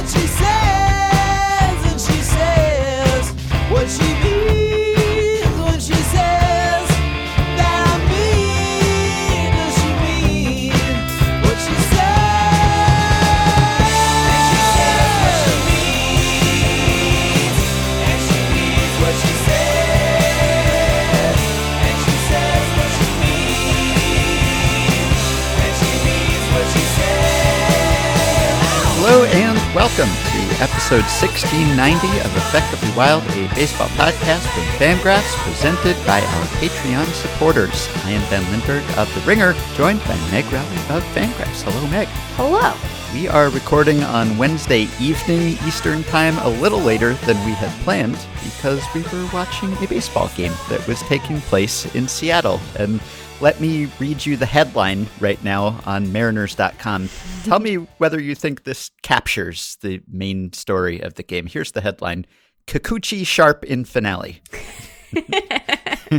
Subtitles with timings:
[0.00, 0.59] what she says,
[30.60, 37.88] episode 1690 of Effectively Wild, a baseball podcast from Fangraphs presented by our Patreon supporters.
[38.04, 41.62] I am Ben Lindbergh of The Ringer, joined by Meg Rowley of Fangraphs.
[41.62, 42.08] Hello, Meg.
[42.36, 42.76] Hello.
[43.14, 48.18] We are recording on Wednesday evening Eastern Time, a little later than we had planned
[48.44, 52.60] because we were watching a baseball game that was taking place in Seattle.
[52.78, 53.00] And
[53.40, 57.08] let me read you the headline right now on Mariners.com.
[57.44, 61.46] Tell me whether you think this captures the main story of the game.
[61.46, 62.26] Here's the headline
[62.66, 64.42] Kikuchi Sharp in finale.
[65.12, 66.10] that,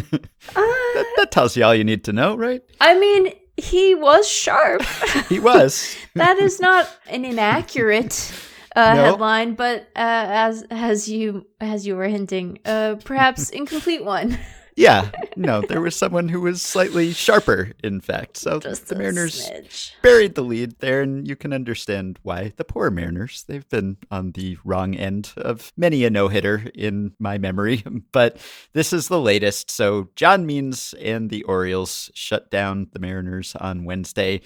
[1.18, 2.62] that tells you all you need to know, right?
[2.80, 4.82] I mean, he was sharp.
[5.30, 5.96] He was.
[6.16, 8.34] that is not an inaccurate
[8.76, 9.04] uh, No.
[9.04, 14.38] headline, but uh, as as you as you were hinting, uh, perhaps incomplete one.
[14.76, 18.38] Yeah, no, there was someone who was slightly sharper, in fact.
[18.38, 19.92] So Just the Mariners smidge.
[20.02, 22.54] buried the lead there, and you can understand why.
[22.56, 27.14] The poor Mariners, they've been on the wrong end of many a no hitter in
[27.20, 28.38] my memory, but
[28.74, 29.70] this is the latest.
[29.70, 34.42] So John Means and the Orioles shut down the Mariners on Wednesday.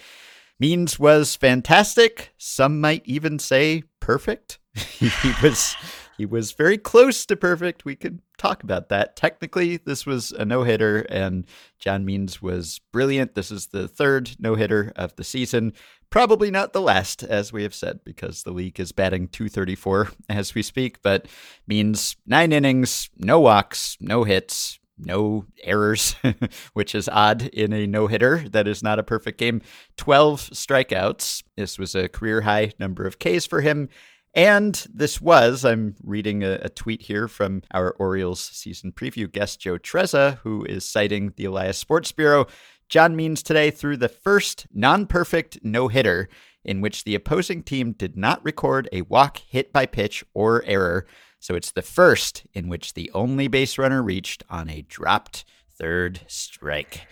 [0.59, 2.33] Means was fantastic.
[2.37, 4.59] Some might even say perfect.
[4.73, 5.09] he
[5.43, 5.75] was
[6.17, 7.85] he was very close to perfect.
[7.85, 9.15] We could talk about that.
[9.15, 11.45] Technically, this was a no-hitter and
[11.79, 13.35] John Means was brilliant.
[13.35, 15.73] This is the third no-hitter of the season.
[16.09, 20.55] Probably not the last as we have said because the league is batting 234 as
[20.55, 21.27] we speak, but
[21.67, 26.15] Means 9 innings, no walks, no hits, no errors,
[26.73, 28.47] which is odd in a no hitter.
[28.49, 29.61] That is not a perfect game.
[29.97, 31.43] 12 strikeouts.
[31.57, 33.89] This was a career high number of Ks for him.
[34.35, 39.61] And this was, I'm reading a, a tweet here from our Orioles season preview guest,
[39.61, 42.45] Joe Trezza, who is citing the Elias Sports Bureau.
[42.89, 46.27] John Means today threw the first non perfect no hitter
[46.65, 51.05] in which the opposing team did not record a walk, hit by pitch, or error.
[51.39, 55.45] So it's the first in which the only base runner reached on a dropped
[55.77, 57.07] third strike.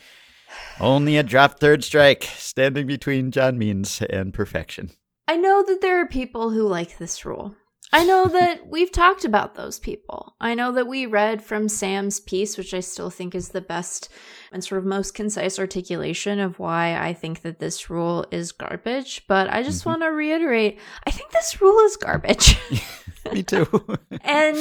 [0.79, 4.91] Only a dropped third strike, standing between John Means and perfection.
[5.27, 7.55] I know that there are people who like this rule.
[7.93, 10.35] I know that we've talked about those people.
[10.41, 14.09] I know that we read from Sam's piece, which I still think is the best
[14.51, 19.23] and sort of most concise articulation of why I think that this rule is garbage.
[19.27, 19.89] But I just mm-hmm.
[19.89, 22.57] want to reiterate I think this rule is garbage.
[23.31, 23.67] Me too.
[24.25, 24.57] And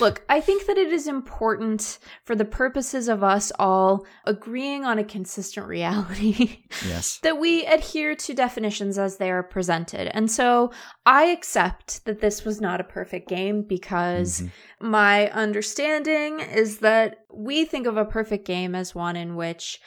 [0.00, 4.98] look, I think that it is important for the purposes of us all agreeing on
[4.98, 7.18] a consistent reality yes.
[7.22, 10.08] that we adhere to definitions as they are presented.
[10.14, 10.72] And so
[11.06, 14.50] I accept that this was not a perfect game because Mhm.
[14.80, 19.80] my understanding is that we think of a perfect game as one in which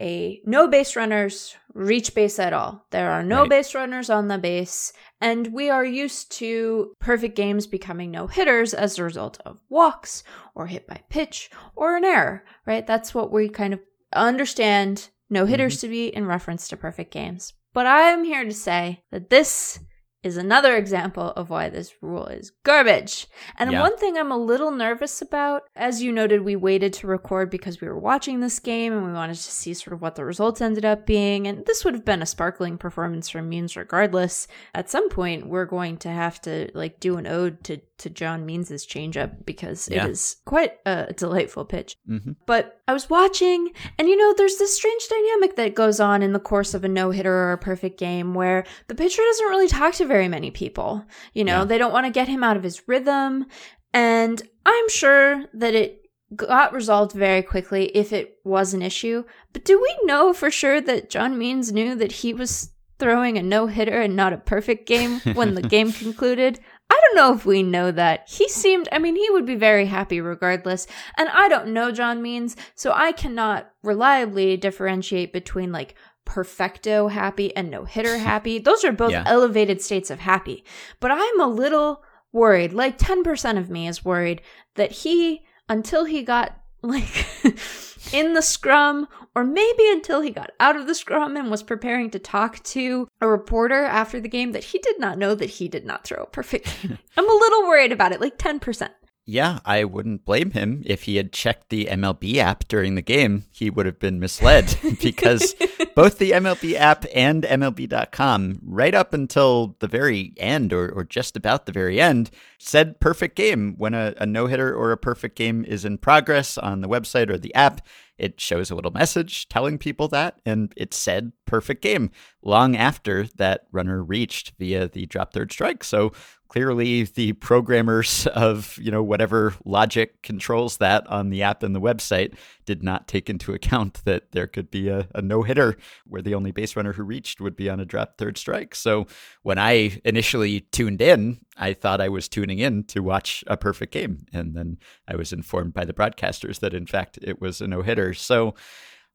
[0.00, 2.86] a no base runners reach base at all.
[2.90, 3.50] There are no Right.
[3.50, 8.74] base runners on the base, and we are used to perfect games becoming no hitters
[8.74, 10.22] as a result of walks
[10.54, 12.86] or hit by pitch or an error, right?
[12.86, 13.80] That's what we kind of
[14.12, 15.86] understand no hitters mm-hmm.
[15.86, 17.52] to be in reference to perfect games.
[17.72, 19.80] But I am here to say that this
[20.26, 23.26] is another example of why this rule is garbage.
[23.58, 23.80] And Yeah.
[23.80, 27.80] one thing I'm a little nervous about, as you noted, we waited to record because
[27.80, 30.60] we were watching this game and we wanted to see sort of what the results
[30.60, 31.46] ended up being.
[31.46, 34.48] And this would have been a sparkling performance from Means regardless.
[34.74, 38.44] At some point, we're going to have to like do an ode to, to John
[38.44, 40.04] Means's changeup because Yeah.
[40.06, 41.96] it is quite a delightful pitch.
[42.06, 46.22] hmm But I was watching, and you know, there's this strange dynamic that goes on
[46.22, 49.46] in the course of a no hitter or a perfect game where the pitcher doesn't
[49.48, 51.04] really talk to very many people.
[51.32, 51.64] You know, Yeah.
[51.64, 53.46] they don't want to get him out of his rhythm.
[53.92, 56.02] And I'm sure that it
[56.34, 59.24] got resolved very quickly if it was an issue.
[59.52, 63.42] But do we know for sure that John Means knew that he was throwing a
[63.42, 66.58] no hitter and not a perfect game when the game concluded?
[66.88, 68.28] I don't know if we know that.
[68.28, 70.86] He seemed, I mean, he would be very happy regardless.
[71.18, 75.94] And I don't know John Means, so I cannot reliably differentiate between like
[76.24, 78.58] perfecto happy and no hitter happy.
[78.58, 79.24] Those are both Yeah.
[79.26, 80.64] elevated states of happy.
[81.00, 82.02] But I'm a little
[82.32, 84.42] worried, like 10% of me is worried
[84.74, 86.56] that he, until he got
[86.86, 87.26] like
[88.12, 92.10] in the scrum, or maybe until he got out of the scrum and was preparing
[92.10, 95.68] to talk to a reporter after the game that he did not know that he
[95.68, 96.98] did not throw a perfect game.
[97.16, 98.90] I'm a little worried about it, like 10%.
[99.28, 103.44] Yeah, I wouldn't blame him if he had checked the MLB app during the game.
[103.50, 105.52] He would have been misled because
[105.96, 111.36] both the MLB app and MLB.com, right up until the very end or, or just
[111.36, 112.30] about the very end,
[112.60, 113.74] said perfect game.
[113.78, 117.28] When a, a no hitter or a perfect game is in progress on the website
[117.28, 117.80] or the app,
[118.18, 122.10] it shows a little message telling people that, and it said perfect game
[122.42, 125.84] long after that runner reached via the drop third strike.
[125.84, 126.12] So
[126.48, 131.80] clearly the programmers of you know whatever logic controls that on the app and the
[131.80, 132.34] website
[132.64, 135.76] did not take into account that there could be a, a no-hitter
[136.06, 138.74] where the only base runner who reached would be on a drop third strike.
[138.74, 139.06] So
[139.42, 143.92] when i initially tuned in i thought i was tuning in to watch a perfect
[143.92, 144.26] game.
[144.32, 144.78] And then
[145.08, 148.14] i was informed by the broadcasters that in fact it was a no-hitter.
[148.14, 148.54] So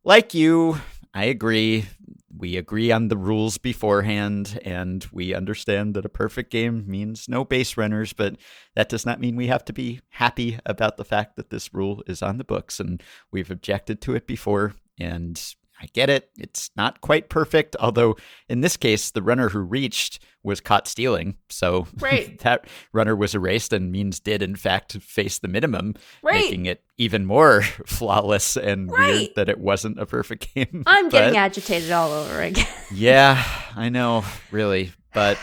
[0.03, 0.77] like you
[1.13, 1.85] I agree.
[2.35, 7.43] We agree on the rules beforehand, and we understand that a perfect game means no
[7.43, 8.37] base runners, but
[8.75, 12.01] that does not mean we have to be happy about the fact that this rule
[12.07, 16.29] is on the books, and we've objected to it before, and I get it.
[16.37, 18.15] It's not quite perfect, although
[18.47, 21.37] in this case, the runner who reached was caught stealing.
[21.49, 22.37] So Right.
[22.43, 26.35] that runner was erased and means did, in fact, face the minimum, Right.
[26.35, 30.83] making it even more flawless and weird that it wasn't a perfect game.
[30.87, 32.67] I'm getting agitated all over again.
[32.93, 33.43] Yeah,
[33.75, 34.91] I know, really.
[35.13, 35.37] But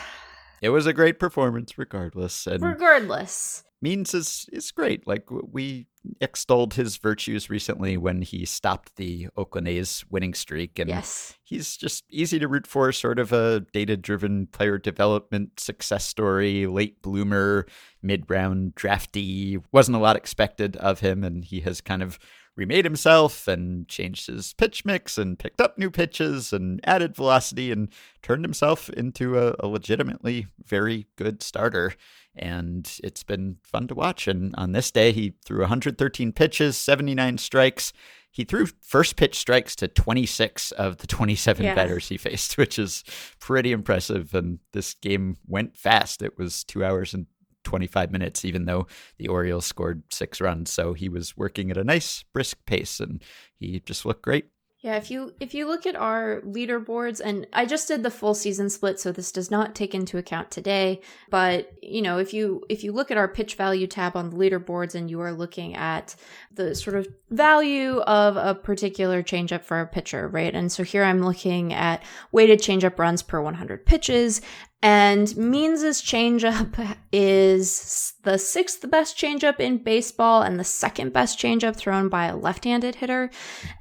[0.61, 2.47] it was a great performance regardless.
[2.47, 3.63] And Regardless.
[3.81, 5.07] Means is is great.
[5.07, 5.87] Like we
[6.21, 11.37] extolled his virtues recently when he stopped the Oakland A's winning streak, and Yes.
[11.43, 12.91] he's just easy to root for.
[12.91, 17.65] Sort of a data-driven player development success story, late bloomer,
[18.01, 19.57] mid-round drafty.
[19.71, 22.17] Wasn't a lot expected of him, and he has kind of
[22.55, 27.71] remade himself and changed his pitch mix and picked up new pitches and added velocity
[27.71, 27.87] and
[28.21, 31.93] turned himself into a, a legitimately very good starter
[32.35, 34.27] and it's been fun to watch.
[34.27, 37.93] And on this day, he threw 113 pitches, 79 strikes.
[38.31, 41.75] He threw first pitch strikes to 26 of the 27 Yeah.
[41.75, 43.03] batters he faced, which is
[43.39, 44.33] pretty impressive.
[44.35, 46.21] And this game went fast.
[46.21, 47.25] It was two hours and
[47.65, 48.87] 25 minutes, even though
[49.17, 50.71] the Orioles scored six runs.
[50.71, 53.21] So he was working at a nice, brisk pace, and
[53.59, 54.45] he just looked great.
[54.81, 58.33] Yeah, if you if you look at our leaderboards and I just did the full
[58.33, 62.63] season split so this does not take into account today, but you know, if you
[62.69, 65.75] if you look at our pitch value tab on the leaderboards and you are looking
[65.75, 66.15] at
[66.53, 70.55] the sort of value of a particular changeup for a pitcher, right?
[70.55, 72.01] And so here I'm looking at
[72.31, 74.39] weighted changeup runs per 100 pitches
[74.81, 81.75] and Means' changeup is the sixth best changeup in baseball and the second best changeup
[81.75, 83.29] thrown by a left-handed hitter.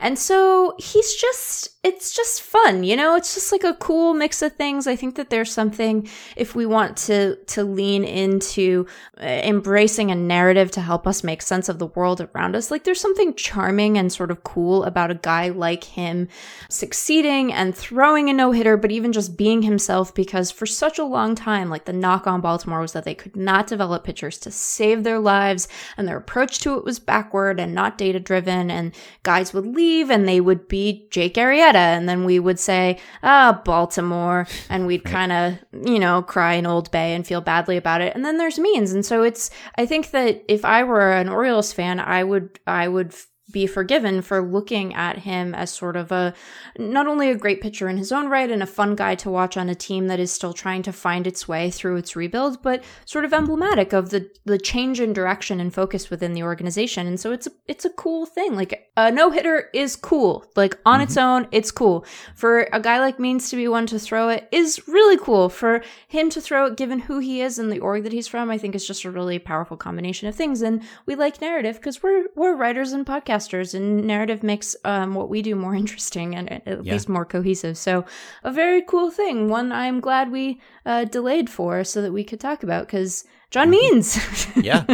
[0.00, 3.16] And so he's just it's just fun, you know?
[3.16, 4.86] It's just like a cool mix of things.
[4.86, 6.06] I think that there's something
[6.36, 8.86] if we want to to lean into
[9.18, 12.70] uh, embracing a narrative to help us make sense of the world around us.
[12.70, 16.28] Like there's something charming and sort of cool about a guy like him
[16.68, 21.34] succeeding and throwing a no-hitter, but even just being himself because for such a long
[21.34, 25.04] time, like the knock on Baltimore was that they could not develop pitchers to save
[25.04, 29.54] their lives and their approach to it was backward and not data driven and guys
[29.54, 34.46] would leave and they would be Jake Arrieta and then we would say, ah, Baltimore
[34.70, 38.14] and we'd kind of, you know, cry in Old Bay and feel badly about it.
[38.14, 38.92] And then there's means.
[38.92, 42.88] And so it's, I think that if I were an Orioles fan, I would, I
[42.88, 43.14] would
[43.50, 46.34] be forgiven for looking at him as sort of a
[46.78, 49.56] not only a great pitcher in his own right and a fun guy to watch
[49.56, 52.84] on a team that is still trying to find its way through its rebuild, but
[53.04, 57.06] sort of emblematic of the the change in direction and focus within the organization.
[57.06, 58.54] And so it's a, it's a cool thing.
[58.54, 60.44] Like a no hitter is cool.
[60.54, 61.44] Like on its mm-hmm.
[61.44, 62.04] own, it's cool.
[62.34, 65.48] For a guy like Means to be one to throw it is really cool.
[65.48, 68.50] For him to throw it, given who he is and the org that he's from,
[68.50, 70.62] I think is just a really powerful combination of things.
[70.62, 73.37] And we like narrative because we're we're writers and podcasters,
[73.74, 76.92] and narrative makes um, what we do more interesting and at at Yeah.
[76.94, 77.76] least more cohesive.
[77.78, 78.04] So
[78.44, 79.48] a very cool thing.
[79.48, 83.70] One I'm glad we uh, delayed for so that we could talk about because John
[83.70, 84.18] Means.
[84.56, 84.84] Yeah.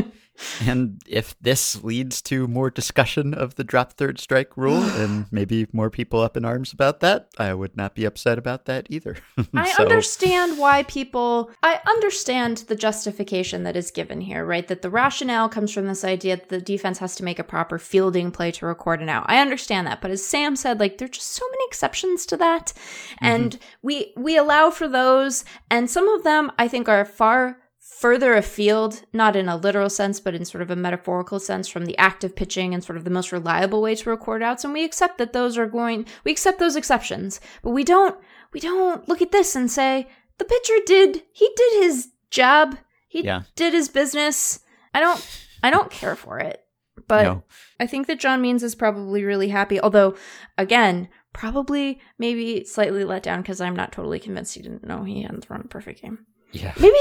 [0.63, 5.67] And if this leads to more discussion of the drop third strike rule and maybe
[5.73, 9.17] more people up in arms about that, I would not be upset about that either.
[9.55, 11.51] I So- understand why people.
[11.63, 14.67] I understand the justification that is given here, right?
[14.67, 17.79] That the rationale comes from this idea that the defense has to make a proper
[17.79, 19.25] fielding play to record an out.
[19.29, 22.37] I understand that, but as Sam said, like there are just so many exceptions to
[22.39, 23.25] that, mm-hmm.
[23.25, 27.59] and we we allow for those, and some of them I think are far
[28.05, 31.87] further afield, not in a literal sense, but in sort of a metaphorical sense from
[31.87, 34.63] the act of pitching and sort of the most reliable way to record outs.
[34.63, 38.15] And we accept that those are going, we accept those exceptions, but we don't,
[38.53, 40.07] we don't look at this and say,
[40.37, 42.77] the pitcher did, he did his job.
[43.09, 43.45] He Yeah.
[43.57, 44.61] did his business.
[44.93, 45.27] I don't,
[45.63, 46.63] I don't care for it.
[47.09, 47.43] But No.
[47.81, 49.81] I think that John Means is probably really happy.
[49.81, 50.15] Although,
[50.59, 55.23] again, probably maybe slightly let down because I'm not totally convinced he didn't know he
[55.23, 56.27] hadn't thrown a perfect game.
[56.55, 56.73] Yeah.
[56.79, 56.97] Maybe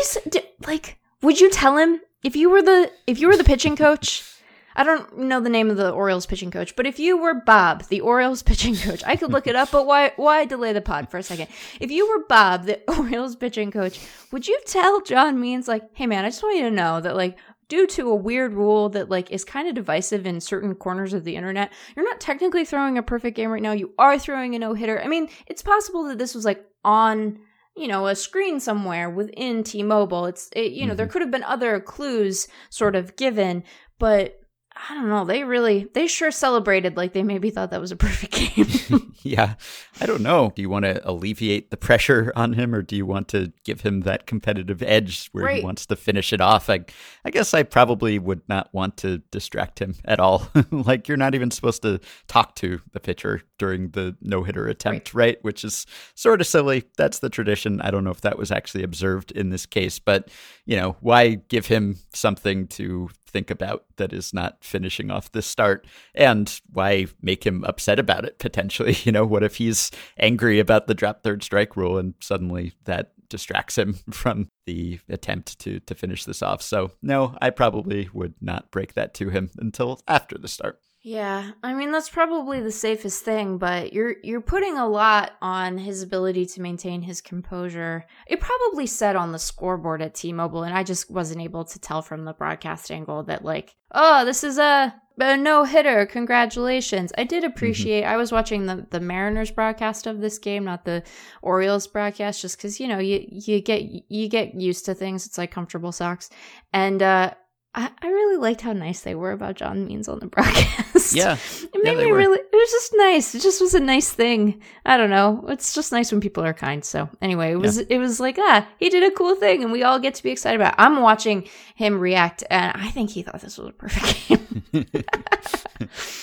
[0.65, 4.29] like, would you tell him if you were the if you were the pitching coach?
[4.75, 7.83] I don't know the name of the Orioles pitching coach, but if you were Bob,
[7.89, 9.69] the Orioles pitching coach, I could look it up.
[9.71, 11.49] But why why delay the pod for a second?
[11.79, 13.99] If you were Bob, the Orioles pitching coach,
[14.31, 17.15] would you tell John Means like, hey man, I just want you to know that
[17.15, 17.37] like
[17.69, 21.25] due to a weird rule that like is kind of divisive in certain corners of
[21.25, 23.71] the internet, you're not technically throwing a perfect game right now.
[23.71, 24.99] You are throwing a no hitter.
[24.99, 27.39] I mean, it's possible that this was like on
[27.75, 30.25] you know a screen somewhere within T-Mobile.
[30.25, 31.13] It's it, you know there mm-hmm.
[31.13, 33.63] could have been other clues sort of given,
[33.99, 34.42] but
[34.89, 35.23] I don't know.
[35.23, 38.33] They really they sure celebrated like they maybe thought that was a perfect
[38.91, 39.13] game.
[39.23, 39.53] yeah.
[40.01, 40.51] I don't know.
[40.55, 43.81] Do you want to alleviate the pressure on him or do you want to give
[43.81, 45.57] him that competitive edge where Right.
[45.59, 46.69] he wants to finish it off?
[46.69, 46.85] I,
[47.23, 50.49] I guess I probably would not want to distract him at all.
[50.71, 55.13] like, you're not even supposed to talk to the pitcher during the no hitter attempt,
[55.13, 55.37] right.
[55.43, 56.83] Which is sort of silly.
[56.97, 57.79] That's the tradition.
[57.81, 60.29] I don't know if that was actually observed in this case, but,
[60.65, 65.45] you know, why give him something to think about that is not finishing off this
[65.45, 65.85] start
[66.15, 68.97] and why make him upset about it potentially?
[69.03, 73.11] You know what if he's angry about the drop third strike rule and suddenly that
[73.27, 76.61] distracts him from the attempt to to finish this off?
[76.61, 81.51] So no i probably would not break that to him until after the start Yeah,
[81.61, 86.01] I mean that's probably the safest thing, but you're you're putting a lot on his
[86.01, 88.05] ability to maintain his composure.
[88.25, 92.01] It probably said on the scoreboard at T-Mobile, and I just wasn't able to tell
[92.01, 96.05] from the broadcast angle that like, oh, this is a, a no hitter.
[96.05, 97.11] Congratulations!
[97.17, 98.05] I did appreciate.
[98.05, 101.03] I was watching the the Mariners broadcast of this game, not the
[101.41, 105.25] Orioles broadcast, just because you know you you get you get used to things.
[105.25, 106.29] It's like comfortable socks,
[106.71, 107.33] and uh,
[107.75, 111.15] I, I really liked how nice they were about John Means on the broadcast.
[111.15, 111.37] yeah
[111.73, 112.17] It made they me were.
[112.17, 113.35] really it was just nice.
[113.35, 114.61] It just was a nice thing.
[114.85, 115.43] I don't know.
[115.47, 116.85] It's just nice when people are kind.
[116.85, 119.81] So anyway, it was it was like, ah, he did a cool thing and we
[119.83, 120.79] all get to be excited about it.
[120.81, 124.42] I'm watching him react and I think he thought this was a perfect game.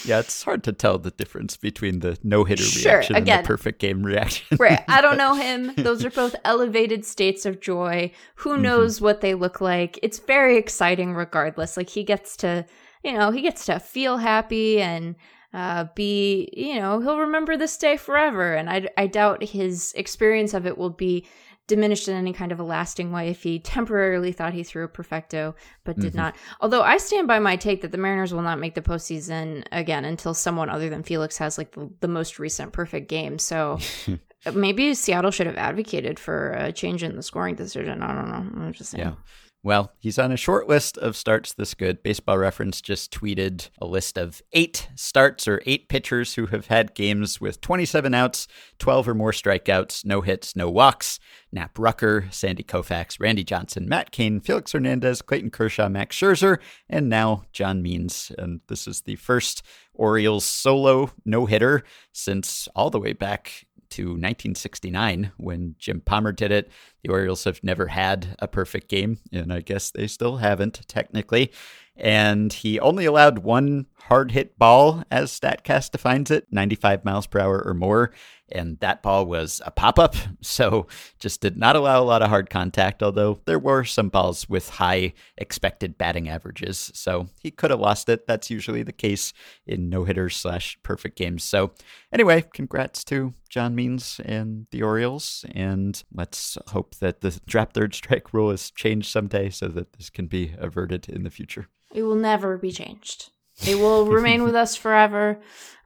[0.05, 3.43] yeah it's hard to tell the difference between the no hitter Sure, reaction and the
[3.43, 4.83] perfect game reaction right.
[4.89, 5.73] I don't know him.
[5.77, 8.13] Those are both elevated states of joy.
[8.37, 8.63] Who Mm-hmm.
[8.63, 9.99] knows what they look like?
[10.03, 11.77] It's very exciting regardless.
[11.77, 12.65] Like he gets to,
[13.05, 15.15] you know, he gets to feel happy and
[15.53, 18.55] uh, be, you know, he'll remember this day forever.
[18.55, 21.27] And I, I doubt his experience of it will be
[21.71, 24.89] diminished in any kind of a lasting way if he temporarily thought he threw a
[24.89, 26.19] perfecto but did mm-hmm.
[26.19, 26.37] not.
[26.61, 30.05] Although I stand by my take that the Mariners will not make the postseason again
[30.05, 33.39] until someone other than Felix has like the, the most recent perfect game.
[33.39, 33.79] So
[34.53, 38.03] maybe Seattle should have advocated for a change in the scoring decision.
[38.03, 38.65] I don't know.
[38.65, 39.07] I'm just saying.
[39.07, 39.15] Yeah.
[39.63, 42.03] Well, he's on a short list of starts this good.
[42.03, 46.95] Baseball Reference just tweeted a list of eight starts or eight pitchers who have had
[46.95, 48.49] games with 27 outs,
[48.79, 51.21] 12 or more strikeouts, no hits, no walks.
[51.53, 57.09] Nap Rucker, Sandy Koufax, Randy Johnson, Matt Cain, Felix Hernandez, Clayton Kershaw, Max Scherzer, and
[57.09, 58.33] now John Means.
[58.39, 59.63] And this is the first
[59.93, 66.51] Orioles solo no hitter since all the way back to 1969 when Jim Palmer did
[66.51, 66.71] it.
[67.03, 71.53] The Orioles have never had a perfect game, and I guess they still haven't technically.
[71.97, 77.41] And he only allowed one hard hit ball, as StatCast defines it, 95 miles per
[77.41, 78.13] hour or more.
[78.53, 80.87] And that ball was a pop up, so
[81.19, 84.69] just did not allow a lot of hard contact, although there were some balls with
[84.71, 86.91] high expected batting averages.
[86.95, 88.27] So he could have lost it.
[88.27, 89.33] That's usually the case
[89.67, 91.45] in no hitters slash perfect games.
[91.45, 91.73] So,
[92.13, 95.45] anyway, congrats to John Means and the Orioles.
[95.55, 100.11] And let's hope that the drop third strike rule is changed someday so that this
[100.11, 101.69] can be averted in the future.
[101.93, 103.31] It will never be changed.
[103.67, 105.41] It will remain with us forever.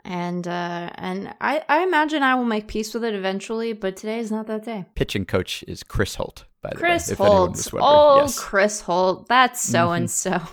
[0.06, 4.18] And uh, and I, I imagine I will make peace with it eventually, but today
[4.18, 4.84] is not that day.
[4.94, 7.16] Pitching coach is Chris Holt, by the Chris way.
[7.16, 7.68] Holt.
[7.74, 8.36] Oh, Yes.
[8.36, 8.46] Mm-hmm.
[8.46, 9.28] Chris Holt.
[9.28, 10.40] That's so and so.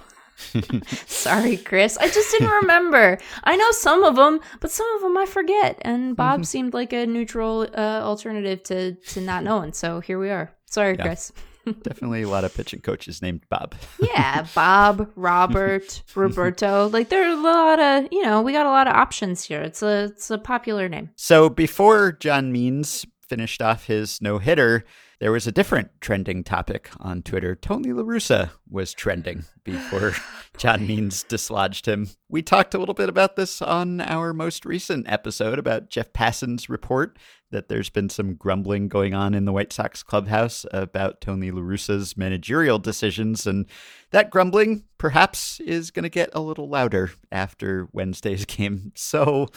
[1.06, 1.98] Sorry, Chris.
[1.98, 3.18] I just didn't remember.
[3.44, 5.78] I know some of them, but some of them I forget.
[5.82, 6.44] And Bob Mm-hmm.
[6.44, 9.74] seemed like a neutral uh, alternative to to not knowing.
[9.74, 10.51] So here we are.
[10.66, 11.04] Sorry, Yeah.
[11.04, 11.32] Chris.
[11.65, 13.75] Definitely a lot of pitching coaches named Bob.
[14.01, 16.88] Yeah, Bob, Robert, Roberto.
[16.88, 19.62] Like there are a lot of you know we got a lot of options here.
[19.62, 21.12] It's a it's a popular name.
[21.15, 24.84] So before John Means finished off his no hitter,
[25.22, 27.56] there was a different trending topic on Twitter.
[27.56, 30.13] Tony LaRussa was trending before
[30.58, 32.10] John Means dislodged him.
[32.28, 36.70] We talked a little bit about this on our most recent episode about Jeff Passan's
[36.70, 37.20] report
[37.51, 42.18] that there's been some grumbling going on in the White Sox clubhouse about Tony LaRussa's
[42.18, 43.46] managerial decisions.
[43.46, 43.68] And
[44.10, 48.92] that grumbling perhaps is going to get a little louder after Wednesday's game.
[48.96, 49.50] So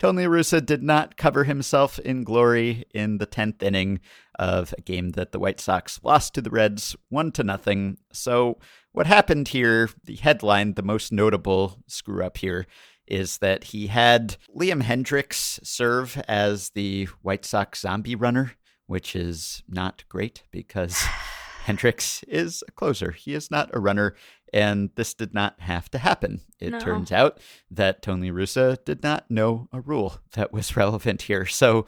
[0.00, 4.00] Tony LaRussa did not cover himself in glory in the 10th inning
[4.38, 7.98] of a game that the White Sox lost to the Reds one to nothing.
[8.10, 8.56] So
[8.92, 12.66] what happened here, the headline, the most notable screw up here,
[13.06, 18.52] is that he had Liam Hendriks serve as the White Sox zombie runner,
[18.86, 20.94] which is not great because
[21.66, 23.10] Hendriks is a closer.
[23.10, 24.14] He is not a runner,
[24.52, 26.40] and this did not have to happen.
[26.58, 26.80] It No.
[26.80, 27.38] turns out
[27.70, 31.46] that Tony Russa did not know a rule that was relevant here.
[31.46, 31.86] So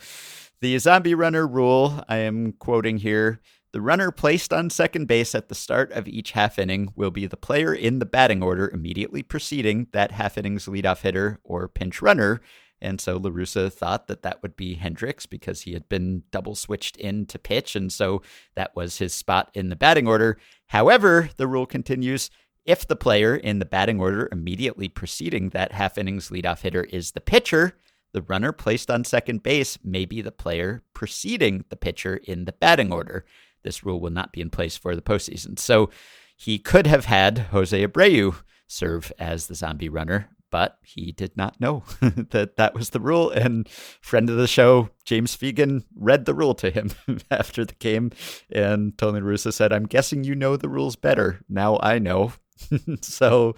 [0.60, 3.40] the zombie runner rule, I am quoting here.
[3.72, 7.26] The runner placed on second base at the start of each half inning will be
[7.26, 12.02] the player in the batting order immediately preceding that half inning's leadoff hitter or pinch
[12.02, 12.40] runner.
[12.82, 16.96] And so LaRussa thought that that would be Hendriks because he had been double switched
[16.96, 17.74] in to pitch.
[17.76, 18.22] And so
[18.56, 20.36] that was his spot in the batting order.
[20.66, 22.28] However, the rule continues
[22.64, 27.12] if the player in the batting order immediately preceding that half inning's leadoff hitter is
[27.12, 27.76] the pitcher,
[28.12, 32.52] the runner placed on second base may be the player preceding the pitcher in the
[32.52, 33.24] batting order.
[33.64, 35.58] This rule will not be in place for the postseason.
[35.58, 35.90] So
[36.36, 41.60] he could have had Jose Abreu serve as the zombie runner, but he did not
[41.60, 43.30] know that that was the rule.
[43.30, 43.68] And
[44.00, 46.90] friend of the show, James Fegan, read the rule to him
[47.30, 48.10] after the game.
[48.50, 51.40] And Tony Russo said, I'm guessing you know the rules better.
[51.48, 52.32] Now I know.
[53.02, 53.54] so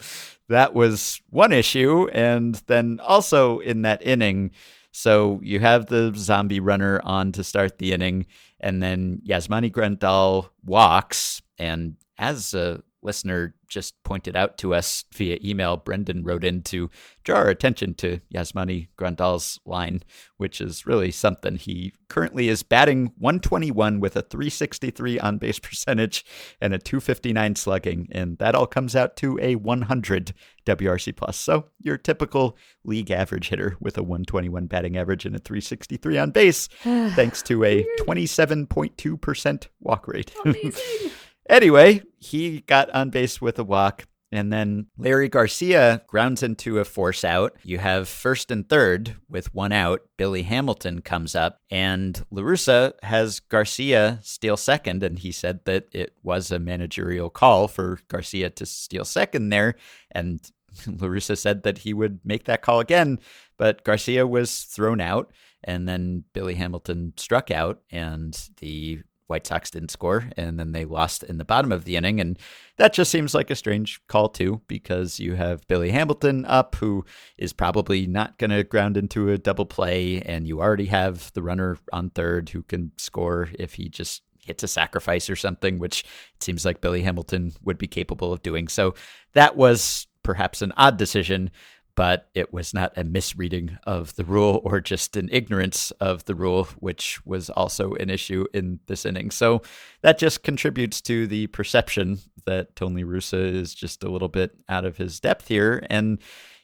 [0.48, 2.08] that was one issue.
[2.12, 4.50] And then also in that inning,
[4.92, 8.26] so you have the zombie runner on to start the inning,
[8.60, 11.42] and then Yasmani Grandal walks.
[11.58, 16.90] And as a listener just pointed out to us via email, Brendan wrote in to
[17.24, 20.02] draw our attention to Yasmani Grandal's line,
[20.36, 21.56] which is really something.
[21.56, 26.24] He currently is batting 121 with a 363 on base percentage
[26.60, 30.34] and a 259 slugging, and that all comes out to a 100
[30.66, 31.36] WRC plus.
[31.36, 36.30] So your typical league average hitter with a 121 batting average and a 363 on
[36.30, 40.32] base, thanks to a 27.2% walk rate.
[41.48, 44.06] Anyway, he got on base with a walk.
[44.32, 47.56] And then Leury Garcia grounds into a force out.
[47.62, 50.00] You have first and third with one out.
[50.16, 55.04] Billy Hamilton comes up, and LaRussa has Garcia steal second.
[55.04, 59.76] And he said that it was a managerial call for Garcia to steal second there.
[60.10, 60.40] And
[60.84, 63.20] LaRussa said that he would make that call again.
[63.56, 69.70] But Garcia was thrown out, and then Billy Hamilton struck out, and the White Sox
[69.70, 72.20] didn't score, and then they lost in the bottom of the inning.
[72.20, 72.38] And
[72.76, 77.04] that just seems like a strange call, too, because you have Billy Hamilton up, who
[77.38, 81.42] is probably not going to ground into a double play, and you already have the
[81.42, 86.04] runner on third who can score if he just hits a sacrifice or something, which
[86.34, 88.68] it seems like Billy Hamilton would be capable of doing.
[88.68, 88.94] So
[89.32, 91.50] that was perhaps an odd decision,
[91.96, 96.34] but it was not a misreading of the rule or just an ignorance of the
[96.34, 99.30] rule, which was also an issue in this inning.
[99.30, 99.62] So
[100.02, 104.84] that just contributes to the perception that Tony Russa is just a little bit out
[104.84, 105.86] of his depth here.
[105.88, 106.18] And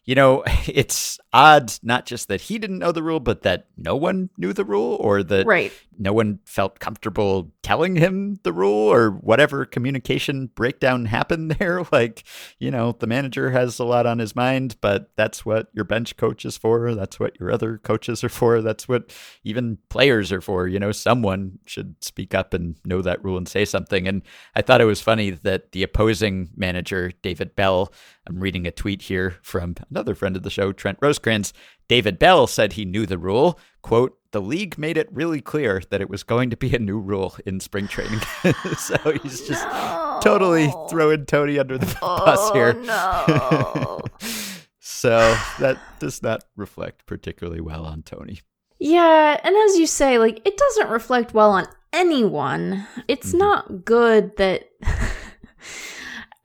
[0.05, 3.97] you know, it's odd not just that he didn't know the rule, but that no
[3.97, 5.73] one knew the rule or that Right.
[6.01, 11.85] No one felt comfortable telling him the rule or whatever communication breakdown happened there.
[11.93, 12.25] Like,
[12.59, 16.17] you know, the manager has a lot on his mind, but that's what your bench
[16.17, 16.95] coach is for.
[16.95, 18.63] That's what your other coaches are for.
[18.63, 20.67] That's what even players are for.
[20.67, 24.09] You know, someone should speak up and know that rule and say something.
[24.09, 24.23] And
[24.55, 27.93] I thought it was funny that the opposing manager, David Bell,
[28.27, 31.53] I'm reading a tweet here from another friend of the show, Trent Rosecrans.
[31.89, 33.59] David Bell said he knew the rule.
[33.83, 36.99] Quote, the league made it really clear that it was going to be a new
[36.99, 38.21] rule in spring training.
[38.79, 39.67] so he's just
[40.23, 42.75] totally throwing Tony under the bus here.
[42.89, 44.05] Oh, no.
[44.83, 48.41] So that does not reflect particularly well on Tony.
[48.79, 52.87] Yeah, and as you say, like it doesn't reflect well on anyone.
[53.09, 53.39] It's Mhm.
[53.39, 54.69] not good that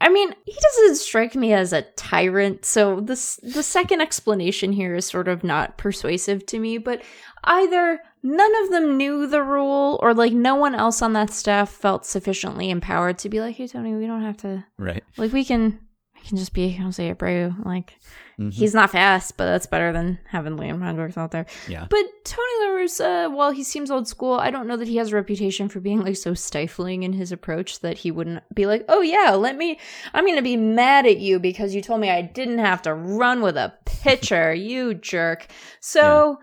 [0.06, 4.94] I mean, he doesn't strike me as a tyrant, so this the second explanation here
[4.94, 7.02] is sort of not persuasive to me, but
[7.44, 11.72] either none of them knew the rule or like no one else on that staff
[11.72, 15.04] felt sufficiently empowered to be like, "Hey Tony, we don't have to Right.
[15.18, 15.80] like we can
[16.26, 17.64] can just be Jose Abreu.
[17.66, 17.98] Like
[18.40, 18.52] Mhm.
[18.52, 21.46] he's not fast, but that's better than having Liam Hendriks out there.
[21.70, 21.86] Yeah.
[21.90, 25.14] But Tony La Russa, while he seems old school, I don't know that he has
[25.14, 28.84] a reputation for being like so stifling in his approach that he wouldn't be like,
[28.90, 29.80] "Oh yeah, let me.
[30.14, 33.42] I'm gonna be mad at you because you told me I didn't have to run
[33.42, 35.48] with a pitcher, you jerk."
[35.80, 36.40] So.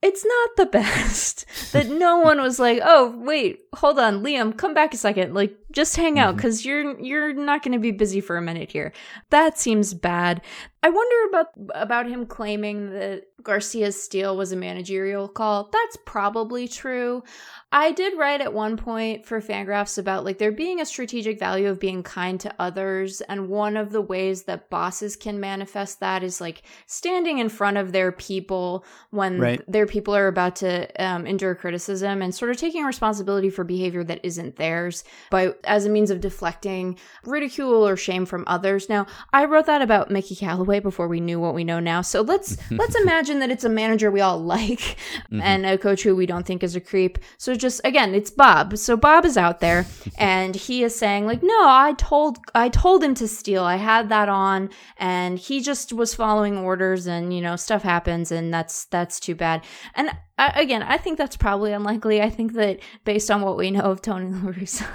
[0.00, 4.72] It's not the best that no one was like, "Oh, wait, hold on, Liam, come
[4.72, 5.34] back a second.
[5.34, 8.72] Like, just hang out because you're you're not going to be busy for a minute
[8.72, 8.92] here."
[9.30, 10.42] That seems bad.
[10.82, 15.68] I wonder about about him claiming that Garcia's steal was a managerial call.
[15.72, 17.24] That's probably true.
[17.70, 21.68] I did write at one point for Fangraphs about like there being a strategic value
[21.68, 26.22] of being kind to others, and one of the ways that bosses can manifest that
[26.22, 29.60] is like standing in front of their people when Right.
[29.68, 34.04] their people are about to um, endure criticism and sort of taking responsibility for behavior
[34.04, 38.88] that isn't theirs by as a means of deflecting ridicule or shame from others.
[38.88, 42.02] Now, I wrote that about Mickey Callaway before we knew what we know now.
[42.02, 45.40] So let's let's imagine that it's a manager we all like mm-hmm.
[45.40, 47.18] and a coach who we don't think is a creep.
[47.36, 48.76] So just again, it's Bob.
[48.78, 49.86] So Bob is out there
[50.18, 53.64] and he is saying like, "No, I told I told him to steal.
[53.64, 58.32] I had that on and he just was following orders and, you know, stuff happens
[58.32, 62.22] and that's that's too bad." And I, again, I think that's probably unlikely.
[62.22, 64.86] I think that based on what we know of Tony La Russa,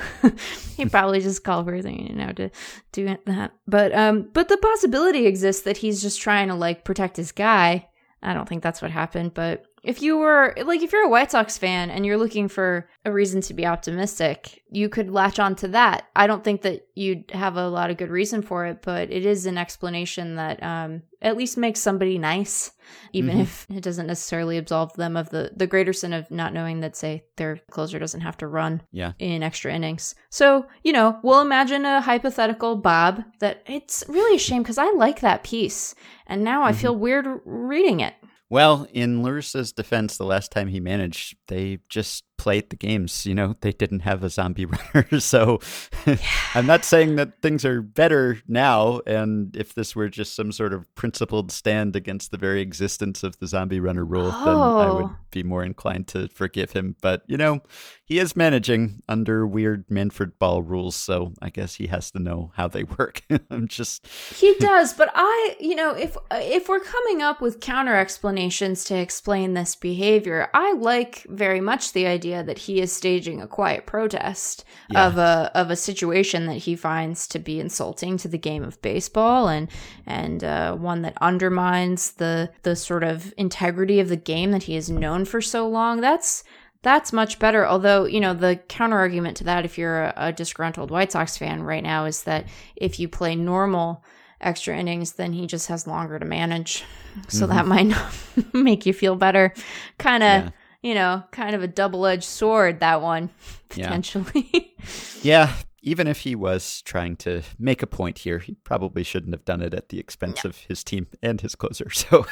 [0.78, 2.50] he probably just called for you know, to
[2.94, 3.52] do that.
[3.68, 7.90] But um, but the possibility exists that he's just trying to like protect his guy.
[8.22, 11.32] I don't think that's what happened, but if you were like if you're a White
[11.32, 15.56] Sox fan and you're looking for a reason to be optimistic, you could latch on
[15.58, 16.06] to that.
[16.16, 19.26] I don't think that you'd have a lot of good reason for it, but it
[19.26, 22.72] is an explanation that um at least makes somebody nice,
[23.14, 23.42] even Mhm.
[23.42, 26.96] if it doesn't necessarily absolve them of the the greater sin of not knowing that
[26.96, 29.14] say their closer doesn't have to run Yeah.
[29.20, 30.16] in extra innings.
[30.30, 34.92] So, you know, we'll imagine a hypothetical Bob that it's really a shame because I
[34.92, 35.94] like that piece.
[36.28, 36.76] And now I Mhm.
[36.76, 38.14] feel weird reading it.
[38.50, 43.26] Well, in LaRussa's defense, the last time he managed, they just played the games.
[43.26, 45.20] You know, they didn't have a zombie runner.
[45.20, 45.60] So
[46.56, 49.02] I'm not saying that things are better now.
[49.06, 53.38] And if this were just some sort of principled stand against the very existence of
[53.40, 55.16] the zombie runner rule, then I would Oh.
[55.32, 56.96] be more inclined to forgive him.
[57.02, 57.62] But, you know,
[58.06, 60.96] he is managing under weird Manfred Ball rules.
[60.96, 63.22] So I guess he has to know how they work.
[63.50, 64.06] I'm just.
[64.36, 68.98] He does, but I, you know, if if we're coming up with counter explanations to
[68.98, 73.86] explain this behavior, I like very much the idea that he is staging a quiet
[73.86, 75.06] protest Yeah.
[75.08, 78.82] of a of a situation that he finds to be insulting to the game of
[78.82, 79.68] baseball and
[80.08, 84.76] and uh, one that undermines the the sort of integrity of the game that he
[84.76, 86.02] has known for so long.
[86.02, 86.44] That's
[86.82, 87.66] that's much better.
[87.66, 91.38] Although, you know, the counter argument to that, if you're a, a disgruntled White Sox
[91.38, 94.04] fan right now, is that if you play normal
[94.42, 96.84] extra innings, then he just has longer to manage.
[97.28, 98.12] So that might not
[98.54, 99.54] make you feel better.
[100.00, 100.50] Kind of, Yeah.
[100.84, 103.30] You know, kind of a double edged sword, that one,
[103.70, 104.76] potentially.
[105.24, 109.46] Yeah, even if he was trying to make a point here, he probably shouldn't have
[109.46, 111.90] done it at the expense of his team and his closer.
[111.94, 112.26] So,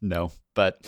[0.00, 0.86] no, but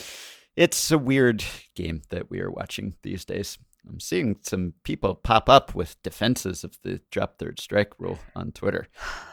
[0.54, 3.58] it's a weird game that we are watching these days.
[3.88, 8.50] I'm seeing some people pop up with defenses of the drop third strike rule on
[8.52, 8.88] Twitter.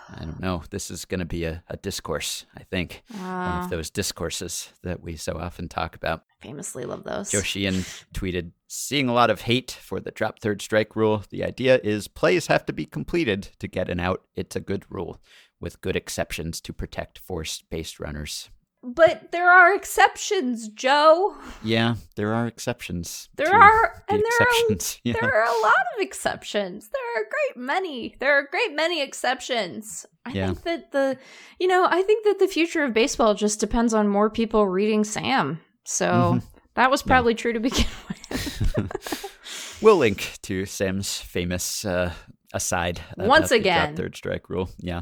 [0.10, 0.64] I don't know.
[0.70, 3.02] This is going to be a, a discourse, I think.
[3.12, 6.24] One Ah, of those discourses that we so often talk about.
[6.42, 7.32] famously love those.
[7.32, 11.24] Joshian tweeted, seeing a lot of hate for the drop third strike rule.
[11.30, 14.24] The idea is plays have to be completed to get an out.
[14.36, 15.22] It's a good rule
[15.60, 18.50] with good exceptions to protect force based runners.
[18.84, 21.36] But there are exceptions, Joe.
[21.64, 23.30] Yeah, there are exceptions.
[23.36, 25.14] There are, the and there are yeah.
[25.22, 26.90] There are a lot of exceptions.
[26.90, 28.16] There are a great many.
[28.20, 30.08] There are a great many exceptions.
[30.26, 30.48] I Yeah.
[30.48, 31.18] think that the,
[31.60, 35.04] you know, I think that the future of baseball just depends on more people reading
[35.04, 35.60] Sam.
[35.84, 36.08] So
[36.40, 36.44] Mhm.
[36.74, 39.78] that was probably true to begin with.
[39.84, 42.14] we'll link to Sam's famous uh,
[42.52, 43.00] aside.
[43.16, 43.96] Once again.
[43.96, 44.70] third strike rule.
[44.80, 45.02] Yeah.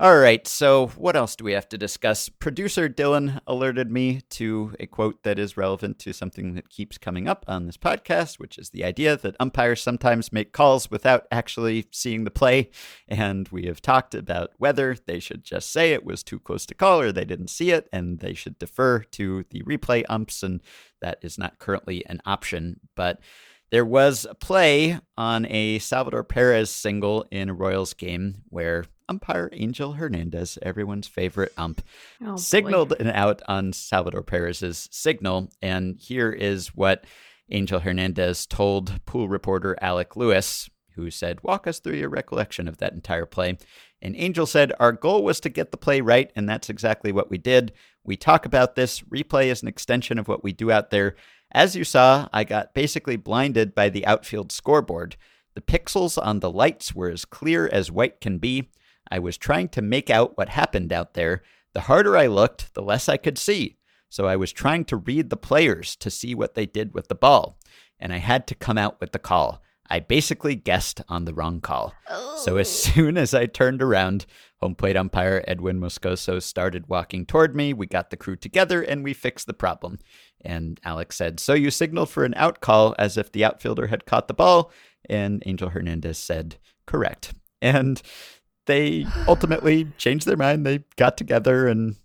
[0.00, 0.46] All right.
[0.46, 2.28] So, what else do we have to discuss?
[2.28, 7.26] Producer Dylan alerted me to a quote that is relevant to something that keeps coming
[7.26, 11.86] up on this podcast, which is the idea that umpires sometimes make calls without actually
[11.90, 12.70] seeing the play.
[13.08, 16.76] And we have talked about whether they should just say it was too close to
[16.76, 20.44] call or they didn't see it, and they should defer to the replay umps.
[20.44, 20.60] And
[21.00, 22.78] that is not currently an option.
[22.94, 23.18] But
[23.70, 29.50] there was a play on a Salvador Perez single in a Royals game where umpire
[29.52, 31.82] Angel Hernandez, everyone's favorite ump,
[32.24, 35.50] Oh, signaled an out on Salvador Perez's signal.
[35.62, 37.04] And here is what
[37.50, 42.78] Angel Hernandez told pool reporter Alec Lewis, who said, Walk us through your recollection of
[42.78, 43.56] that entire play.
[44.00, 47.30] And Angel said, Our goal was to get the play right, and that's exactly what
[47.30, 47.72] we did.
[48.04, 49.00] We talk about this.
[49.00, 51.16] Replay is an extension of what we do out there.
[51.50, 55.16] As you saw, I got basically blinded by the outfield scoreboard.
[55.54, 58.70] The pixels on the lights were as clear as white can be.
[59.10, 61.42] I was trying to make out what happened out there.
[61.72, 63.76] The harder I looked, the less I could see.
[64.10, 67.14] So I was trying to read the players to see what they did with the
[67.14, 67.58] ball.
[67.98, 69.62] And I had to come out with the call.
[69.90, 71.94] I basically guessed on the wrong call.
[72.36, 72.92] So as oh.
[72.92, 74.26] soon as I turned around,
[74.60, 77.72] home plate umpire Edwin Moscoso started walking toward me.
[77.72, 79.98] We got the crew together and we fixed the problem.
[80.40, 84.06] And Alec said, So you signaled for an out call as if the outfielder had
[84.06, 84.70] caught the ball?
[85.08, 87.34] And Angel Hernandez said, Correct.
[87.62, 88.00] And
[88.66, 90.64] they ultimately changed their mind.
[90.66, 91.96] They got together and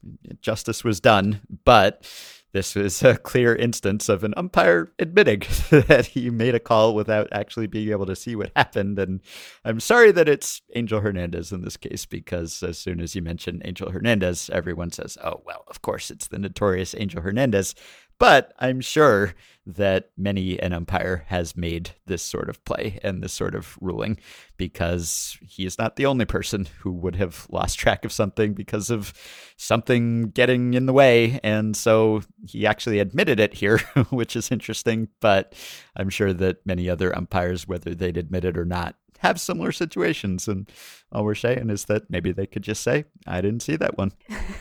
[0.42, 1.42] justice was done.
[1.66, 2.10] But
[2.54, 5.40] this was a clear instance of an umpire admitting
[5.72, 9.00] that he made a call without actually being able to see what happened.
[9.00, 9.22] And
[9.66, 13.62] I'm sorry that it's Angel Hernandez in this case, because as soon as you mention
[13.66, 17.74] Angel Hernandez, everyone says, oh, well, of course, it's the notorious Angel Hernandez.
[18.24, 19.34] But I'm sure
[19.66, 24.18] that many an umpire has made this sort of play and this sort of ruling
[24.56, 28.90] because he is not the only person who would have lost track of something because
[28.90, 29.14] of
[29.58, 31.42] something getting in the way.
[31.44, 35.10] And so he actually admitted it here, which is interesting.
[35.20, 35.54] But
[35.98, 40.48] I'm sure that many other umpires, whether they'd admit it or not, have similar situations.
[40.48, 40.70] And
[41.12, 44.12] all we're saying is that maybe they could just say, I didn't see that one.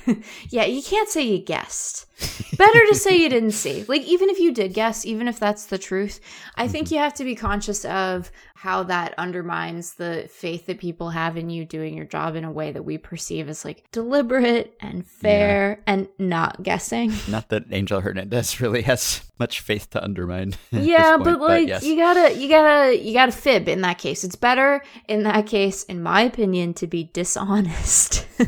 [0.50, 2.06] yeah, you can't say you guessed.
[2.56, 3.84] Better to say you didn't see.
[3.88, 6.20] Like, even if you did guess, even if that's the truth,
[6.56, 6.94] I think mm-hmm.
[6.94, 8.30] you have to be conscious of
[8.62, 12.52] how that undermines the faith that people have in you doing your job in a
[12.52, 17.12] way that we perceive as like deliberate and fair and not guessing.
[17.28, 20.54] Not that Angel Hernandez really has much faith to undermine.
[20.70, 21.82] yeah, this but point, like yes.
[21.82, 24.22] you gotta you gotta you gotta fib in that case.
[24.22, 28.24] It's better in that case, in my opinion, to be dishonest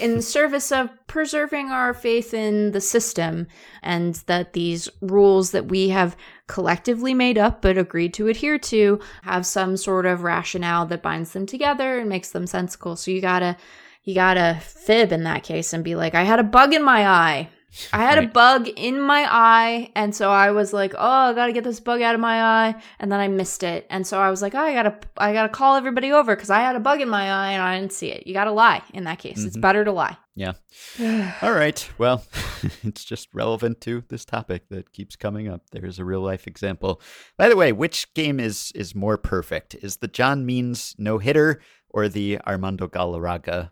[0.00, 3.46] in the service of preserving our faith in the system
[3.82, 6.16] and that these rules that we have
[6.52, 11.32] collectively made up but agreed to adhere to have some sort of rationale that binds
[11.32, 12.94] them together and makes them sensible.
[12.94, 13.56] So you gotta
[14.04, 17.08] you gotta fib in that case and be like, I had a bug in my
[17.08, 17.48] eye.
[17.92, 21.52] I had a bug in my eye, and so I was like, "Oh, I gotta
[21.52, 24.30] get this bug out of my eye," and then I missed it, and so I
[24.30, 27.00] was like, "Oh, I gotta, I gotta call everybody over because I had a bug
[27.00, 29.42] in my eye and I didn't see it." You gotta lie in that case.
[29.44, 29.60] It's mm-hmm.
[29.60, 30.16] better to lie.
[30.34, 30.52] Yeah.
[31.42, 31.88] All right.
[31.98, 32.24] Well,
[32.82, 35.62] it's just relevant to this topic that keeps coming up.
[35.70, 37.00] There's a real life example.
[37.36, 39.74] By the way, which game is is more perfect?
[39.76, 43.70] Is the John Means no hitter or the Armando Galarraga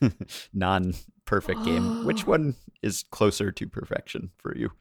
[0.52, 0.94] non
[1.26, 2.04] perfect game?
[2.04, 4.72] Which one is closer to perfection for you?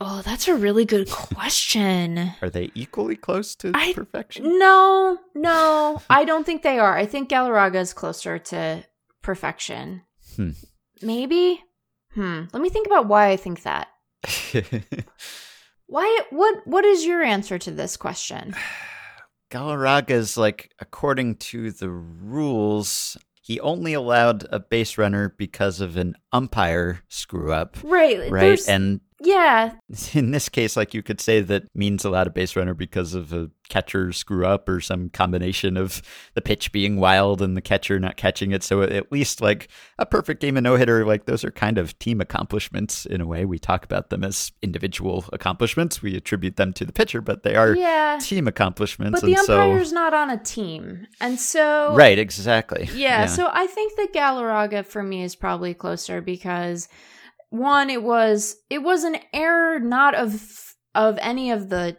[0.00, 2.32] Oh, that's a really good question.
[2.42, 4.58] Are they equally close to I- perfection?
[4.58, 6.96] No, no, I don't think they are.
[6.96, 8.84] I think Galarraga is closer to
[9.22, 10.02] perfection.
[10.36, 10.50] Hmm.
[11.02, 11.62] Maybe.
[12.14, 12.44] Hmm.
[12.52, 13.88] Let me think about why I think that.
[15.86, 16.20] Why?
[16.30, 16.66] What?
[16.66, 18.54] What is your answer to this question?
[19.50, 25.96] Galarraga is like according to the rules, he only allowed a base runner because of
[25.96, 27.76] an umpire screw up.
[27.82, 28.30] Right.
[28.30, 28.40] Right.
[28.40, 29.72] there's- And yeah.
[30.12, 33.32] in this case, like you could say that means allowed a base runner because of
[33.32, 36.02] a catcher screw up or some combination of
[36.34, 38.62] the pitch being wild and the catcher not catching it.
[38.62, 41.98] So at least like a perfect game of no hitter, like those are kind of
[41.98, 43.44] team accomplishments in a way.
[43.46, 46.02] We talk about them as individual accomplishments.
[46.02, 48.18] We attribute them to the pitcher, but they are Yeah.
[48.20, 49.20] team accomplishments.
[49.20, 52.90] But the and so umpire's not on a team, and so right, exactly.
[52.94, 56.88] Yeah, so I think that Galarraga for me is probably closer because
[57.52, 61.98] one, it was it was an error not of of any of the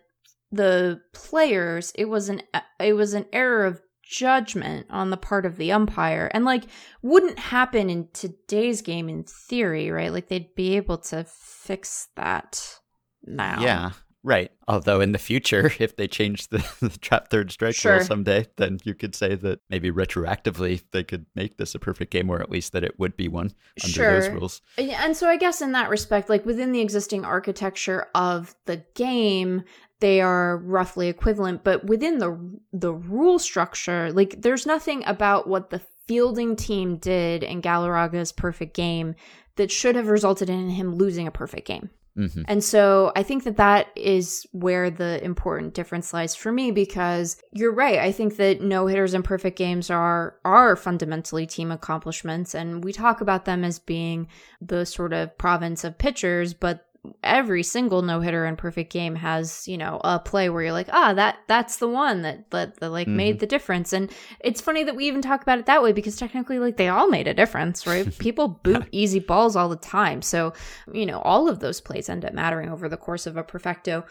[0.51, 1.91] the players.
[1.95, 2.41] It was an
[2.79, 6.63] it was an error of judgment on the part of the umpire, and like
[7.03, 10.11] wouldn't happen in today's game in theory, right?
[10.11, 12.79] Like they'd be able to fix that
[13.23, 13.61] now.
[13.61, 13.91] Yeah,
[14.23, 14.51] right.
[14.67, 17.93] Although in the future, if they change the, the trap third strike Sure.
[17.93, 22.11] rule someday, then you could say that maybe retroactively they could make this a perfect
[22.11, 23.51] game, or at least that it would be one
[23.83, 24.61] under those rules.
[24.77, 29.63] And so I guess in that respect, like within the existing architecture of the game,
[29.99, 32.37] they are roughly equivalent, but within the
[32.73, 38.75] the rule structure, like there's nothing about what the fielding team did in Galarraga's perfect
[38.75, 39.15] game
[39.55, 41.89] that should have resulted in him losing a perfect game.
[42.15, 46.71] Hmm And so I think that that is where the important difference lies for me
[46.71, 47.99] because you're right.
[47.99, 52.93] I think that no hitters and perfect games are are fundamentally team accomplishments and we
[52.93, 54.27] talk about them as being
[54.61, 56.87] the sort of province of pitchers, but
[57.21, 60.87] every single no hitter and perfect game has you know a play where you're like
[60.93, 63.91] ah that that's the one that that, that like made the difference.
[63.93, 66.87] And it's funny that we even talk about it that way because technically like they
[66.87, 68.17] all made a difference right?
[68.19, 70.21] People boot easy balls all the time.
[70.21, 70.53] So
[70.93, 74.05] you know all of those plays end up mattering over the course of a perfecto.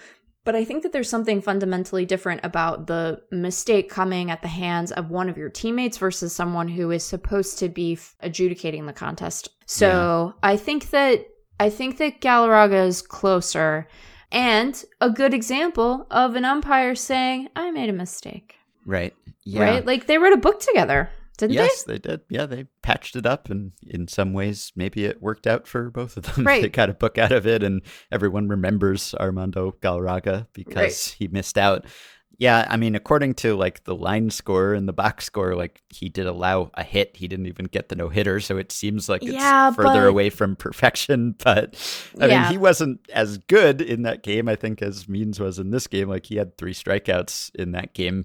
[0.45, 4.91] But I think that there's something fundamentally different about the mistake coming at the hands
[4.91, 9.51] of one of your teammates versus someone who is supposed to be adjudicating the contest.
[9.67, 11.27] So I think that
[11.63, 13.87] I think that Galarraga is closer
[14.33, 18.57] and a good example of an umpire saying, I made a mistake.
[18.85, 19.15] Right.
[19.45, 19.63] Yeah.
[19.63, 19.87] Right?
[19.87, 21.63] Like they wrote a book together, didn't they?
[21.63, 22.23] Yes, they did.
[22.29, 26.17] Yeah, they patched it up, and in some ways, maybe it worked out for both
[26.17, 26.45] of them.
[26.47, 26.63] Right.
[26.63, 31.59] they got a book out of it, and everyone remembers Armando Galarraga because he missed
[31.59, 31.87] out.
[32.43, 36.09] Yeah, I mean, according to like the line score and the box score, like he
[36.09, 37.17] did allow a hit.
[37.17, 40.09] He didn't even get the no hitter, so it seems like it's Yeah, further but-
[40.09, 41.37] away from perfection.
[41.45, 41.77] But
[42.21, 42.43] I Yeah.
[42.43, 45.87] mean, he wasn't as good in that game, I think, as Means was in this
[45.87, 46.09] game.
[46.09, 48.25] Like he had three strikeouts in that game.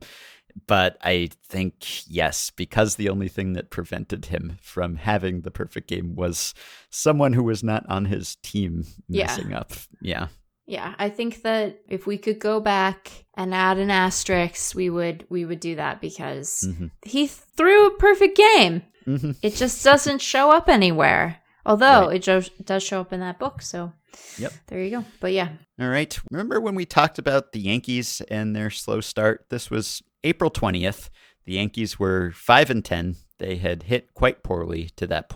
[0.65, 5.87] But I think, yes, because the only thing that prevented him from having the perfect
[5.87, 6.55] game was
[6.89, 9.27] someone who was not on his team Yeah.
[9.27, 9.73] messing up.
[10.01, 10.29] Yeah.
[10.67, 15.25] Yeah, I think that if we could go back and add an asterisk, we would
[15.29, 16.91] we would do that because Mhm.
[17.05, 18.83] he threw a perfect game.
[19.05, 21.37] hmm It just doesn't show up anywhere.
[21.65, 22.17] Although Right.
[22.17, 23.93] it jo- does show up in that book, so
[24.37, 24.53] Yep.
[24.67, 25.05] there you go.
[25.21, 25.49] But yeah,
[25.79, 26.17] All right.
[26.31, 29.45] Remember when we talked about the Yankees and their slow start?
[29.49, 31.09] This was April 20th.
[31.45, 33.15] The Yankees were 5 and 10.
[33.37, 35.31] They had hit quite poorly to that.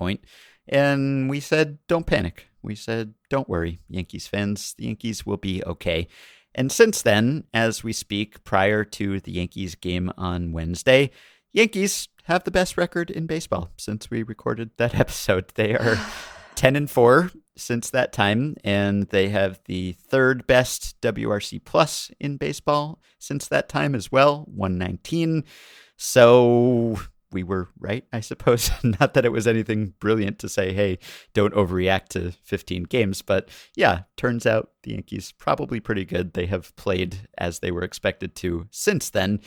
[0.67, 2.47] And we said, don't panic.
[2.63, 4.73] We said, don't worry, Yankees fans.
[4.77, 6.07] The Yankees will be okay.
[6.53, 11.11] And since then, as we speak, prior to the Yankees game on Wednesday,
[11.53, 15.51] Yankees have the best record in baseball since we recorded that episode.
[15.55, 15.97] They are
[16.55, 22.37] 10 and 4 since that time and they have the third best WRC plus in
[22.37, 25.43] baseball since that time as well 119
[25.97, 26.99] so
[27.31, 30.97] we were right i suppose not that it was anything brilliant to say hey
[31.33, 36.45] don't overreact to 15 games but yeah turns out the yankees probably pretty good they
[36.45, 39.39] have played as they were expected to since then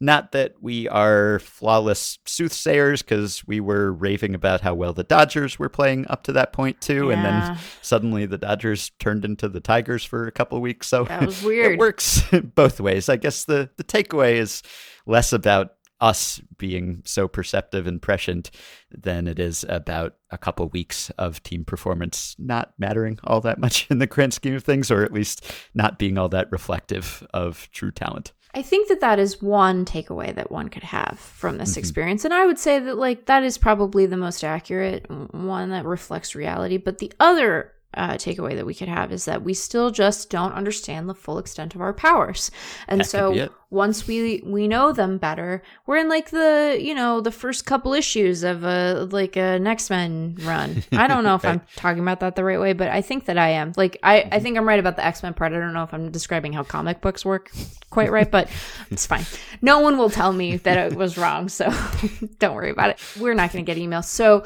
[0.00, 5.58] not that we are flawless soothsayers because we were raving about how well the Dodgers
[5.58, 9.60] were playing up to that point too, and then suddenly the Dodgers turned into the
[9.60, 10.86] Tigers for a couple of weeks.
[10.88, 11.74] So That was weird.
[11.74, 12.22] it works
[12.54, 13.10] both ways.
[13.10, 14.62] I guess the the takeaway is
[15.06, 18.50] less about us being so perceptive and prescient
[18.90, 23.86] than it is about a couple weeks of team performance not mattering all that much
[23.90, 27.68] in the grand scheme of things, or at least not being all that reflective of
[27.72, 28.32] true talent.
[28.52, 31.78] I think that that is one takeaway that one could have from this Mhm.
[31.78, 32.24] experience.
[32.24, 36.34] And I would say that, like, that is probably the most accurate one that reflects
[36.34, 36.76] reality.
[36.76, 40.52] But the other uh, takeaway that we could have is that we still just don't
[40.52, 42.52] understand the full extent of our powers.
[42.86, 43.48] And That so.
[43.70, 47.92] Once we we know them better, we're in like the you know the first couple
[47.94, 50.82] issues of a like an X Men run.
[50.92, 53.38] I don't know if I'm talking about that the right way, but I think that
[53.38, 53.72] I am.
[53.76, 55.52] Like I I think I'm right about the X Men part.
[55.52, 57.50] I don't know if I'm describing how comic books work
[57.90, 58.48] quite right, but
[58.90, 59.24] it's fine.
[59.62, 61.70] No one will tell me that it was wrong, so
[62.38, 63.00] don't worry about it.
[63.20, 64.04] We're not going to get emails.
[64.04, 64.44] So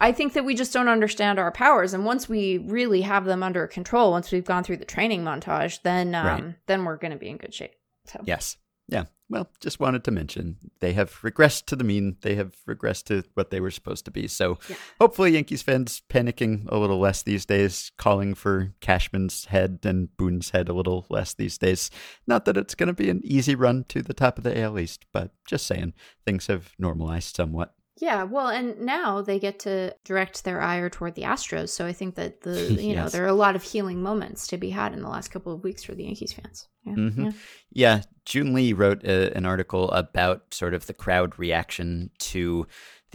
[0.00, 3.42] I think that we just don't understand our powers, and once we really have them
[3.42, 6.54] under control, once we've gone through the training montage, then um, Right.
[6.66, 7.72] then we're going to be in good shape.
[8.06, 8.56] So Yes.
[8.88, 9.04] Yeah.
[9.28, 12.16] Well, just wanted to mention they have regressed to the mean.
[12.20, 14.28] They have regressed to what they were supposed to be.
[14.28, 14.76] So Yeah.
[15.00, 20.50] hopefully, Yankees fans panicking a little less these days, calling for Cashman's head and Boone's
[20.50, 21.90] head a little less these days.
[22.28, 24.78] Not that it's going to be an easy run to the top of the AL
[24.78, 25.94] East, but just saying
[26.24, 27.74] things have normalized somewhat.
[27.98, 31.70] Yeah, well, and now they get to direct their ire toward the Astros.
[31.70, 34.58] So I think that the you know there are a lot of healing moments to
[34.58, 36.68] be had in the last couple of weeks for the Yankees fans.
[36.84, 37.24] Yeah, Mhm.
[37.24, 37.32] yeah.
[37.72, 42.66] Yeah, June Lee wrote a, an article about sort of the crowd reaction to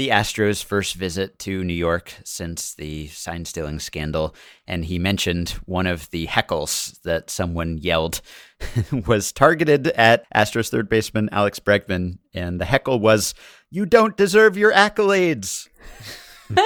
[0.01, 4.33] the Astros' first visit to New York since the sign stealing scandal.
[4.65, 8.21] And he mentioned one of the heckles that someone yelled
[9.05, 12.17] was targeted at Astros third baseman Alex Bregman.
[12.33, 13.35] And the heckle was,
[13.69, 15.69] You don't deserve your accolades.
[16.49, 16.65] That's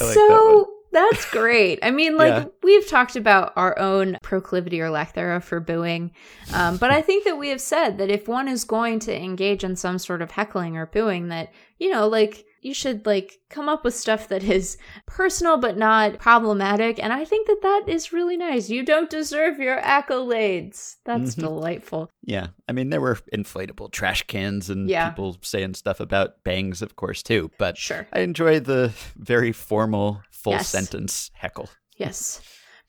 [0.00, 0.70] I like that so.
[0.94, 1.80] That's great.
[1.82, 2.44] I mean, like Yeah.
[2.62, 6.12] we've talked about our own proclivity or lack thereof for booing,
[6.54, 9.62] um, but I think that we have said that if one is going to engage
[9.64, 13.68] in some sort of heckling or booing, that you know, like you should like come
[13.68, 18.10] up with stuff that is personal but not problematic and i think that that is
[18.10, 21.40] really nice you don't deserve your accolades that's Mhm.
[21.40, 22.46] delightful Yeah.
[22.66, 25.10] I mean, there were inflatable trash cans and Yeah.
[25.10, 27.50] people saying stuff about bangs, of course, too.
[27.58, 30.68] But sure I enjoy the very formal, full Yes.
[30.68, 31.68] sentence heckle.
[31.96, 32.40] Yes.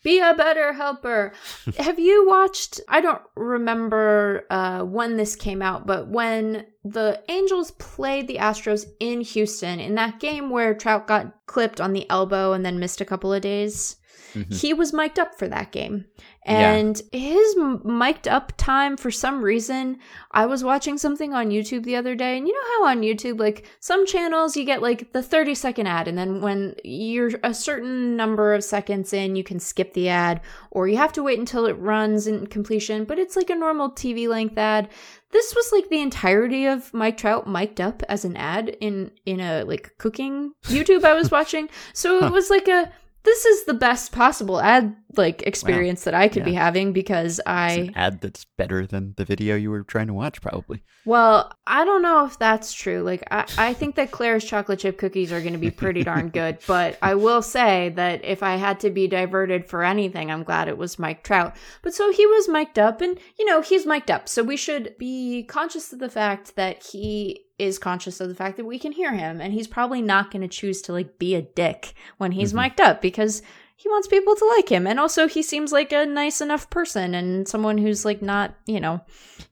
[0.04, 1.34] Be a better helper.
[1.80, 2.80] Have you watched?
[2.88, 8.86] I don't remember uh, when this came out, but when the Angels played the Astros
[9.00, 13.02] in Houston in that game where Trout got clipped on the elbow and then missed
[13.02, 13.96] a couple of days,
[14.36, 14.54] Mhm.
[14.54, 16.06] he was mic'd up for that game.
[16.46, 16.74] Yeah.
[16.74, 19.98] And his m- mic'd up time, for some reason,
[20.32, 23.40] I was watching something on YouTube the other day, and you know how on YouTube,
[23.40, 27.54] like some channels, you get like the 30 second ad, and then when you're a
[27.54, 31.40] certain number of seconds in, you can skip the ad, or you have to wait
[31.40, 34.90] until it runs in completion, but it's like a normal TV length ad.
[35.32, 39.40] This was like the entirety of Mike Trout mic'd up as an ad in in
[39.40, 41.70] a like cooking YouTube I was watching.
[41.94, 42.92] So it was like a
[43.26, 47.48] this is the best possible ad like experience that I could be having because It's
[47.48, 50.84] I an ad that's better than the video you were trying to watch, probably.
[51.06, 53.02] well, I don't know if that's true.
[53.02, 56.60] Like I, I think that Claire's chocolate chip cookies are gonna be pretty darn good,
[56.68, 60.68] but I will say that if I had to be diverted for anything, I'm glad
[60.68, 61.56] it was Mike Trout.
[61.82, 64.28] But so he was mic'd up and you know, he's mic'd up.
[64.30, 68.58] So we should be conscious of the fact that he is conscious of the fact
[68.58, 71.36] that we can hear him and he's probably not going to choose to like be
[71.36, 72.58] a dick when he's Mhm.
[72.58, 73.42] mic'd up because
[73.78, 77.14] he wants people to like him and also he seems like a nice enough person
[77.16, 79.00] and someone who's like not you know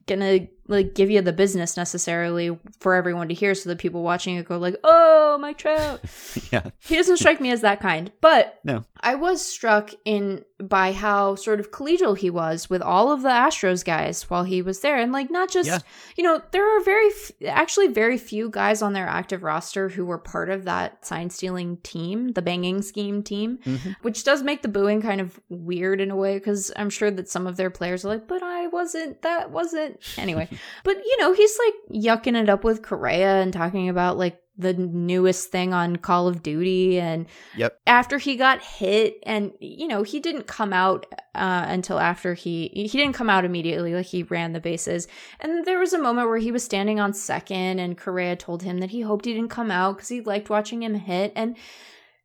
[0.06, 4.36] gonna like give you the business necessarily for everyone to hear so that people watching
[4.36, 6.00] it go like oh mike trout
[6.52, 6.70] yeah.
[6.80, 8.84] he doesn't strike me as that kind but No.
[9.00, 13.28] i was struck in by how sort of collegial he was with all of the
[13.28, 15.78] astros guys while he was there and like not just Yeah.
[16.16, 20.06] you know there are very f- actually very few guys on their active roster who
[20.06, 23.96] were part of that sign stealing team the banging scheme team Mhm.
[24.02, 27.28] which does make the booing kind of weird in a way because i'm sure that
[27.28, 30.48] some of their players are like but i wasn't that wasn't anyway
[30.84, 34.72] but you know he's like yucking it up with Correa and talking about like the
[34.72, 37.00] newest thing on call of duty.
[37.00, 37.26] And
[37.56, 37.76] Yep.
[37.86, 42.70] after he got hit and you know he didn't come out uh, until after he
[42.72, 45.08] he didn't come out immediately like he ran the bases.
[45.40, 48.78] And there was a moment where he was standing on second and Correa told him
[48.78, 51.32] that he hoped he didn't come out because he liked watching him hit.
[51.34, 51.56] And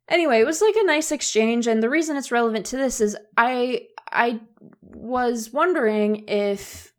[0.08, 1.66] anyway it was like a nice exchange.
[1.66, 4.40] And the reason it's relevant to this is i i
[4.82, 6.89] was wondering if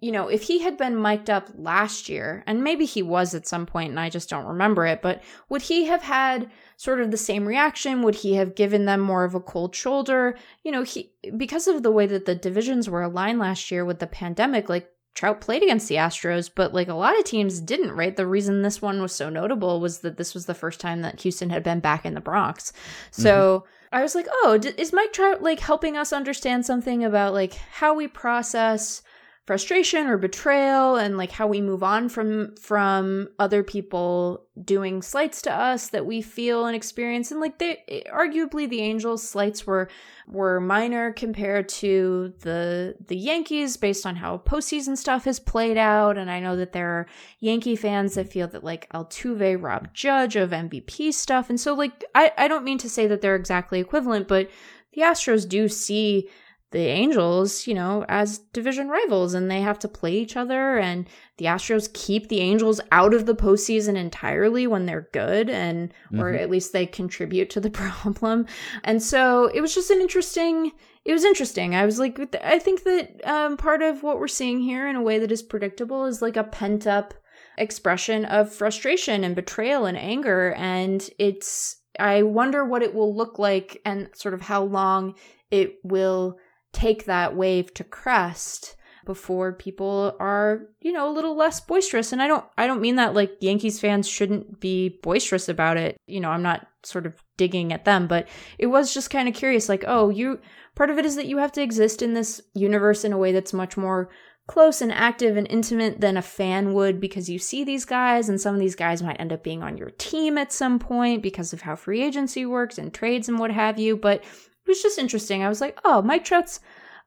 [0.00, 3.46] you know if he had been mic'd up last year and maybe he was at
[3.46, 7.10] some point and i just don't remember it but would he have had sort of
[7.10, 10.82] the same reaction would he have given them more of a cold shoulder you know
[10.82, 14.68] he because of the way that the divisions were aligned last year with the pandemic
[14.68, 18.14] like Trout played against the Astros, but like a lot of teams didn't, right?
[18.14, 21.22] The reason this one was so notable was that this was the first time that
[21.22, 22.72] Houston had been back in the Bronx.
[23.10, 23.96] So mm-hmm.
[23.96, 27.54] I was like, oh, d- is Mike Trout like helping us understand something about like
[27.54, 29.02] how we process
[29.48, 35.40] frustration or betrayal and like how we move on from from other people doing slights
[35.40, 37.30] to us that we feel and experience.
[37.30, 39.88] And like they arguably the angels slights were
[40.26, 46.18] were minor compared to the the yankees based on how postseason stuff has played out.
[46.18, 47.06] And i know that there are
[47.40, 51.48] yankee fans that feel that like altuve robbed judge of mvp stuff.
[51.48, 54.50] And so like i i don't mean to say that they're exactly equivalent but
[54.92, 56.28] the astros do see
[56.70, 60.76] the Angels, you know, as division rivals and they have to play each other.
[60.78, 61.08] And
[61.38, 66.32] the Astros keep the Angels out of the postseason entirely when they're good and, or
[66.32, 66.40] Mhm.
[66.40, 68.46] at least they contribute to the problem.
[68.84, 70.72] And so it was just an interesting,
[71.06, 71.74] it was interesting.
[71.74, 75.02] I was like, I think that um, part of what we're seeing here in a
[75.02, 77.14] way that is predictable is like a pent up
[77.56, 80.52] expression of frustration and betrayal and anger.
[80.56, 85.14] And it's, I wonder what it will look like and sort of how long
[85.50, 86.36] it will
[86.72, 92.12] take that wave to crest before people are you know a little less boisterous.
[92.12, 95.96] And i don't i don't mean that like yankees fans shouldn't be boisterous about it.
[96.06, 99.34] You know i'm not sort of digging at them but it was just kind of
[99.34, 100.38] curious like oh you
[100.74, 103.32] part of it is that you have to exist in this universe in a way
[103.32, 104.08] that's much more
[104.48, 108.40] close and active and intimate than a fan would because you see these guys and
[108.40, 111.52] some of these guys might end up being on your team at some point because
[111.52, 113.94] of how free agency works and trades and what have you.
[113.94, 114.24] But
[114.68, 115.42] it was just interesting.
[115.42, 116.60] I was like, oh, Mike Trout's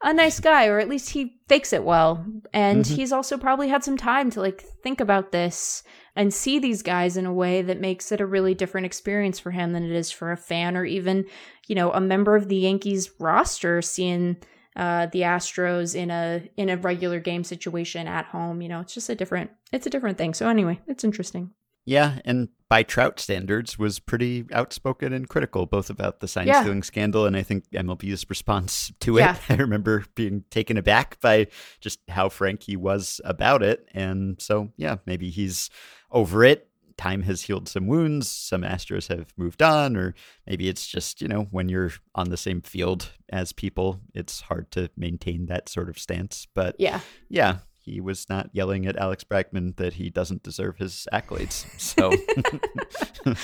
[0.03, 2.25] a nice guy, or at least he fakes it well.
[2.53, 2.95] And Mhm.
[2.95, 5.83] he's also probably had some time to like think about this
[6.15, 9.51] and see these guys in a way that makes it a really different experience for
[9.51, 11.25] him than it is for a fan or even,
[11.67, 14.37] you know, a member of the Yankees roster seeing
[14.75, 18.61] uh the Astros in a in a regular game situation at home.
[18.61, 20.33] You know, it's just a different it's a different thing.
[20.33, 21.51] So anyway, it's interesting.
[21.85, 26.61] Yeah, and by Trout standards, was pretty outspoken and critical, both about the sign Yeah.
[26.61, 29.21] stealing scandal and I think MLB's response to it.
[29.21, 29.35] Yeah.
[29.49, 31.47] I remember being taken aback by
[31.81, 33.89] just how frank he was about it.
[33.93, 35.69] And so, yeah, maybe he's
[36.11, 36.69] over it.
[36.97, 38.29] Time has healed some wounds.
[38.29, 40.13] Some Astros have moved on, or
[40.47, 44.71] maybe it's just, you know, when you're on the same field as people, it's hard
[44.71, 46.47] to maintain that sort of stance.
[46.55, 47.01] But Yeah.
[47.27, 51.65] yeah, he was not yelling at Alex Bregman that he doesn't deserve his accolades.
[51.79, 52.11] So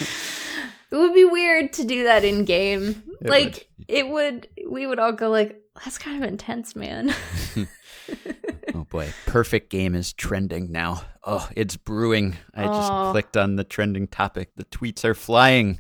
[0.90, 3.04] It would be weird to do that in game.
[3.22, 7.14] It like it would we would all go like that's kind of intense, man.
[8.74, 11.02] Oh boy, perfect game is trending now.
[11.24, 12.36] Oh, it's brewing.
[12.54, 14.52] I just clicked on the trending topic.
[14.56, 15.80] The tweets are flying.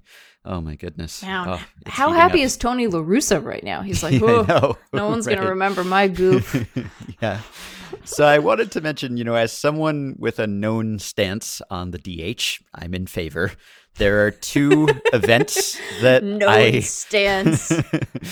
[0.49, 1.23] Oh my goodness.
[1.25, 2.45] Oh, How happy up.
[2.45, 3.81] is Tony LaRussa right now?
[3.81, 6.65] He's like, Yeah, I know, no one's going to remember my goof.
[7.21, 7.41] yeah.
[8.05, 11.97] So I wanted to mention, you know, as someone with a known stance on the
[11.97, 13.51] DH, I'm in favor.
[13.95, 17.69] There are two events that no I stance.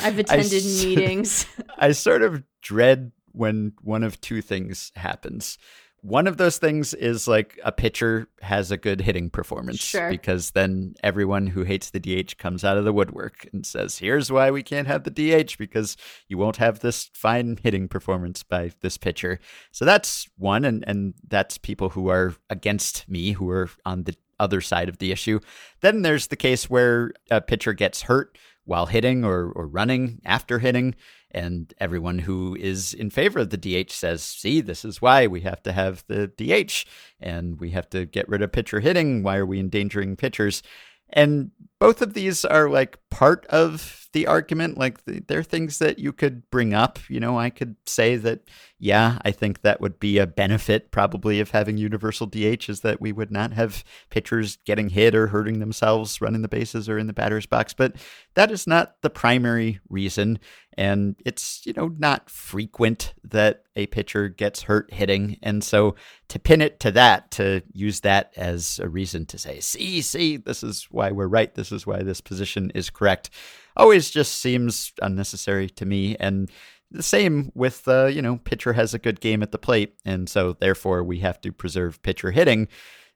[0.02, 1.46] I've attended s- meetings.
[1.78, 5.58] I sort of dread when one of two things happens.
[6.06, 10.08] One of those things is like a pitcher has a good hitting performance Sure.
[10.10, 14.32] because then everyone who hates the DH comes out of the woodwork and says, "Here's
[14.32, 15.98] why we can't have the DH because
[16.28, 19.40] you won't have this fine hitting performance by this pitcher."
[19.72, 24.16] So that's one and and that's people who are against me who are on the
[24.40, 25.40] other side of the issue.
[25.82, 30.60] Then there's the case where a pitcher gets hurt while hitting or, or running after
[30.60, 30.94] hitting.
[31.36, 35.42] And everyone who is in favor of the DH says, see, this is why we
[35.42, 39.22] have to have the DH and we have to get rid of pitcher hitting.
[39.22, 40.64] Why are we endangering pitchers?
[41.10, 44.78] And both of these are like part of the argument.
[44.78, 47.00] Like th- they're things that you could bring up.
[47.10, 48.48] You know, I could say that,
[48.80, 53.02] yeah, I think that would be a benefit probably of having universal DH is that
[53.02, 57.08] we would not have pitchers getting hit or hurting themselves running the bases or in
[57.08, 57.74] the batter's box.
[57.74, 57.98] But
[58.36, 60.40] that is not the primary reason.
[60.78, 65.38] And it's, you know, not frequent that a pitcher gets hurt hitting.
[65.42, 65.96] And so
[66.30, 70.38] to pin it to that, to use that as a reason to say, see, see,
[70.38, 71.54] this is why we're right.
[71.54, 73.32] This is why this position is correct,
[73.76, 76.16] always just seems unnecessary to me.
[76.20, 76.52] And
[76.92, 79.96] the same with, uh, you know, pitcher has a good game at the plate.
[80.06, 82.68] And so therefore we have to preserve pitcher hitting.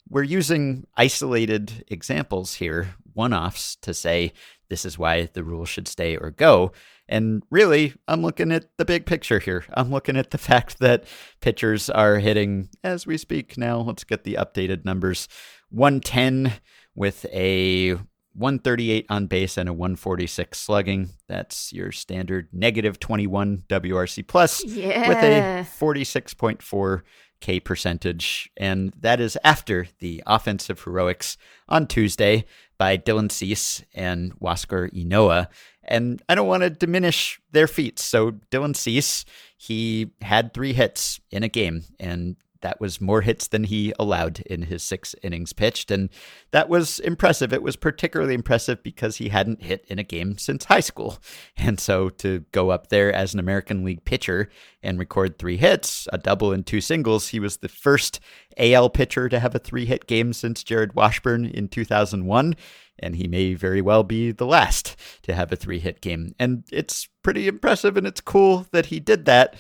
[0.10, 4.34] We're using isolated examples here, one offs, to say
[4.70, 6.72] this is why the rule should stay or go.
[7.07, 9.66] And really, I'm looking at the big picture here.
[9.74, 11.05] I'm looking at the fact that
[11.41, 15.28] pitchers are hitting, as we speak now, let's get the updated numbers
[15.70, 16.53] 110
[16.95, 17.97] with a
[18.39, 21.09] 138 on base and a 146 slugging.
[21.27, 25.07] That's your standard negative 21 WRC plus Yeah.
[25.07, 27.01] with a 46.4
[27.41, 28.49] K percentage.
[28.57, 31.37] And that is after the offensive heroics
[31.67, 32.45] on Tuesday
[32.77, 35.47] by Dylan Cease and Huascar Ynoa.
[35.83, 38.03] And I don't want to diminish their feats.
[38.03, 39.25] So Dylan Cease,
[39.57, 44.39] he had three hits in a game, and that was more hits than he allowed
[44.41, 45.91] in his six innings pitched.
[45.91, 46.10] And
[46.51, 47.53] that was impressive.
[47.53, 51.20] It was particularly impressive because he hadn't hit in a game since high school.
[51.57, 54.49] And so to go up there as an American League pitcher
[54.82, 58.20] and record three hits, a double and two singles, he was the first
[58.57, 62.55] AL pitcher to have a three hit game since Jarrod Washburn in 2001.
[63.01, 66.34] And he may very well be the last to have a three hit game.
[66.39, 69.55] And it's pretty impressive and it's cool that he did that,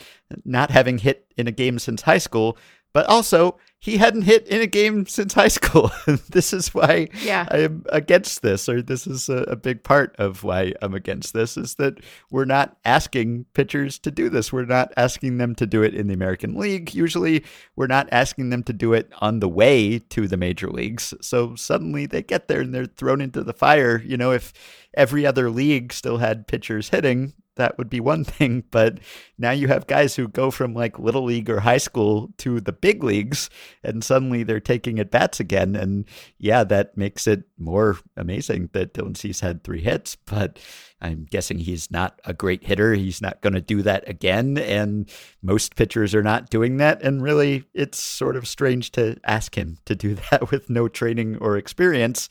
[0.45, 2.57] not having hit in a game since high school,
[2.93, 5.89] but also he hadn't hit in a game since high school.
[6.29, 7.47] this is why Yeah.
[7.49, 11.33] I am against this, or this is a, a big part of why I'm against
[11.33, 11.99] this, is that
[12.29, 14.51] we're not asking pitchers to do this.
[14.51, 16.93] We're not asking them to do it in the American League.
[16.93, 17.43] Usually,
[17.77, 21.13] we're not asking them to do it on the way to the major leagues.
[21.21, 24.01] So suddenly they get there and they're thrown into the fire.
[24.05, 24.51] You know, if
[24.93, 28.63] every other league still had pitchers hitting, that would be one thing.
[28.71, 28.99] But
[29.37, 32.71] now you have guys who go from like little league or high school to the
[32.71, 33.49] big leagues,
[33.83, 35.75] and suddenly they're taking at bats again.
[35.75, 36.05] And
[36.37, 40.15] yeah, that makes it more amazing that Dylan Cease had three hits.
[40.15, 40.59] But
[41.01, 42.93] I'm guessing he's not a great hitter.
[42.93, 44.57] He's not going to do that again.
[44.57, 45.09] And
[45.41, 47.01] most pitchers are not doing that.
[47.01, 51.37] And really, it's sort of strange to ask him to do that with no training
[51.37, 52.29] or experience.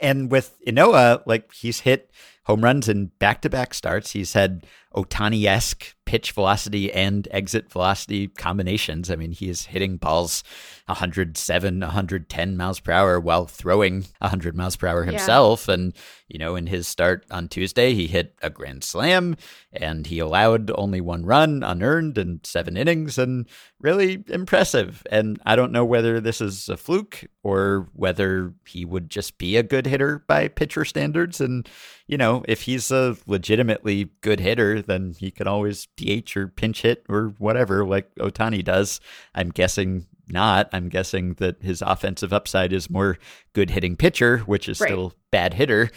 [0.00, 2.10] And with Ynoa, like he's hit
[2.44, 4.12] home runs in back to back starts.
[4.12, 9.10] He's had Ohtani esque pitch velocity and exit velocity combinations.
[9.10, 10.42] I mean, he is hitting balls
[10.86, 15.68] 107, 110 miles per hour while throwing 100 miles per hour himself.
[15.68, 15.92] And,
[16.28, 19.36] you know, in his start on Tuesday, he hit a grand slam
[19.72, 23.46] and he allowed only one run unearned in seven innings and
[23.80, 25.04] really impressive.
[25.10, 29.56] And I don't know whether this is a fluke or whether he would just be
[29.56, 31.40] a good hitter by pitcher standards.
[31.40, 31.68] And,
[32.06, 36.82] you know, if he's a legitimately good hitter, then he can always DH or pinch
[36.82, 39.00] hit or whatever, like Ohtani does.
[39.34, 40.68] I'm guessing not.
[40.72, 43.18] I'm guessing that his offensive upside is more
[43.52, 44.88] good hitting pitcher, which is Right.
[44.88, 45.90] still bad hitter.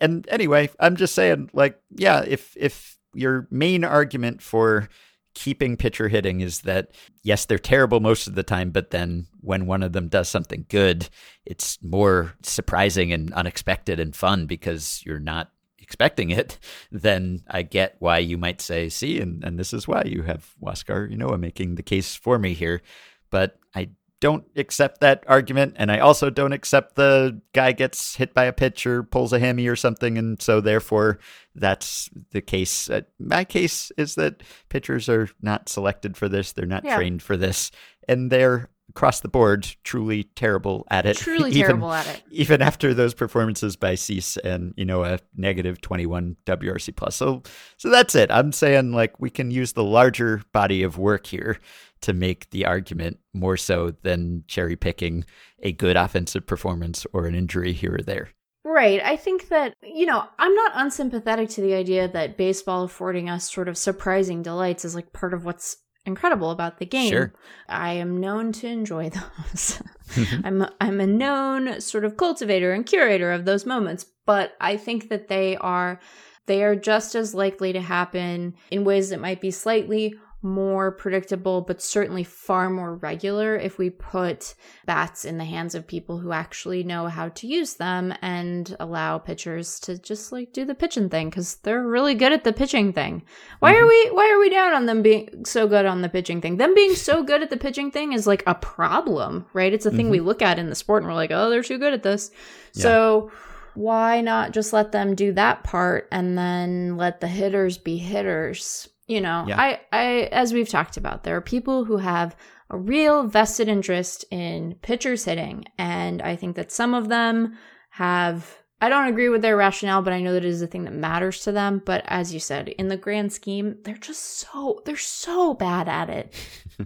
[0.00, 4.88] And anyway, I'm just saying, like, yeah, if if your main argument for
[5.34, 6.90] keeping pitcher hitting is that
[7.22, 10.66] yes, they're terrible most of the time, but then when one of them does something
[10.68, 11.08] good,
[11.46, 15.50] it's more surprising and unexpected and fun because you're not
[15.92, 16.58] expecting it,
[16.90, 20.54] then I get why you might say, see, and, and this is why you have
[20.62, 22.80] Huascar, you know, making the case for me here.
[23.28, 23.90] But I
[24.20, 25.74] don't accept that argument.
[25.76, 29.38] And I also don't accept the guy gets hit by a pitch or pulls a
[29.38, 30.16] hammy or something.
[30.16, 31.18] And so therefore,
[31.54, 32.88] that's the case.
[32.88, 36.96] Uh, my case is that pitchers are not selected for this, they're not Yeah.
[36.96, 37.70] trained for this,
[38.08, 41.16] and they're across the board truly terrible at it.
[41.16, 42.22] Truly even- terrible at it.
[42.30, 47.16] even after those performances by Cease and you know a negative 21 WRC plus.
[47.16, 47.42] So
[47.78, 48.30] so that's it.
[48.30, 51.58] I'm saying like we can use the larger body of work here
[52.02, 55.24] to make the argument more so than cherry picking
[55.62, 58.28] a good offensive performance or an injury here or there.
[58.64, 59.00] Right.
[59.02, 63.50] I think that, you know, I'm not unsympathetic to the idea that baseball affording us
[63.52, 67.10] sort of surprising delights is like part of what's incredible about the game.
[67.10, 67.32] Sure.
[67.68, 69.80] I am known to enjoy those.
[70.08, 70.46] Mm-hmm.
[70.46, 74.76] I'm a, I'm a known sort of cultivator and curator of those moments, but I
[74.76, 76.00] think that they are
[76.46, 81.60] they are just as likely to happen in ways that might be slightly more predictable
[81.60, 84.54] but certainly far more regular if we put
[84.86, 89.18] bats in the hands of people who actually know how to use them and allow
[89.18, 92.92] pitchers to just like do the pitching thing cuz they're really good at the pitching
[92.92, 93.22] thing.
[93.60, 93.88] Why are mm-hmm.
[93.88, 96.56] we why are we down on them being so good on the pitching thing?
[96.56, 99.72] Them being so good at the pitching thing is like a problem, right?
[99.72, 100.26] It's a thing we mm-hmm.
[100.26, 102.30] look at in the sport and we're like, "Oh, they're too good at this."
[102.72, 103.30] So
[103.74, 108.88] why not just let them do that part and then let the hitters be hitters?
[109.08, 109.60] You know, Yeah.
[109.60, 112.36] I, I, as we've talked about, there are people who have
[112.70, 115.64] a real vested interest in pitchers hitting.
[115.78, 117.58] And I think that some of them
[117.90, 120.84] have, I don't agree with their rationale, but I know that it is a thing
[120.84, 121.82] that matters to them.
[121.84, 126.08] But as you said, in the grand scheme, they're just so, they're so bad at
[126.08, 126.34] it.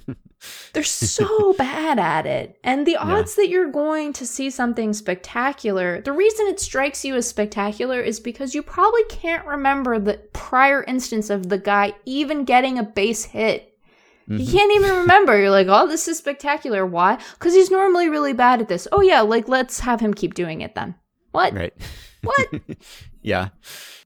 [0.72, 2.59] They're so bad at it.
[2.62, 7.16] And the odds that you're going to see something spectacular, the reason it strikes you
[7.16, 12.44] as spectacular is because you probably can't remember the prior instance of the guy even
[12.44, 13.72] getting a base hit.
[14.28, 14.53] You mm-hmm.
[14.57, 15.38] can't even remember.
[15.38, 16.84] You're like, oh, this is spectacular.
[16.84, 17.18] Why?
[17.34, 18.88] Because he's normally really bad at this.
[18.90, 20.97] Oh, yeah, like let's have him keep doing it then.
[21.30, 21.55] What?
[21.55, 21.74] Right.
[22.22, 22.49] What?
[23.22, 23.51] yeah.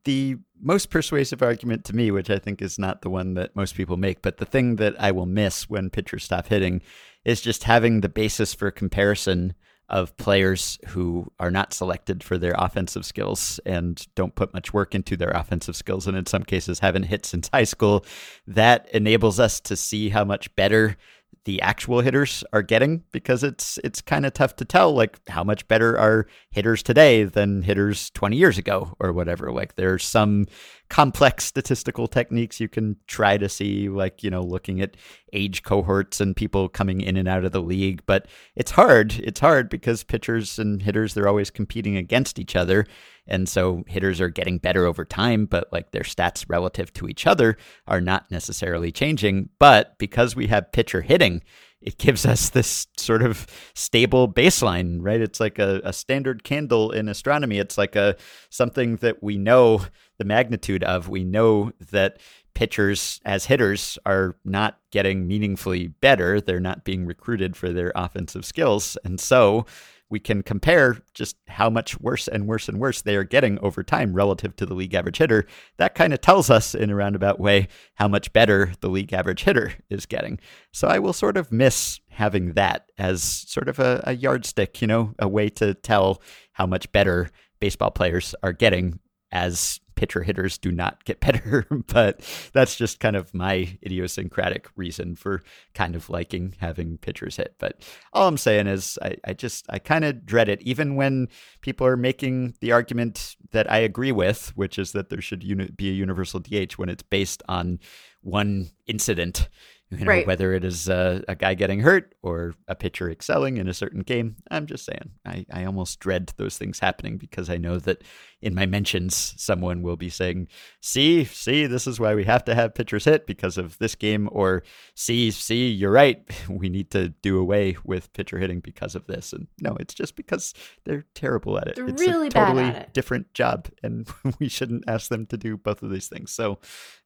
[0.04, 3.74] The most persuasive argument to me, which I think is not the one that most
[3.74, 6.82] people make, but the thing that I will miss when pitchers stop hitting
[7.24, 9.54] is just having the basis for comparison
[9.90, 14.94] of players who are not selected for their offensive skills and don't put much work
[14.94, 18.04] into their offensive skills and in some cases haven't hit since high school.
[18.46, 20.96] That enables us to see how much better
[21.44, 25.42] the actual hitters are getting because it's it's kind of tough to tell like how
[25.42, 29.50] much better are hitters today than hitters 20 years ago or whatever.
[29.50, 30.46] Like there's some
[30.90, 34.96] complex statistical techniques you can try to see like you know looking at
[35.32, 38.02] age cohorts and people coming in and out of the league.
[38.04, 38.26] But
[38.56, 39.14] it's hard.
[39.20, 42.86] It's hard because pitchers and hitters they're always competing against each other.
[43.26, 47.26] And so hitters are getting better over time, but like their stats relative to each
[47.26, 49.50] other are not necessarily changing.
[49.60, 51.42] But because we have pitcher hitting,
[51.82, 55.20] it gives us this sort of stable baseline, right?
[55.20, 57.58] It's like a, a standard candle in astronomy.
[57.58, 58.16] It's like a
[58.50, 59.86] something that we know
[60.18, 61.08] the magnitude of.
[61.08, 62.18] We know that
[62.54, 66.40] pitchers as hitters are not getting meaningfully better.
[66.40, 68.98] They're not being recruited for their offensive skills.
[69.04, 69.64] And so
[70.10, 73.82] we can compare just how much worse and worse and worse they are getting over
[73.82, 75.46] time relative to the league average hitter.
[75.78, 79.44] That kind of tells us in a roundabout way how much better the league average
[79.44, 80.40] hitter is getting.
[80.72, 84.88] So I will sort of miss having that as sort of a, a yardstick, you
[84.88, 86.20] know, a way to tell
[86.52, 87.30] how much better
[87.60, 88.98] baseball players are getting
[89.30, 91.66] as pitcher hitters do not get better.
[91.92, 92.20] but
[92.54, 95.42] that's just kind of my idiosyncratic reason for
[95.74, 97.54] kind of liking having pitchers hit.
[97.58, 101.28] But all I'm saying is I, I just I kind of dread it, even when
[101.60, 105.70] people are making the argument that I agree with, which is that there should uni-
[105.70, 107.78] be a universal DH when it's based on
[108.22, 109.48] one incident.
[109.92, 110.24] You know, Right.
[110.26, 114.02] whether it is uh, a guy getting hurt or a pitcher excelling in a certain
[114.02, 114.36] game.
[114.48, 118.04] I'm just saying, I, I almost dread those things happening because I know that
[118.42, 120.48] in my mentions, someone will be saying,
[120.80, 124.28] see, see, this is why we have to have pitchers hit because of this game,
[124.32, 124.62] or
[124.94, 129.32] see, see, you're right, we need to do away with pitcher hitting because of this.
[129.32, 131.76] And no, it's just because they're terrible at it.
[131.76, 132.94] They're it's really a bad totally at it.
[132.94, 136.32] different job, and we shouldn't ask them to do both of these things.
[136.32, 136.58] So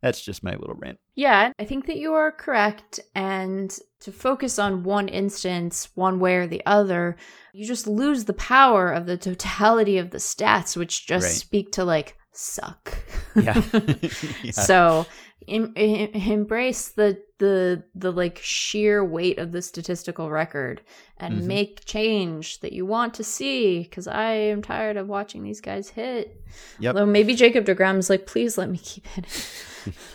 [0.02, 0.98] that's just my little rant.
[1.16, 3.00] Yeah, I think that you are correct.
[3.14, 7.16] And to focus on one instance, one way or the other,
[7.52, 11.32] you just lose the power of the totality of the stats, which just Right.
[11.34, 12.94] speak to like suck.
[13.34, 13.62] Yeah.
[14.42, 14.50] Yeah.
[14.52, 15.06] So
[15.48, 20.80] em- em- embrace the the the like sheer weight of the statistical record
[21.18, 21.44] and Mhm.
[21.46, 25.88] make change that you want to see because I am tired of watching these guys
[25.90, 26.40] hit.
[26.78, 26.94] Yep.
[26.94, 29.30] Although maybe Jacob deGrom is like, please let me keep hitting.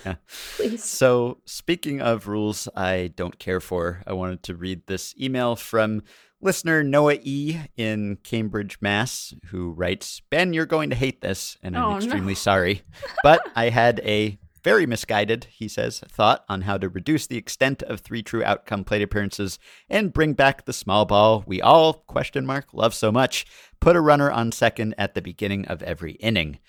[0.03, 0.15] Yeah.
[0.55, 0.84] Please.
[0.84, 6.01] So, speaking of rules I don't care for, I wanted to read this email from
[6.41, 7.55] listener Noah E.
[7.78, 11.97] in Cambridge, Mass., who writes Ben, you're going to hate this, and I'm Oh, no.
[11.97, 12.82] extremely sorry.
[13.24, 17.82] But I had a very misguided, he says, thought on how to reduce the extent
[17.84, 22.45] of three true outcome plate appearances and bring back the small ball we all, question
[22.45, 23.45] mark, love so much.
[23.80, 26.60] Put a runner on second at the beginning of every inning.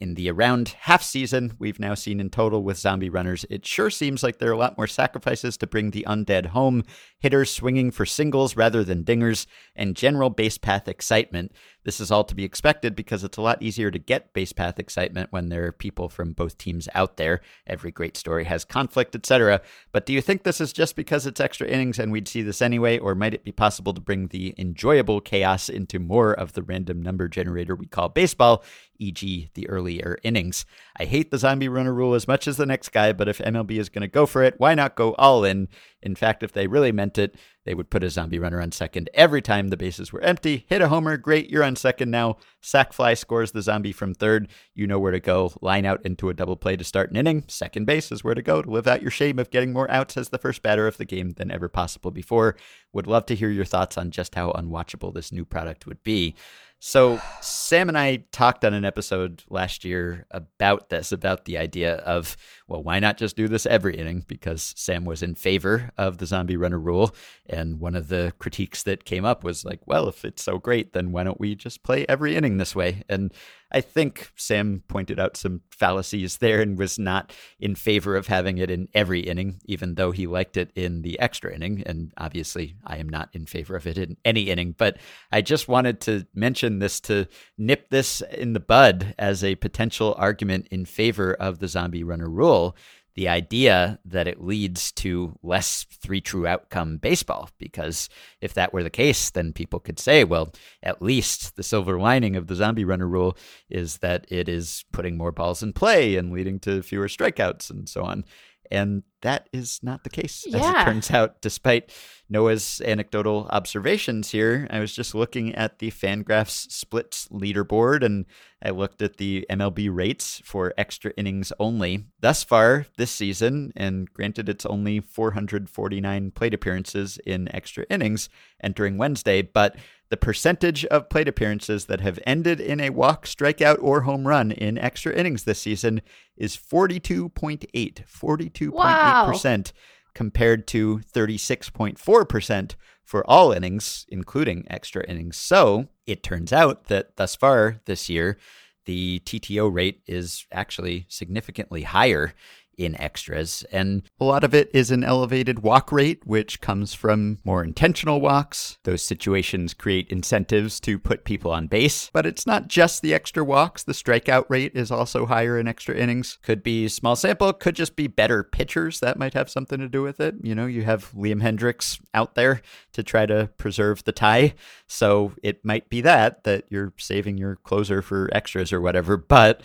[0.00, 3.90] In the around half season we've now seen in total with zombie runners, it sure
[3.90, 6.84] seems like there are a lot more sacrifices to bring the undead home,
[7.18, 11.50] hitters swinging for singles rather than dingers, and general base path excitement.
[11.84, 14.78] This is all to be expected because it's a lot easier to get base path
[14.78, 17.40] excitement when there are people from both teams out there.
[17.66, 19.62] Every great story has conflict, etc.
[19.90, 22.62] But do you think this is just because it's extra innings and we'd see this
[22.62, 26.62] anyway, or might it be possible to bring the enjoyable chaos into more of the
[26.62, 28.62] random number generator we call baseball,
[28.98, 30.64] e.g., the earlier innings?
[30.98, 33.78] I hate the zombie runner rule as much as the next guy, but if MLB
[33.78, 35.68] is going to go for it, why not go all in?
[36.02, 37.34] In fact, if they really meant it,
[37.64, 40.64] they would put a zombie runner on second every time the bases were empty.
[40.68, 42.36] Hit a homer, great, you're on second now.
[42.62, 44.48] Sack fly scores the zombie from third.
[44.74, 45.52] You know where to go.
[45.60, 47.44] Line out into a double play to start an inning.
[47.48, 50.16] Second base is where to go to live out your shame of getting more outs
[50.16, 52.56] as the first batter of the game than ever possible before.
[52.92, 56.36] Would love to hear your thoughts on just how unwatchable this new product would be.
[56.80, 61.96] So, Sam and I talked on an episode last year about this, about the idea
[61.96, 62.36] of,
[62.68, 64.24] well, why not just do this every inning?
[64.28, 67.14] Because Sam was in favor of the zombie runner rule.
[67.48, 70.92] And one of the critiques that came up was like, well, if it's so great,
[70.92, 73.04] then why don't we just play every inning this way?
[73.08, 73.32] And
[73.70, 78.56] I think Sam pointed out some fallacies there and was not in favor of having
[78.58, 81.82] it in every inning, even though he liked it in the extra inning.
[81.84, 84.74] And obviously, I am not in favor of it in any inning.
[84.76, 84.96] But
[85.30, 87.26] I just wanted to mention this to
[87.58, 92.30] nip this in the bud as a potential argument in favor of the zombie runner
[92.30, 92.74] rule.
[93.18, 97.50] The idea that it leads to less three true outcome baseball.
[97.58, 98.08] Because
[98.40, 100.52] if that were the case, then people could say, well,
[100.84, 103.36] at least the silver lining of the zombie runner rule
[103.68, 107.88] is that it is putting more balls in play and leading to fewer strikeouts and
[107.88, 108.24] so on.
[108.70, 111.90] And that is not the case, as it turns out, despite
[112.28, 114.66] Noah's anecdotal observations here.
[114.70, 118.26] I was just looking at the Fangraphs splits leaderboard and
[118.62, 122.04] I looked at the MLB rates for extra innings only.
[122.20, 128.28] Thus far this season, and granted it's only 449 plate appearances in extra innings
[128.62, 129.76] entering Wednesday, but
[130.10, 134.52] the percentage of plate appearances that have ended in a walk, strikeout, or home run
[134.52, 136.00] in extra innings this season
[136.36, 137.68] is 42.8.
[137.70, 139.72] 42.8%
[140.14, 145.36] compared to 36.4% for all innings, including extra innings.
[145.36, 148.38] So it turns out that thus far this year,
[148.84, 152.32] the TTO rate is actually significantly higher
[152.78, 153.64] in extras.
[153.70, 158.20] And a lot of it is an elevated walk rate, which comes from more intentional
[158.20, 158.78] walks.
[158.84, 162.08] Those situations create incentives to put people on base.
[162.12, 163.82] But it's not just the extra walks.
[163.82, 166.38] The strikeout rate is also higher in extra innings.
[166.42, 169.00] Could be small sample, could just be better pitchers.
[169.00, 170.36] That might have something to do with it.
[170.42, 172.62] You know, you have Liam Hendriks out there
[172.92, 174.54] to try to preserve the tie.
[174.86, 179.16] So it might be that, that you're saving your closer for extras or whatever.
[179.16, 179.62] But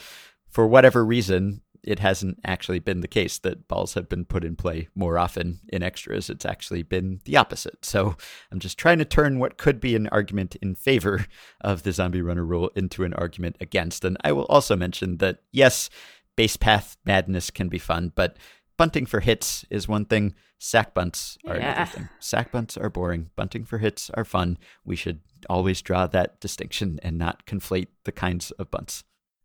[0.49, 4.56] for whatever reason, it hasn't actually been the case that balls have been put in
[4.56, 6.30] play more often in extras.
[6.30, 7.84] It's actually been the opposite.
[7.86, 8.16] So
[8.52, 11.26] I'm just trying to turn what could be an argument in favor
[11.62, 14.06] of the zombie runner rule into an argument against.
[14.06, 15.90] And I will also mention that, yes,
[16.36, 18.38] base path madness can be fun, but
[18.78, 20.34] bunting for hits is one thing.
[20.60, 21.74] Sack bunts are Yeah.
[21.74, 22.10] another thing.
[22.20, 23.30] Sack bunts are boring.
[23.36, 24.58] Bunting for hits are fun.
[24.86, 25.20] We should
[25.50, 29.04] always draw that distinction and not conflate the kinds of bunts.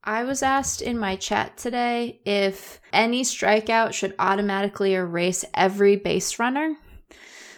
[0.09, 6.39] I was asked in my chat today if any strikeout should automatically erase every base
[6.39, 6.77] runner.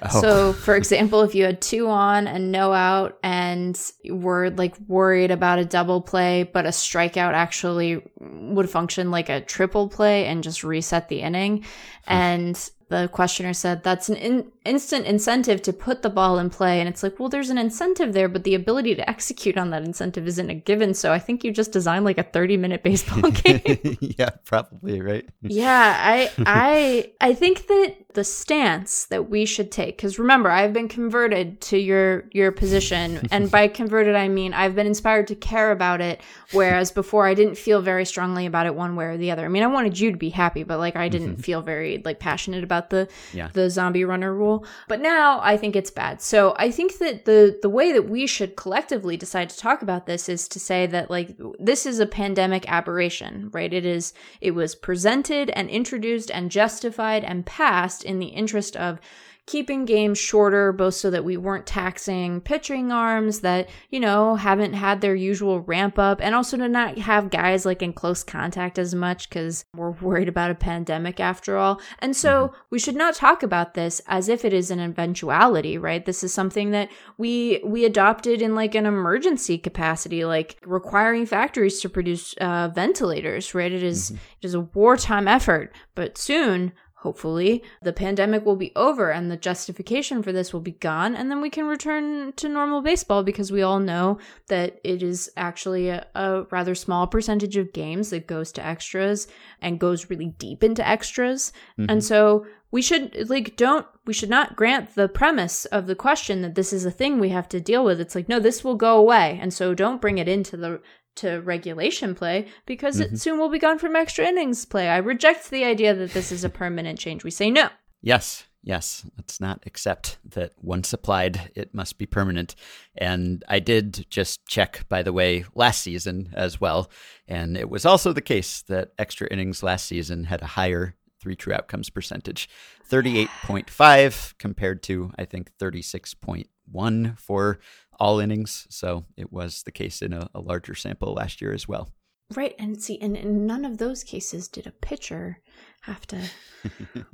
[0.03, 0.21] Oh.
[0.21, 5.31] So, for example, if you had two on and no out, and were like worried
[5.31, 10.43] about a double play, but a strikeout actually would function like a triple play and
[10.43, 11.65] just reset the inning.
[12.09, 16.81] And the questioner said that's an in- instant incentive to put the ball in play.
[16.81, 19.85] And it's like, well, there's an incentive there, but the ability to execute on that
[19.85, 20.93] incentive isn't a given.
[20.93, 23.63] So I think you just designed like a 30 minute baseball game.
[24.01, 25.27] yeah, probably right.
[25.41, 30.73] Yeah, I I I think that the stance that we should take cuz remember, I've
[30.73, 35.35] been converted to your your position and by converted I mean I've been inspired to
[35.35, 36.21] care about it
[36.53, 39.45] whereas before I didn't feel very strongly about it one way or the other.
[39.45, 41.43] I mean, I wanted you to be happy, but like I didn't mm-hmm.
[41.43, 43.49] feel very like passionate about the Yeah.
[43.53, 44.65] the zombie runner rule.
[44.89, 46.21] But now I think it's bad.
[46.21, 50.07] So I think that the the way that we should collectively decide to talk about
[50.07, 53.73] this is to say that like this is a pandemic aberration, right?
[53.73, 59.01] It is it was presented and introduced and justified and passed in the interest of
[59.47, 64.75] keeping games shorter both so that we weren't taxing pitching arms that you know haven't
[64.75, 68.79] had their usual ramp up and also to not have guys like in close contact
[68.79, 71.81] as much because we're worried about a pandemic after all.
[71.99, 76.05] And so we should not talk about this as if it is an eventuality right?
[76.05, 76.89] This is something that
[77.19, 83.53] we we adopted in like an emergency capacity like requiring factories to produce uh, ventilators
[83.55, 83.73] right?
[83.73, 89.11] It is- it is a wartime effort but soon hopefully the pandemic will be over
[89.11, 92.83] and the justification for this will be gone and then we can return to normal
[92.83, 97.73] baseball because we all know that it is actually a, a rather small percentage of
[97.73, 99.27] games that goes to extras
[99.61, 101.53] and goes really deep into extras.
[101.77, 102.01] And mm-hmm.
[102.01, 106.55] so we should like don't we should not grant the premise of the question that
[106.55, 108.01] this is a thing we have to deal with.
[108.01, 109.39] It's like no this will go away.
[109.41, 110.81] And so don't bring it into the
[111.17, 113.17] to regulation play because it mm-hmm.
[113.17, 114.89] soon will be gone from extra innings play.
[114.89, 117.25] I reject the idea that this is a permanent change.
[117.25, 117.69] We say no.
[118.03, 119.05] Yes, yes.
[119.17, 122.55] Let's not accept that once applied, it must be permanent.
[122.97, 126.91] And I did just check, by the way, last season as well.
[127.29, 131.37] And it was also the case that extra innings last season had a higher three
[131.37, 132.49] true outcomes percentage
[132.89, 137.61] 38.5 compared to, I think, 36.1 for
[138.01, 138.67] all innings.
[138.71, 141.93] So it was the case in a, a larger sample last year as well.
[142.35, 145.41] Right, and see, and in none of those cases did a pitcher
[145.83, 146.21] have to.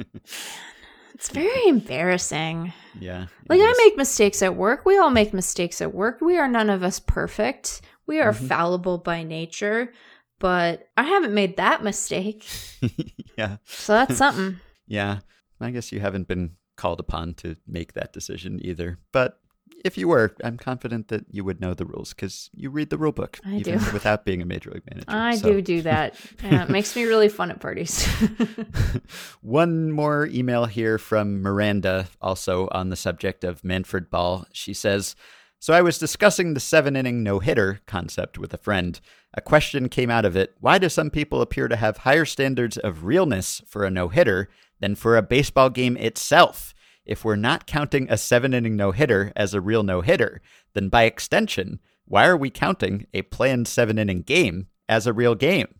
[1.14, 2.72] it's very embarrassing.
[3.00, 3.26] Yeah.
[3.48, 4.84] Like I make mistakes at work.
[4.84, 6.20] We all make mistakes at work.
[6.20, 7.80] We are none of us perfect.
[8.06, 8.46] We are mm-hmm.
[8.46, 9.92] fallible by nature,
[10.38, 12.46] but I haven't made that mistake.
[13.38, 13.56] yeah.
[13.64, 14.60] So that's something.
[14.86, 15.20] Yeah.
[15.60, 18.98] I guess you haven't been called upon to make that decision either.
[19.12, 19.40] But
[19.84, 22.98] if you were, I'm confident that you would know the rules because you read the
[22.98, 23.92] rule book I even do.
[23.92, 25.06] without being a major league manager.
[25.08, 26.14] I So- do do that.
[26.42, 28.06] Yeah, it makes me really fun at parties.
[29.42, 34.46] One more email here from Miranda, also on the subject of Manfred Ball.
[34.52, 35.14] She says,
[35.58, 39.00] So I was discussing the seven inning no hitter concept with a friend.
[39.34, 42.76] A question came out of it Why do some people appear to have higher standards
[42.78, 44.48] of realness for a no hitter
[44.80, 46.74] than for a baseball game itself?
[47.06, 50.42] If we're not counting a seven inning no hitter as a real no hitter,
[50.74, 55.36] then by extension, why are we counting a planned seven inning game as a real
[55.36, 55.75] game?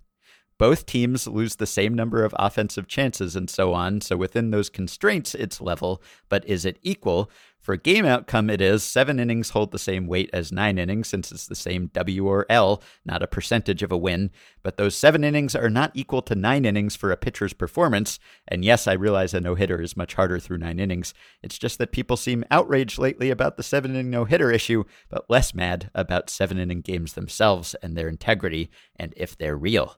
[0.59, 4.01] Both teams lose the same number of offensive chances and so on.
[4.01, 6.03] So within those constraints, it's level.
[6.29, 7.31] But is it equal?
[7.67, 8.85] For game outcome, it is.
[8.85, 12.47] Seven innings hold the same weight as nine innings since it's the same W or
[12.49, 14.31] L, not a percentage of a win.
[14.63, 18.21] But those seven innings are not equal to nine innings for a pitcher's performance.
[18.47, 21.13] And yes, I realize a no hitter is much harder through nine innings.
[21.43, 25.29] It's just that people seem outraged lately about the seven inning no hitter issue, but
[25.29, 29.97] less mad about seven inning games themselves and their integrity and if they're real.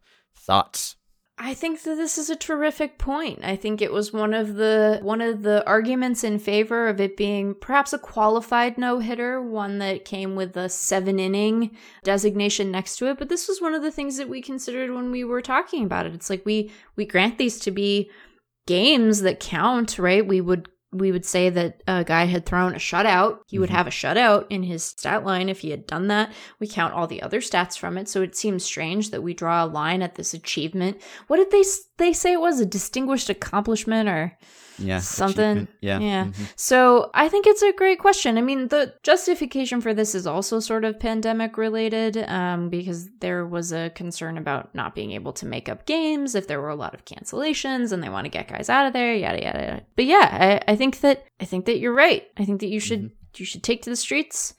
[0.48, 0.96] Thoughts?
[1.40, 3.44] I think that this is a terrific point.
[3.44, 7.16] I think it was one of the one of the arguments in favor of it
[7.16, 13.18] being perhaps a qualified no-hitter, one that came with a 7-inning designation next to it,
[13.18, 16.06] but this was one of the things that we considered when we were talking about
[16.06, 16.14] it.
[16.14, 18.10] It's like we we grant these to be
[18.66, 20.26] games that count, right?
[20.26, 23.40] We would we would say that a guy had thrown a shutout.
[23.46, 23.76] He would mm-hmm.
[23.76, 26.32] have a shutout in his stat line if he had done that.
[26.60, 29.64] We count all the other stats from it, so it seems strange that we draw
[29.64, 31.00] a line at this achievement.
[31.26, 31.64] What did they
[31.98, 34.38] they say it was a distinguished accomplishment or
[34.78, 35.00] Yeah.
[35.00, 35.68] something?
[35.80, 35.98] Yeah.
[35.98, 36.24] yeah.
[36.26, 36.52] mhm.
[36.56, 38.38] So I think it's a great question.
[38.38, 43.46] I mean, the justification for this is also sort of pandemic related, um, because there
[43.46, 46.76] was a concern about not being able to make up games if there were a
[46.76, 49.58] lot of cancellations and they want to get guys out of there, yada yada.
[49.60, 49.82] yada.
[49.96, 52.24] But yeah, I, I think that I think that you're right.
[52.36, 54.54] I think that you should you should take to the streets,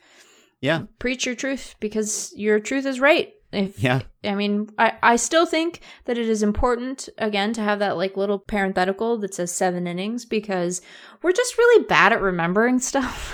[0.62, 0.84] Yeah.
[1.00, 3.34] preach your truth because your truth is right.
[3.52, 4.02] If Yeah.
[4.24, 8.16] I mean, I, I still think that it is important again to have that like
[8.18, 10.82] little parenthetical that says seven innings because
[11.22, 13.34] we're just really bad at remembering stuff.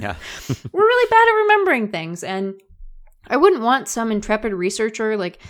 [0.00, 0.16] Yeah.
[0.72, 2.54] we're really bad at remembering things and
[3.28, 5.40] I wouldn't want some intrepid researcher like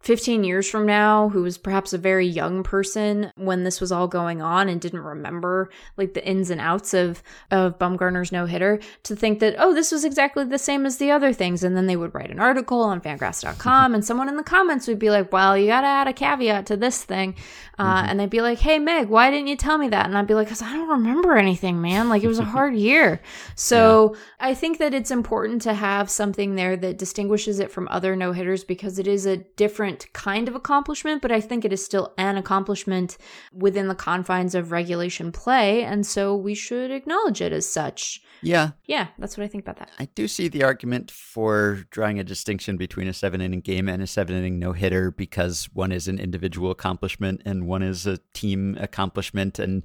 [0.00, 4.06] 15 years from now who was perhaps a very young person when this was all
[4.06, 9.16] going on and didn't remember like the ins and outs of of Bumgarner's no-hitter to
[9.16, 11.64] think that oh this was exactly the same as the other things.
[11.64, 15.00] And then they would write an article on fangraphs.com and someone in the comments would
[15.00, 17.34] be like well you got to add a caveat to this thing.
[17.78, 20.06] Uh, and they'd be like hey Meg why didn't you tell me that?
[20.06, 22.08] And I'd be like cuz I don't remember anything man.
[22.08, 23.20] Like it was a hard year.
[23.56, 28.14] So I think that it's important to have something there that distinguishes it from other
[28.14, 31.84] no hitters because it is a different kind of accomplishment, but I think it is
[31.84, 33.16] still an accomplishment
[33.52, 35.82] within the confines of regulation play.
[35.82, 38.22] And so we should acknowledge it as such.
[38.42, 38.70] Yeah.
[38.86, 39.90] Yeah, that's what I think about that.
[39.98, 44.02] I do see the argument for drawing a distinction between a seven inning game and
[44.02, 48.18] a seven inning no hitter because one is an individual accomplishment and one is a
[48.34, 49.58] team accomplishment.
[49.58, 49.82] And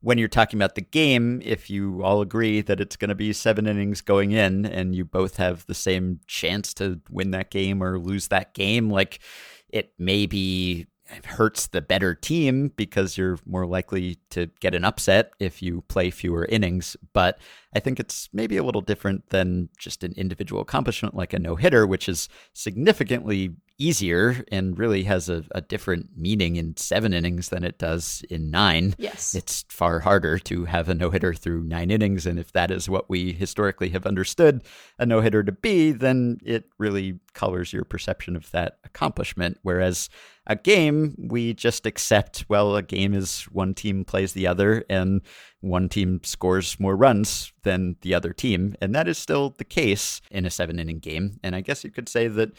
[0.00, 3.32] when you're talking about the game, if you all agree that it's going to be
[3.32, 7.82] seven innings going in and you both have the same chance to win that game
[7.82, 9.20] or lose that game, like
[9.68, 10.86] it maybe
[11.24, 16.10] hurts the better team because you're more likely to get an upset if you play
[16.10, 16.96] fewer innings.
[17.12, 17.38] But
[17.76, 21.56] I think it's maybe a little different than just an individual accomplishment like a no
[21.56, 27.50] hitter, which is significantly easier and really has a, a, different meaning in seven innings
[27.50, 28.94] than it does in nine.
[28.96, 29.34] Yes.
[29.34, 32.24] It's far harder to have a no hitter through nine innings.
[32.24, 34.64] And if that is what we historically have understood
[34.98, 39.58] a no hitter to be, then it really colors your perception of that accomplishment.
[39.62, 40.08] Whereas
[40.46, 45.20] a game, we just accept, well, a game is one team plays the other and
[45.60, 48.76] one team scores more runs than the other team.
[48.80, 51.38] And that is still the case in a seven inning game.
[51.42, 52.50] And I guess you could say that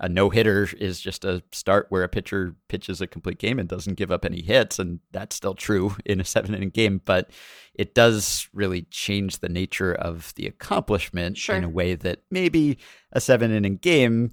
[0.00, 3.68] a no hitter is just a start where a pitcher pitches a complete game and
[3.68, 4.78] doesn't give up any hits.
[4.78, 7.00] And that's still true in a seven inning game.
[7.04, 7.30] But
[7.74, 11.56] it does really change the nature of the accomplishment Sure.
[11.56, 12.78] in a way that maybe
[13.12, 14.30] a seven inning game,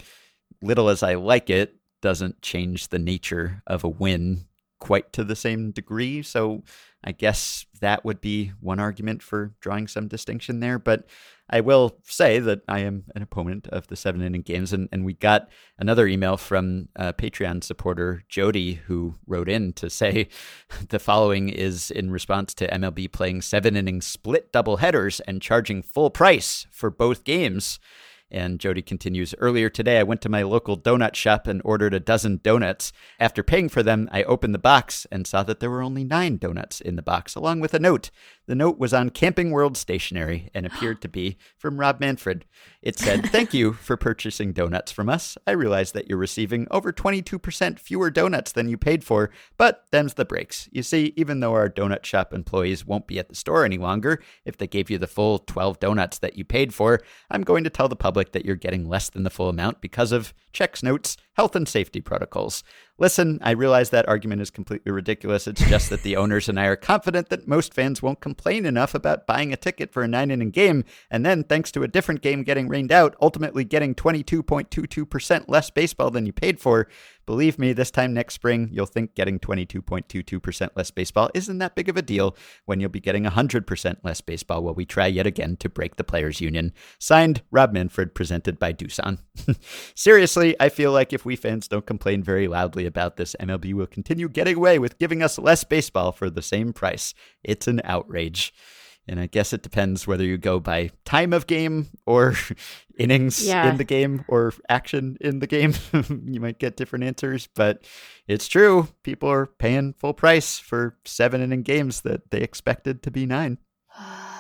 [0.62, 4.46] little as I like it, doesn't change the nature of a win
[4.82, 6.22] quite to the same degree.
[6.22, 6.64] So
[7.04, 10.78] I guess that would be one argument for drawing some distinction there.
[10.78, 11.08] But
[11.50, 14.74] I will say that I am an opponent of the seven inning games.
[14.74, 19.90] And, and we got another email from uh, Patreon supporter Jody, who wrote in to
[19.90, 20.28] say
[20.90, 25.82] the following is in response to MLB playing seven inning split double headers and charging
[25.82, 27.80] full price for both games.
[28.32, 32.00] And Jody continues Earlier today, I went to my local donut shop and ordered a
[32.00, 32.94] dozen donuts.
[33.20, 36.38] After paying for them, I opened the box and saw that there were only nine
[36.38, 38.10] donuts in the box, along with a note.
[38.52, 42.44] The note was on Camping World stationery and appeared to be from Rob Manfred.
[42.82, 45.38] It said, Thank you for purchasing donuts from us.
[45.48, 50.16] I realize that you're receiving over 22% fewer donuts than you paid for, but them's
[50.16, 50.68] the breaks.
[50.74, 54.22] You see, even though our donut shop employees won't be at the store any longer,
[54.44, 57.00] if they gave you the full 12 donuts that you paid for,
[57.30, 60.12] I'm going to tell the public that you're getting less than the full amount because
[60.12, 62.66] of checks notes, health and safety protocols.
[63.02, 65.48] Listen, I realize that argument is completely ridiculous.
[65.48, 68.94] It's just that the owners and I are confident that most fans won't complain enough
[68.94, 72.22] about buying a ticket for a nine inning game and then, thanks to a different
[72.22, 76.88] game getting rained out, ultimately getting 22.22% less baseball than you paid for.
[77.26, 81.90] Believe me, this time next spring, you'll think getting 22.22% less baseball isn't that big
[81.90, 85.56] of a deal when you'll be getting 100% less baseball while we try yet again
[85.58, 86.74] to break the Players Union.
[87.00, 89.20] Signed, Rob Manfred, presented by Doosan.
[89.96, 93.88] Seriously, I feel like if we fans don't complain very loudly about this, MLB will
[93.88, 97.14] continue getting away with giving us less baseball for the same price.
[97.44, 98.54] It's an outrage.
[99.08, 102.36] And I guess it depends whether you go by time of game or
[102.98, 103.70] innings Yeah.
[103.70, 105.74] in the game or action in the game.
[106.26, 107.84] you might get different answers, but
[108.28, 108.88] it's true.
[109.04, 113.58] People are paying full price for seven inning games that they expected to be nine.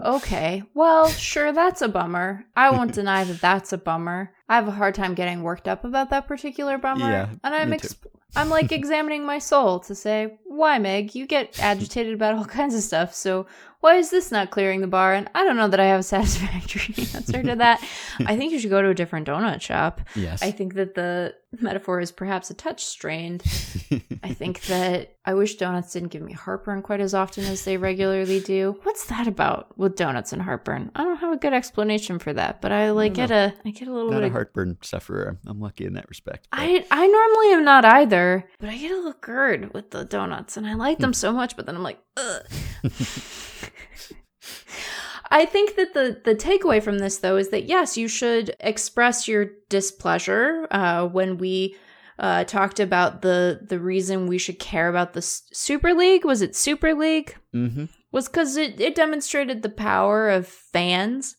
[0.00, 0.62] okay.
[0.74, 2.46] Well, sure, that's a bummer.
[2.56, 4.32] I won't deny that that's a bummer.
[4.48, 7.10] I have a hard time getting worked up about that particular bummer.
[7.10, 7.74] Yeah, and I'm.
[8.36, 11.14] I'm like examining my soul to say, why, Meg?
[11.14, 13.14] You get agitated about all kinds of stuff.
[13.14, 13.46] So
[13.80, 15.14] why is this not clearing the bar?
[15.14, 17.82] And I don't know that I have a satisfactory answer to that.
[18.26, 20.00] I think you should go to a different donut shop.
[20.14, 20.42] Yes.
[20.42, 23.42] I think that the metaphor is perhaps a touch strained.
[24.22, 27.76] I think that I wish donuts didn't give me heartburn quite as often as they
[27.76, 28.78] regularly do.
[28.84, 30.90] What's that about with donuts and heartburn?
[30.94, 33.70] I don't have a good explanation for that, but I like don't get a I
[33.70, 35.38] get a little Not bit a of heartburn sufferer.
[35.46, 36.48] I'm lucky in that respect.
[36.50, 40.04] but- I I normally am not either, but I get a little GERD with the
[40.04, 41.14] donuts, and I like them hmm.
[41.14, 41.56] so much.
[41.56, 42.46] But then I'm like, ugh.
[45.30, 49.28] I think that the the takeaway from this though is that yes, you should express
[49.28, 51.76] your displeasure uh, when we
[52.18, 56.24] uh, talked about the the reason we should care about the S- Super League.
[56.24, 57.36] Was it Super League?
[57.54, 57.84] Mm-hmm.
[58.12, 61.36] Was because it, it demonstrated the power of fans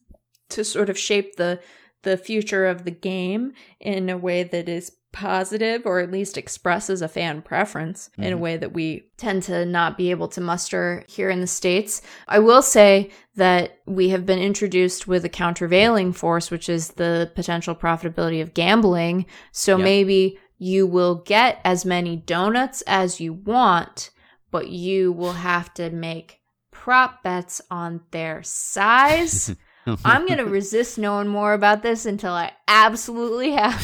[0.49, 1.59] to sort of shape the
[2.03, 7.01] the future of the game in a way that is positive or at least expresses
[7.01, 8.39] a fan preference in a Mhm.
[8.39, 12.01] way that we tend to not be able to muster here in the states.
[12.27, 17.29] I will say that we have been introduced with a countervailing force which is the
[17.35, 19.25] potential profitability of gambling.
[19.51, 19.83] So Yep.
[19.83, 24.11] maybe you will get as many donuts as you want,
[24.51, 26.39] but you will have to make
[26.71, 29.55] prop bets on their size.
[30.05, 33.75] I'm going to resist knowing more about this until I absolutely have.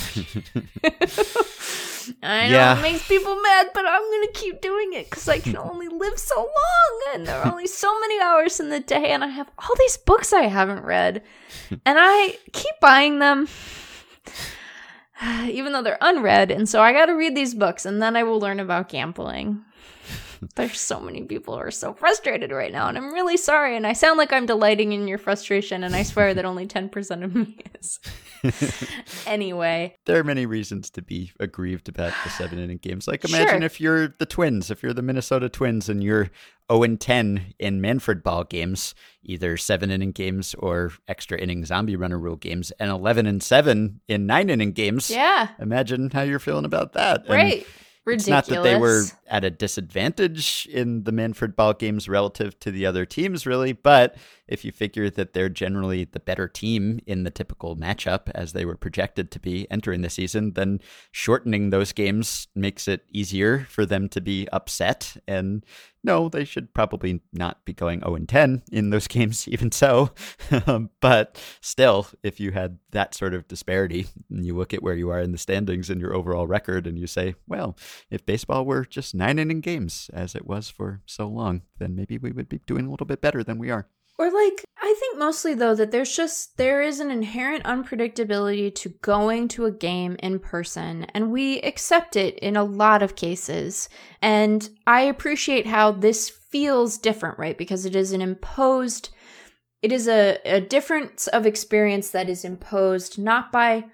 [2.24, 2.80] I know Yeah.
[2.80, 5.88] it makes people mad, but I'm going to keep doing it because I can only
[5.89, 9.28] live so long and there are only so many hours in the day and I
[9.28, 11.22] have all these books I haven't read
[11.72, 13.47] and I keep buying them
[15.45, 16.51] even though they're unread.
[16.51, 19.64] And so I got to read these books and then I will learn about gambling.
[20.55, 23.75] There's so many people who are so frustrated right now, and I'm really sorry.
[23.75, 27.23] And I sound like I'm delighting in your frustration, and I swear that only 10%
[27.23, 27.99] of me is.
[29.25, 33.07] anyway, there are many reasons to be aggrieved about the seven inning games.
[33.07, 33.63] Like imagine Sure.
[33.63, 36.29] if you're the Twins, if you're the Minnesota Twins, and you're
[36.71, 41.95] 0 and 10 in Manfred ball games, either seven inning games or extra inning zombie
[41.95, 45.09] runner rule games, and 11 and seven in nine inning games.
[45.09, 47.25] yeah, Imagine how you're feeling about that.
[47.27, 47.65] And
[48.08, 48.16] right.
[48.16, 52.72] It's not that they were at a disadvantage in the Manfred ball games relative to
[52.72, 54.16] the other teams, really, but
[54.47, 58.66] if you figure that they're generally the better team in the typical matchup as they
[58.66, 60.80] were projected to be entering the season, then
[61.12, 65.18] shortening those games makes it easier for them to be upset.
[65.28, 65.66] And
[66.03, 70.11] no, they should probably not be going 0 and 10 in those games, even so.
[70.65, 74.95] Um, but still, if you had that sort of disparity, and you look at where
[74.95, 77.77] you are in the standings and your overall record, and you say, well,
[78.09, 82.17] if baseball were just nine inning games as it was for so long, then maybe
[82.17, 83.87] we would be doing a little bit better than we are.
[84.19, 84.63] Or like
[85.18, 90.15] mostly though that there's just there is an inherent unpredictability to going to a game
[90.20, 93.89] in person and we accept it in a lot of cases.
[94.22, 97.57] And I appreciate how this feels different, right?
[97.57, 99.09] Because it is an imposed
[99.84, 103.86] it is a, a difference of experience that is imposed not by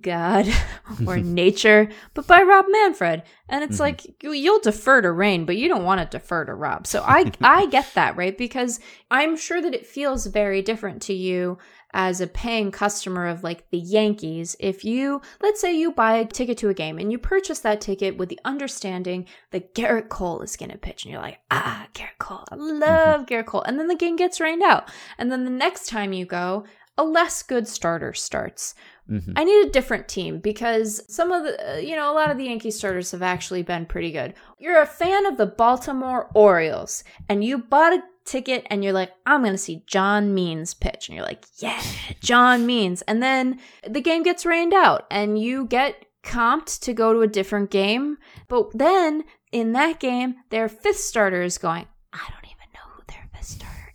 [0.00, 0.46] God
[1.06, 3.22] or nature, but by Rob Manfred.
[3.48, 3.80] And it's Mhm.
[3.80, 6.86] like you, you'll defer to Rain, but you don't want to defer to Rob.
[6.86, 8.36] So I I get that, right?
[8.36, 8.80] Because
[9.10, 11.58] I'm sure that it feels very different to you
[11.94, 14.54] as a paying customer of like the Yankees.
[14.60, 17.80] If you let's say you buy a ticket to a game and you purchase that
[17.80, 21.86] ticket with the understanding that Gerrit Cole is going to pitch and you're like, "Ah,
[21.94, 22.44] Gerrit Cole.
[22.52, 24.90] I love Gerrit Cole." And then the game gets rained out.
[25.16, 26.64] And then the next time you go,
[26.98, 28.74] a less good starter starts.
[29.10, 29.32] Mhm.
[29.36, 32.36] I need a different team because some of the, uh, you know, a lot of
[32.36, 34.34] the Yankee starters have actually been pretty good.
[34.58, 39.10] You're a fan of the Baltimore Orioles and you bought a ticket and you're like,
[39.24, 41.08] I'm going to see John Means pitch.
[41.08, 41.80] And you're like, yeah,
[42.20, 43.00] John Means.
[43.02, 47.26] And then the game gets rained out and you get comped to go to a
[47.26, 48.18] different game.
[48.48, 53.02] But then in that game, their fifth starter is going, I don't even know who
[53.08, 53.92] their fifth starter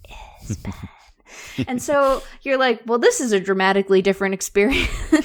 [0.50, 0.74] is, Ben.
[1.68, 5.23] And so you're like, well, this is a dramatically different experience.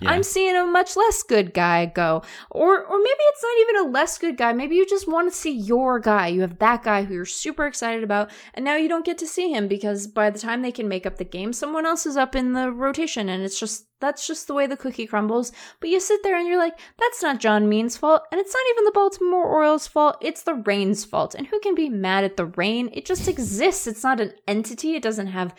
[0.00, 0.10] Yeah.
[0.10, 2.22] I'm seeing a much less good guy go.
[2.50, 4.52] Or or maybe it's not even a less good guy.
[4.52, 6.28] Maybe you just want to see your guy.
[6.28, 9.26] You have that guy who you're super excited about, and now you don't get to
[9.26, 12.16] see him because by the time they can make up the game, someone else is
[12.16, 15.50] up in the rotation and it's just that's just the way the cookie crumbles.
[15.80, 18.62] But you sit there and you're like, that's not John Means' fault, and it's not
[18.72, 20.18] even the Baltimore Orioles' fault.
[20.20, 21.34] It's the rain's fault.
[21.34, 22.90] And who can be mad at the rain?
[22.92, 23.86] It just exists.
[23.86, 24.94] It's not an entity.
[24.94, 25.54] It doesn't have,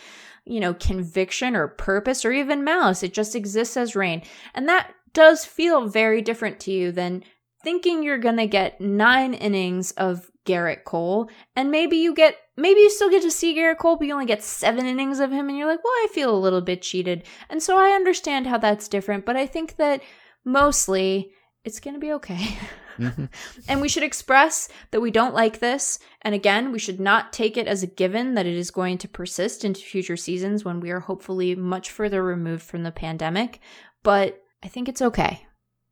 [0.45, 3.03] you know, conviction or purpose or even malice.
[3.03, 4.21] It just exists as rain.
[4.53, 7.23] And that does feel very different to you than
[7.63, 11.29] thinking you're going to get nine innings of Gerrit Cole.
[11.55, 14.27] And maybe you get, maybe you still get to see Gerrit Cole, but you only
[14.27, 15.49] get seven innings of him.
[15.49, 17.23] And you're like, well, I feel a little bit cheated.
[17.49, 19.25] And so I understand how that's different.
[19.25, 20.03] But I think that
[20.43, 21.31] mostly
[21.63, 22.57] it's going to be okay.
[22.97, 23.29] Mhm.
[23.67, 25.99] and we should express that we don't like this.
[26.21, 29.07] And again, we should not take it as a given that it is going to
[29.07, 33.59] persist into future seasons when we are hopefully much further removed from the pandemic.
[34.03, 35.45] But I think it's okay.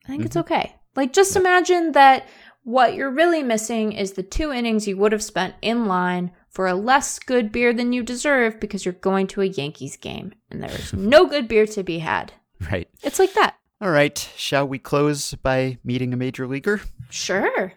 [0.06, 0.76] I think it's okay.
[0.95, 2.28] Like, just imagine that
[2.64, 6.68] what you're really missing is the two innings you would have spent in line for
[6.68, 10.62] a less good beer than you deserve because you're going to a Yankees game and
[10.62, 12.32] there's no good beer to be had.
[12.71, 12.88] Right.
[13.01, 13.55] It's like that.
[13.84, 14.18] All right.
[14.38, 16.80] Shall we close by meeting a major leaguer?
[17.10, 17.74] Sure.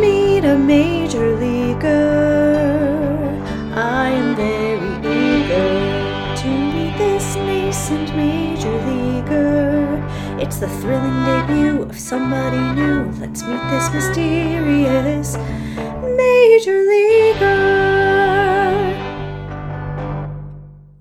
[0.00, 2.72] Meet meet a major leaguer.
[3.74, 10.02] I am very eager to meet this nascent major leaguer.
[10.40, 13.10] It's the thrilling debut of somebody new.
[13.20, 15.36] Let's meet this mysterious
[16.16, 18.49] major leaguer.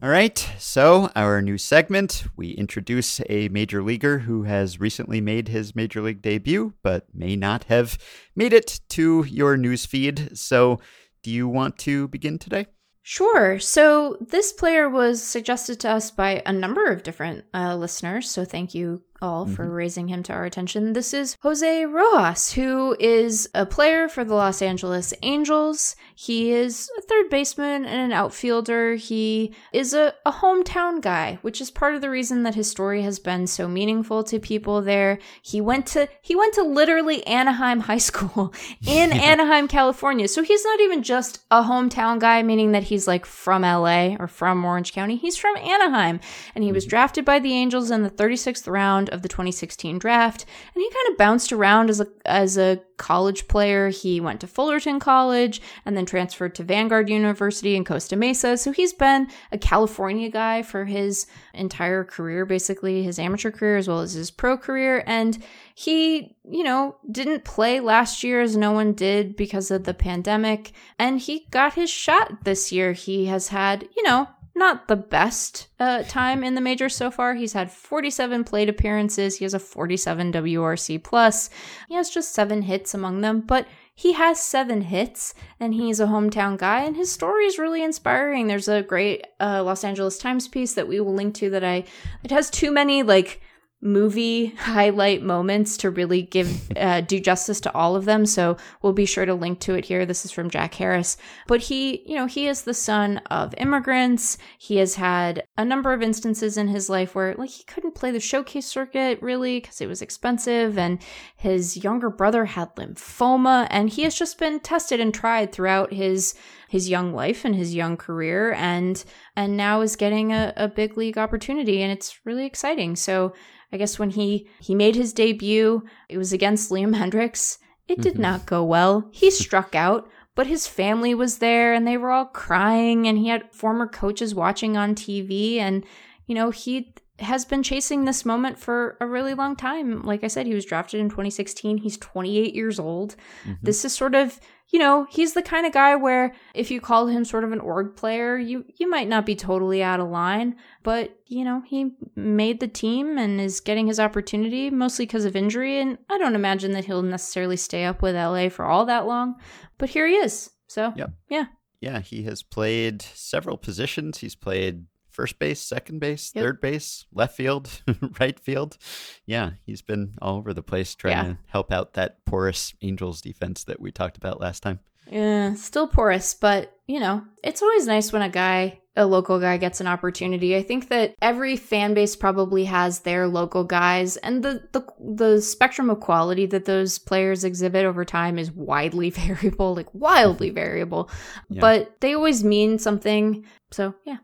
[0.01, 5.49] All right, so our new segment, we introduce a major leaguer who has recently made
[5.49, 7.97] his major league debut, but may not have
[8.34, 10.38] made it to your news feed.
[10.38, 10.80] So,
[11.21, 12.67] do you want to begin today?
[13.01, 13.59] Sure.
[13.59, 18.30] So this player was suggested to us by a number of different uh, listeners.
[18.30, 19.74] So thank you all for mm-hmm.
[19.74, 20.94] raising him to our attention.
[20.94, 25.96] This is Jose Rojas, who is a player for the Los Angeles Angels.
[26.16, 28.96] He is a third baseman and an outfielder.
[28.96, 33.02] He is a, a hometown guy, which is part of the reason that his story
[33.02, 35.20] has been so meaningful to people there.
[35.41, 38.54] He went to he went to literally Anaheim High School
[38.86, 40.28] in Anaheim, California.
[40.28, 44.28] So he's not even just a hometown guy, meaning that he's like from LA or
[44.28, 45.16] from Orange County.
[45.16, 46.20] He's from Anaheim.
[46.56, 46.90] And he was mm-hmm.
[46.90, 50.45] drafted by the Angels in the 36th round of the 2016 draft.
[50.73, 53.90] And he kind of bounced around as a as a college player.
[53.90, 58.57] He went to Fullerton College and then transferred to Vanguard University in Costa Mesa.
[58.57, 63.88] So he's been a California guy for his entire career, basically his amateur career as
[63.88, 65.03] well as his pro career.
[65.07, 65.41] And
[65.73, 70.73] he, you know, didn't play last year as no one did because of the pandemic.
[70.99, 72.91] And he got his shot this year.
[72.91, 74.27] He has had, you know,
[74.60, 77.34] not the best uh, time in the majors so far.
[77.34, 79.38] He's had 47 plate appearances.
[79.38, 81.49] He has a 47 WRC plus.
[81.88, 86.06] He has just seven hits among them, but he has seven hits and he's a
[86.06, 88.48] hometown guy and his story is really inspiring.
[88.48, 91.84] There's a great uh, Los Angeles Times piece that we will link to that I
[92.23, 93.41] it has too many like
[93.81, 98.26] movie highlight moments to really give uh, do justice to all of them.
[98.26, 100.06] So we'll be sure to link to it here.
[100.06, 101.15] This is from jack harris.
[101.47, 104.38] But he you know he is the son of immigrants.
[104.57, 108.11] He has had a number of instances in his life where like he couldn't play
[108.11, 110.99] the showcase circuit really because it was expensive and
[111.38, 116.35] his younger brother had lymphoma and he has just been tested and tried throughout his
[116.68, 119.03] his young life and his young career and
[119.35, 122.95] and now is getting a, a big league opportunity and it's really exciting.
[122.95, 123.34] So
[123.72, 127.58] I guess when he he made his debut, it was against Liam Hendriks.
[127.88, 128.22] It did mm-hmm.
[128.22, 129.10] not go well.
[129.12, 133.30] He struck out, but his family was there and they were all crying and he
[133.30, 135.84] had former coaches watching on TV and
[136.28, 140.04] you know, he has been chasing this moment for a really long time.
[140.04, 141.78] Like I said, he was drafted in 2016.
[141.78, 143.16] He's 28 years old.
[143.44, 143.54] Mm-hmm.
[143.64, 144.40] This is sort of,
[144.72, 147.60] you know, he's the kind of guy where if you call him sort of an
[147.60, 151.91] org player, you you might not be totally out of line, but you know, he
[152.16, 156.36] made the team and is getting his opportunity mostly because of injury and I don't
[156.36, 159.36] imagine that he'll necessarily stay up with LA for all that long,
[159.78, 160.52] but here he is.
[160.68, 161.12] So, Yep.
[161.30, 161.46] yeah.
[161.82, 164.18] Yeah, he has played several positions.
[164.20, 164.86] He's played
[165.20, 166.44] first base, second base, Yep.
[166.44, 167.82] third base, left field,
[168.22, 168.78] right field.
[169.26, 171.24] Yeah, he's been all over the place trying Yeah.
[171.34, 174.80] to help out that porous Angels defense that we talked about last time.
[175.12, 179.58] Yeah, still porous, but you know, it's always nice when a guy, a local guy,
[179.58, 180.56] gets an opportunity.
[180.56, 185.41] I think that every fan base probably has their local guys, and the the the
[185.41, 191.10] spectrum of quality that those players exhibit over time is widely variable, like wildly variable.
[191.50, 191.62] Yeah.
[191.62, 193.46] But they always mean something.
[193.72, 194.18] So yeah,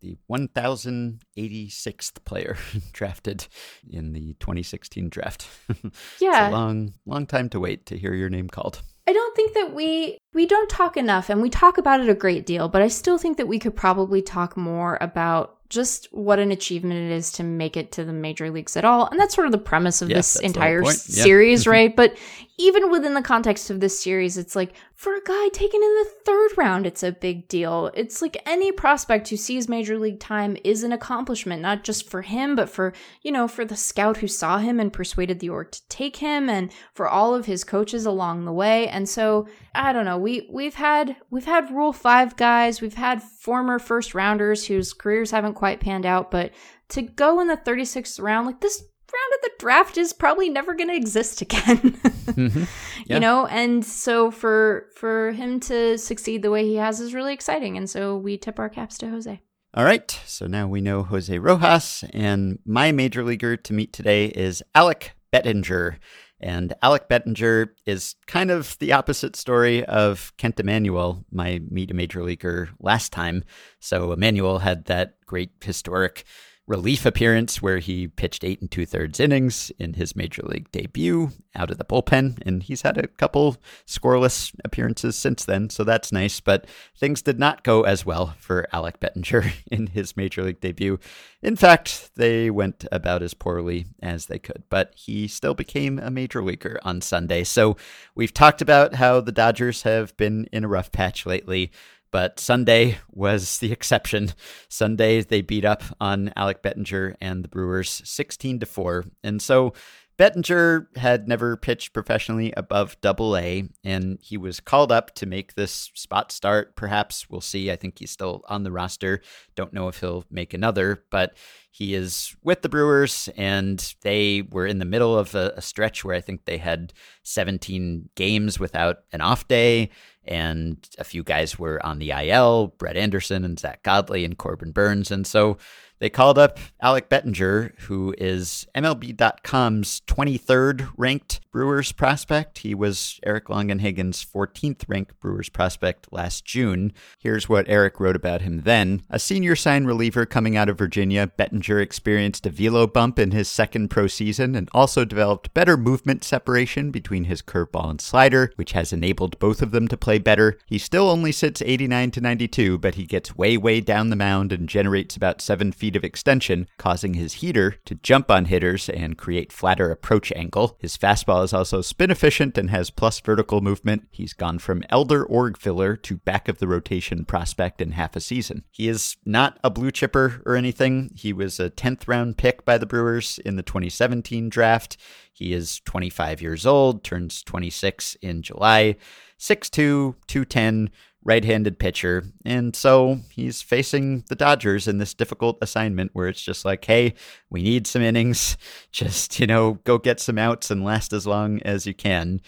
[0.00, 2.56] The 1086th player
[2.92, 3.46] drafted
[3.88, 5.46] in the 2016 draft.
[5.68, 6.48] it's yeah.
[6.48, 8.82] a long, long time to wait to hear your name called.
[9.06, 12.14] I don't think that we we don't talk enough and we talk about it a
[12.14, 16.38] great deal, but I still think that we could probably talk more about just what
[16.38, 19.06] an achievement it is to make it to the major leagues at all.
[19.06, 20.92] And that's sort of the premise of Yeah, this that's the whole entire Yeah.
[20.92, 21.94] series, right?
[21.94, 22.16] But
[22.60, 26.10] even within the context of this series, it's like for a guy taken in the
[26.26, 27.90] third round, it's a big deal.
[27.94, 32.20] It's like any prospect who sees major league time is an accomplishment, not just for
[32.20, 32.92] him, but for,
[33.22, 36.50] you know, for the scout who saw him and persuaded the org to take him
[36.50, 38.86] and for all of his coaches along the way.
[38.88, 43.22] And so, I don't know, we we've had we've had rule 5 guys, we've had
[43.22, 46.52] former first rounders whose careers haven't quite panned out, but
[46.90, 48.82] to go in the 36th round, like this
[49.12, 52.00] round of the draft is probably never going to exist again.
[52.30, 52.68] Mhm.
[53.06, 53.16] Yeah.
[53.16, 57.34] You know, and so for for him to succeed the way he has is really
[57.34, 59.40] exciting, and so we tip our caps to Jose.
[59.74, 64.26] All right, so now we know Jose Rojas, and my major leaguer to meet today
[64.26, 65.98] is Alec Bettinger.
[66.40, 71.94] And Alec Bettinger is kind of the opposite story of Kent Emanuel, my meet a
[71.94, 73.44] major leaguer last time.
[73.80, 76.24] So Emanuel had that great historic
[76.66, 81.30] relief appearance where he pitched eight and two thirds innings in his major league debut
[81.56, 82.40] out of the bullpen.
[82.46, 83.56] And he's had a couple
[83.86, 86.38] scoreless appearances since then, so that's nice.
[86.38, 86.66] But
[86.96, 90.98] things did not go as well for Alec Bettinger in his major league debut.
[91.42, 96.10] In fact, they went about as poorly as they could, but he still became a
[96.10, 97.42] major leaguer on Sunday.
[97.44, 97.76] So
[98.14, 101.72] we've talked about how the Dodgers have been in a rough patch lately
[102.10, 104.32] but Sunday was the exception.
[104.68, 109.04] Sunday they beat up on Alec Bettinger and the Brewers 16 to 4.
[109.22, 109.72] And so
[110.20, 115.54] Bettinger had never pitched professionally above double A, and he was called up to make
[115.54, 116.76] this spot start.
[116.76, 117.70] Perhaps we'll see.
[117.70, 119.22] I think he's still on the roster.
[119.54, 121.38] Don't know if he'll make another, but
[121.70, 126.04] he is with the Brewers, and they were in the middle of a, a stretch
[126.04, 126.92] where I think they had
[127.22, 129.88] 17 games without an off day
[130.24, 134.72] and a few guys were on the IL, Brett Anderson and Zack Godley and Corbin
[134.72, 135.10] Burnes.
[135.10, 135.58] And so
[136.00, 142.58] they called up Alec Bettinger, who is MLB.com's 23rd ranked Brewers prospect.
[142.58, 146.94] He was Eric Longenhagen's 14th ranked Brewers prospect last June.
[147.18, 149.02] Here's what Eric wrote about him then.
[149.10, 153.48] A senior sign reliever coming out of Virginia, Bettinger experienced a velo bump in his
[153.48, 158.72] second pro season and also developed better movement separation between his curveball and slider, which
[158.72, 160.58] has enabled both of them to play better.
[160.66, 164.52] He still only sits 89 to 92, but he gets way, way down the mound
[164.52, 169.18] and generates about 7 feet of extension, causing his heater to jump on hitters and
[169.18, 170.76] create flatter approach angle.
[170.80, 174.06] His fastball is also spin efficient and has plus vertical movement.
[174.10, 178.20] He's gone from elder org filler to back of the rotation prospect in half a
[178.20, 178.64] season.
[178.70, 181.10] He is not a blue chipper or anything.
[181.16, 184.96] He was a 10th round pick by the Brewers in the 2017 draft.
[185.40, 188.96] He is 25 years old, turns 26 in July,
[189.38, 190.90] 6'2, 210
[191.24, 192.24] right handed pitcher.
[192.44, 197.14] And so he's facing the Dodgers in this difficult assignment where it's just like, hey,
[197.48, 198.58] we need some innings.
[198.92, 202.40] Just, you know, go get some outs and last as long as you can.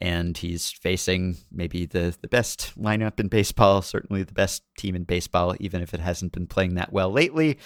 [0.00, 5.04] And he's facing maybe the, the best lineup in baseball, certainly the best team in
[5.04, 7.58] baseball, even if it hasn't been playing that well lately.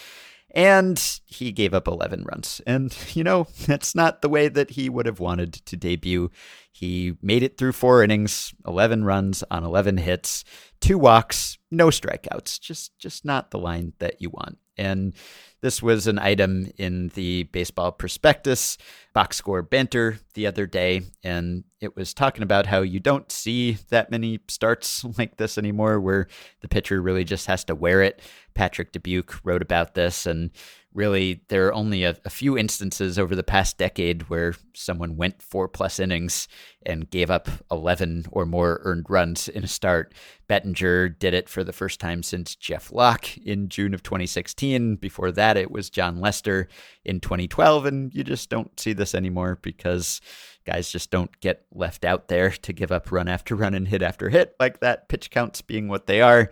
[0.55, 2.61] And he gave up 11 runs.
[2.66, 6.31] And, you know, that's not the way that he would have wanted to debut.
[6.70, 10.45] He made it through four innings, 11 runs on 11 hits,
[10.82, 12.60] two walks, no strikeouts.
[12.60, 14.59] Just just not the line that you want.
[14.76, 15.14] And
[15.60, 18.76] this was an item in the baseball prospectus
[19.12, 23.72] box score banter the other day and it was talking about how you don't see
[23.90, 26.26] that many starts like this anymore where
[26.62, 28.20] the pitcher really just has to wear it.
[28.54, 30.50] Patrick Dubuque wrote about this and
[30.94, 35.43] really there are only a, a, few instances over the past decade where someone went
[35.43, 36.48] four plus innings
[36.85, 40.14] and gave up 11 or more earned runs in a start.
[40.48, 44.97] Bettinger did it for the first time since Jeff Locke in June of 2016.
[44.97, 46.69] Before that, it was Jon Lester
[47.05, 47.86] in 2012.
[47.86, 50.20] And you just don't see this anymore because
[50.66, 54.02] guys just don't get left out there to give up run after run and hit
[54.02, 56.51] after hit like that, pitch counts being what they are.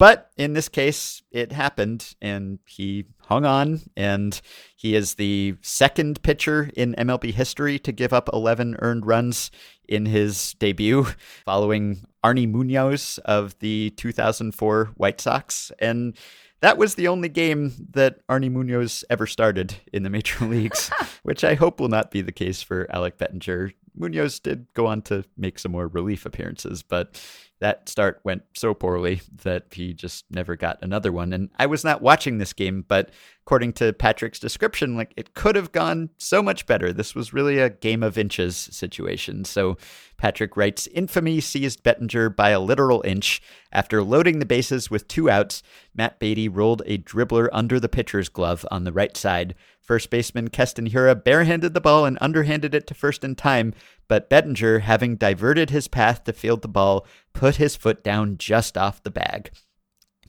[0.00, 3.82] But in this case, it happened and he hung on.
[3.98, 4.40] And
[4.74, 9.50] he is the second pitcher in MLB history to give up 11 earned runs
[9.86, 11.06] in his debut,
[11.44, 15.70] following Arnie Munoz of the 2004 White Sox.
[15.78, 16.16] And
[16.60, 20.90] that was the only game that Arnie Munoz ever started in the major leagues,
[21.24, 23.72] which I hope will not be the case for Alec Bettinger.
[24.00, 27.20] Munoz did go on to make some more relief appearances, but
[27.60, 31.34] that start went so poorly that he just never got another one.
[31.34, 33.10] And I was not watching this game, but
[33.44, 36.90] according to Patrick's description, like it could have gone so much better.
[36.90, 39.44] This was really a game of inches situation.
[39.44, 39.76] So
[40.16, 43.42] Patrick writes Infamy seized Bettinger by a literal inch.
[43.72, 45.62] After loading the bases with two outs,
[45.94, 49.54] Matt Beaty rolled a dribbler under the pitcher's glove on the right side.
[49.80, 53.74] First baseman Keston Hiura barehanded the ball and underhanded it to first in time,
[54.08, 58.78] but Bettinger, having diverted his path to field the ball, put his foot down just
[58.78, 59.50] off the bag.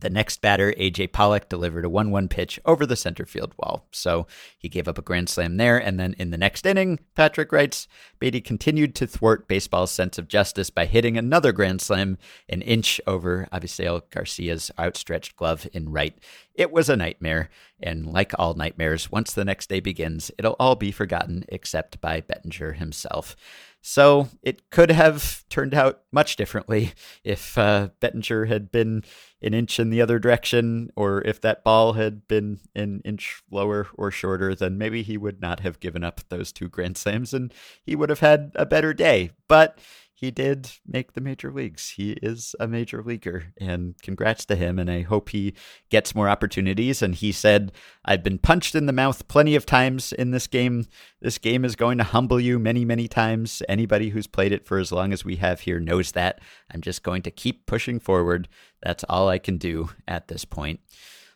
[0.02, 3.88] The next batter, AJ Pollock, delivered a 1 1 pitch over the center field wall.
[3.92, 5.78] So he gave up a grand slam there.
[5.78, 7.88] And then in the next inning, Patrick writes,
[8.20, 12.18] Beaty continued to thwart baseball's sense of justice by hitting another grand slam
[12.50, 16.18] an inch over Avisail Garcia's outstretched glove in right.
[16.54, 17.50] It was a nightmare.
[17.80, 22.22] And like all nightmares, once the next day begins, it'll all be forgotten except by
[22.22, 23.36] Bettinger himself.
[23.82, 26.94] So it could have turned out much differently
[27.24, 29.04] if uh, Bettinger had been
[29.42, 33.88] an inch in the other direction, or if that ball had been an inch lower
[33.96, 37.52] or shorter, then maybe he would not have given up those two grand slams and
[37.84, 39.32] he would have had a better day.
[39.48, 39.80] But
[40.22, 41.90] he did make the major leagues.
[41.90, 44.78] He is a major leaguer, and congrats to him.
[44.78, 45.56] And I hope he
[45.90, 47.02] gets more opportunities.
[47.02, 47.72] And he said,
[48.06, 50.86] I've been punched in the mouth plenty of times in this game.
[51.22, 53.64] This game is going to humble you many, many times.
[53.68, 56.40] Anybody who's played it for as long as we have here knows that.
[56.72, 58.48] I'm just going to keep pushing forward.
[58.84, 60.82] That's all I can do at this point.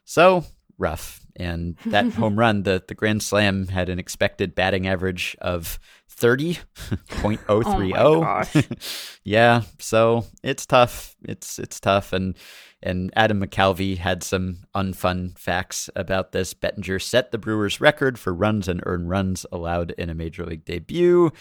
[0.03, 0.45] So
[0.78, 1.25] rough.
[1.36, 5.80] And that home run, the, the Grand Slam, had an expected batting average of
[6.10, 7.40] 30.030.
[7.49, 8.22] Oh, oh my oh.
[8.22, 8.56] gosh.
[9.24, 11.16] yeah, so it's tough.
[11.28, 12.38] It's it's tough and
[12.82, 16.53] and Adam McCalvey had some unfun facts about this.
[16.53, 20.66] Bettinger set the Brewers record for runs and earned runs allowed in a major league
[20.66, 21.32] debut.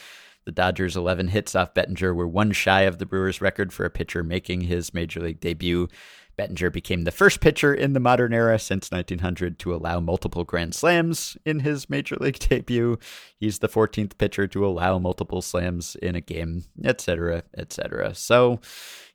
[0.47, 3.91] The Dodgers' 11 hits off Bettinger were one shy of the Brewers' record for a
[3.91, 5.89] pitcher making his major league debut.
[6.37, 10.75] Bettinger became the first pitcher in the modern era since 1900 to allow multiple Grand
[10.75, 12.99] Slams in his major league debut.
[13.39, 18.15] He's the 14th pitcher to allow multiple slams in a game, etc., etc.
[18.15, 18.61] So,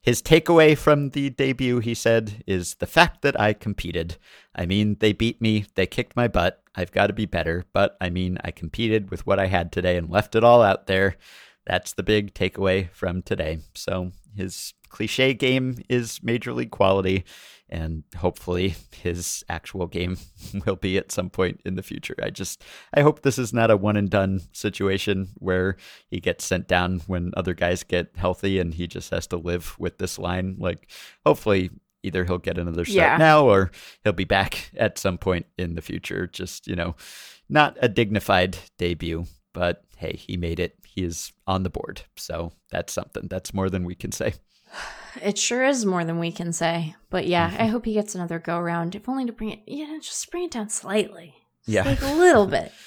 [0.02, 4.16] his takeaway from the debut, he said, is the fact that I competed.
[4.56, 6.64] I mean, they beat me, they kicked my butt.
[6.76, 9.98] I've got to be better, but I mean, I competed with what I had today
[9.98, 11.18] and left it all out there.
[11.66, 13.60] That's the big takeaway from today.
[13.76, 17.24] So, his cliche game is major league quality,
[17.70, 20.18] and hopefully his actual game
[20.66, 22.16] will be at some point in the future.
[22.22, 25.78] I just I hope this is not a one and done situation where
[26.10, 29.76] he gets sent down when other guys get healthy and he just has to live
[29.80, 30.56] with this line.
[30.58, 30.90] Like
[31.26, 31.70] hopefully
[32.02, 33.18] either he'll get another start Yeah.
[33.18, 33.72] now or
[34.04, 36.26] he'll be back at some point in the future.
[36.28, 36.96] Just, you know,
[37.50, 40.76] not a dignified debut, but hey, he made it.
[41.04, 42.02] Is on the board.
[42.16, 43.28] So that's something.
[43.30, 44.34] That's more than we can say.
[45.22, 46.96] It sure is more than we can say.
[47.10, 47.62] But yeah, Mm-hmm.
[47.64, 48.96] I hope he gets another go round.
[48.96, 51.34] If only to bring it, yeah, just bring it down slightly.
[51.66, 51.84] Just Yeah.
[51.84, 52.72] Like a little bit.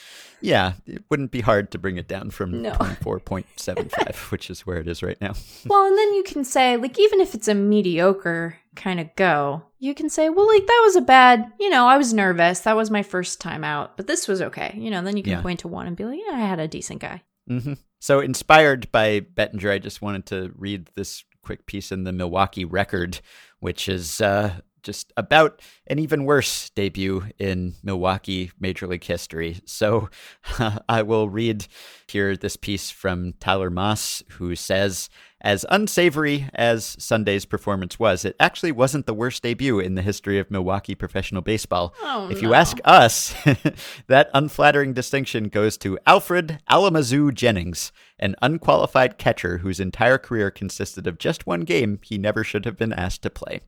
[0.44, 2.72] Yeah, it wouldn't be hard to bring it down from No.
[2.72, 5.34] 24.75, which is where it is right now.
[5.66, 9.62] Well, and then you can say, like, even if it's a mediocre kind of go,
[9.78, 12.58] you can say, well, like, that was a bad, you know, I was nervous.
[12.60, 14.74] That was my first time out, but this was okay.
[14.76, 15.42] You know, then you can Yeah.
[15.42, 17.22] point to one and be like, yeah, I had a decent guy.
[17.48, 22.12] Hmm So, inspired by Bettinger, I just wanted to read this quick piece in the
[22.12, 23.20] Milwaukee Record,
[23.60, 29.60] which is uh, just about an even worse debut in Milwaukee Major League history.
[29.64, 30.08] So,
[30.88, 31.66] I will read
[32.08, 35.08] here this piece from Tyler Moss, who says,
[35.42, 40.38] as unsavory as Sunday's performance was, it actually wasn't the worst debut in the history
[40.38, 41.94] of Milwaukee professional baseball.
[42.00, 43.34] Oh, if you ask us,
[44.06, 47.90] that unflattering distinction goes to Alfred Alamazoo Jennings,
[48.20, 52.76] an unqualified catcher whose entire career consisted of just one game he never should have
[52.76, 53.62] been asked to play.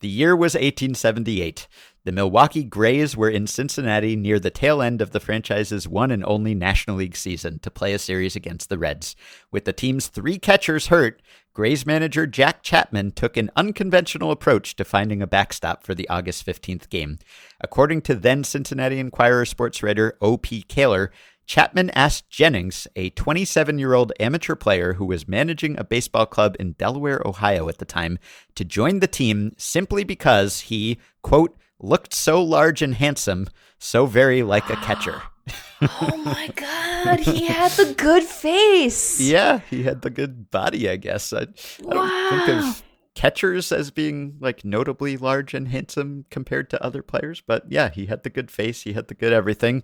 [0.00, 1.68] The year was 1878.
[2.04, 6.24] The Milwaukee Grays were in Cincinnati near the tail end of the franchise's one and
[6.24, 9.16] only National League season to play a series against the Reds.
[9.50, 11.20] With the team's three catchers hurt,
[11.54, 16.44] Grays manager Jack Chapman took an unconventional approach to finding a backstop for the August
[16.44, 17.18] 15th game.
[17.62, 20.62] According to then Cincinnati Enquirer sports writer O.P.
[20.62, 21.10] Caylor,
[21.46, 26.56] Chapman asked Jennings, a 27 year old amateur player who was managing a baseball club
[26.58, 28.18] in Delaware, Ohio at the time,
[28.56, 33.48] to join the team simply because he, quote, looked so large and handsome,
[33.78, 35.22] so very like a catcher.
[35.82, 39.20] Oh my God, he had the good face.
[39.26, 41.34] Yeah, he had the good body, I guess.
[41.34, 41.44] I, I
[41.90, 42.74] don't think Wow.
[43.16, 48.06] Catchers as being like notably large and handsome compared to other players, but yeah, he
[48.06, 49.82] had the good face, he had the good everything.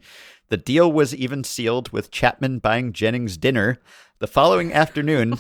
[0.51, 3.79] The deal was even sealed with Chapman buying Jennings dinner.
[4.19, 5.37] The following afternoon,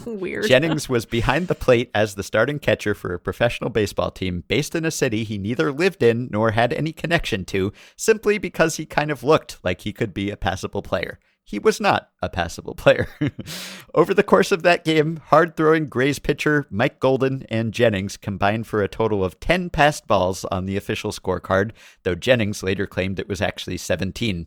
[0.48, 4.74] Jennings was behind the plate as the starting catcher for a professional baseball team based
[4.74, 8.86] in a city he neither lived in nor had any connection to, simply because he
[8.86, 11.20] kind of looked like he could be a passable player.
[11.52, 13.08] He was not a passable player.
[13.94, 18.66] Over the course of that game, hard throwing Grays pitcher Mike Golden and Jennings combined
[18.66, 21.72] for a total of 10 passed balls on the official scorecard,
[22.04, 24.46] though Jennings later claimed it was actually 17.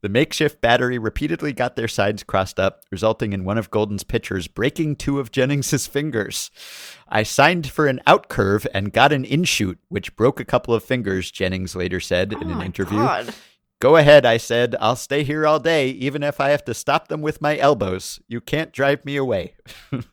[0.00, 4.48] The makeshift battery repeatedly got their sides crossed up, resulting in one of Golden's pitchers
[4.48, 6.50] breaking two of Jennings's fingers.
[7.06, 10.72] I signed for an out curve and got an in shoot, which broke a couple
[10.72, 12.96] of fingers, Jennings later said in oh an interview.
[12.96, 13.34] God.
[13.78, 14.74] Go ahead, I said.
[14.80, 18.20] I'll stay here all day, even if I have to stop them with my elbows.
[18.26, 19.54] You can't drive me away.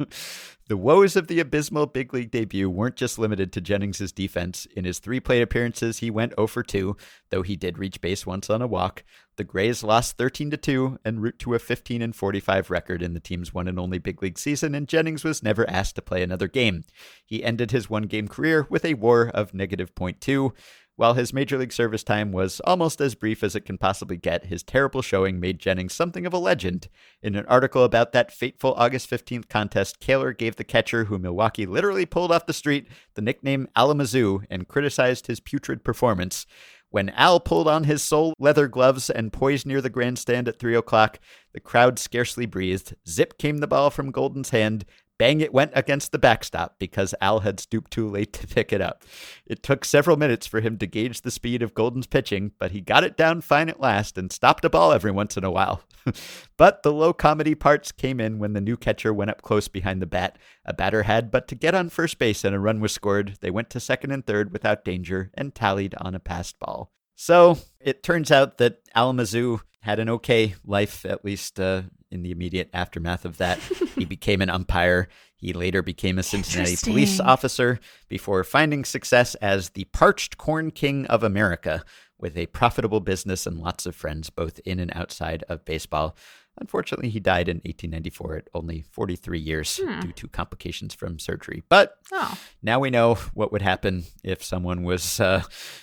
[0.67, 4.67] the woes of the abysmal big league debut weren't just limited to Jennings's defense.
[4.75, 6.97] In his three plate appearances, he went 0 for 2,
[7.29, 9.05] though he did reach base once on a walk.
[9.37, 13.13] The Grays lost 13 to 2 en route to a 15 and 45 record in
[13.13, 16.21] the team's one and only big league season, and Jennings was never asked to play
[16.21, 16.83] another game.
[17.25, 20.51] He ended his one game career with a war of negative 0.2.
[20.95, 24.45] While his major league service time was almost as brief as it can possibly get,
[24.45, 26.87] his terrible showing made Jennings something of a legend.
[27.23, 31.65] In an article about that fateful August 15th contest, Caylor gave the catcher, who Milwaukee
[31.65, 36.45] literally pulled off the street, the nickname Alamazoo and criticized his putrid performance.
[36.91, 40.75] When Al pulled on his sole leather gloves and poised near the grandstand at 3
[40.75, 41.19] o'clock,
[41.51, 42.95] the crowd scarcely breathed.
[43.07, 44.85] Zip came the ball from Golden's hand.
[45.19, 48.81] Bang, it went against the backstop because Al had stooped too late to pick it
[48.81, 49.03] up.
[49.45, 52.81] It took several minutes for him to gauge the speed of Golden's pitching, but he
[52.81, 55.83] got it down fine at last and stopped a ball every once in a while.
[56.57, 60.01] but the low comedy parts came in when the new catcher went up close behind
[60.01, 60.37] the bat.
[60.65, 63.37] A batter had but to get on first base and a run was scored.
[63.41, 66.91] They went to second and third without danger and tallied on a passed ball.
[67.15, 71.83] So it turns out that Alamazoo had an okay life, at least uh,
[72.13, 73.59] in the immediate aftermath of that.
[73.95, 75.07] he became an umpire.
[75.35, 81.05] He later became a Cincinnati police officer before finding success as the Parched Corn King
[81.07, 81.83] of America
[82.17, 86.15] with a profitable business and lots of friends both in and outside of baseball.
[86.59, 91.63] Unfortunately, he died in 1894 at only 43 years due to complications from surgery.
[91.67, 95.41] But Oh, now we know what would happen if someone was uh,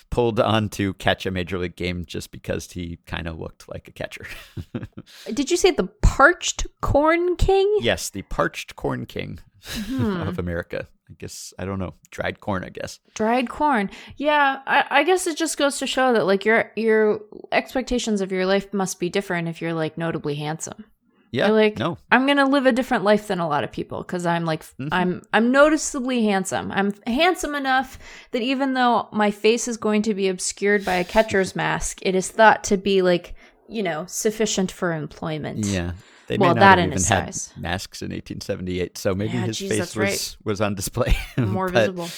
[0.09, 3.87] pulled on to catch a major league game just because he kind of looked like
[3.89, 4.25] a catcher.
[5.33, 7.69] did you say the parched corn king?
[7.81, 10.21] yes, the parched corn king Hmm.
[10.27, 10.87] of America.
[11.11, 12.99] I guess, I don't know, dried corn, I guess.
[13.15, 13.89] Dried corn.
[14.15, 17.21] Yeah, I, I guess it just goes to show that like your your
[17.51, 20.85] expectations of your life must be different if you're like notably handsome.
[21.33, 21.97] Yeah, You're like no.
[22.11, 24.89] I'm gonna live a different life than a lot of people because I'm like Mhm.
[24.91, 26.71] I'm I'm noticeably handsome.
[26.71, 27.97] I'm handsome enough
[28.31, 32.15] that even though my face is going to be obscured by a catcher's mask, it
[32.15, 33.33] is thought to be like
[33.69, 35.65] you know sufficient for employment.
[35.65, 35.93] Yeah.
[36.27, 37.53] They Well, may not that have even had size.
[37.57, 40.37] masks in 1878, so maybe Yeah, his geez, face was, right.
[40.43, 41.15] was on display.
[41.37, 42.09] more But- visible.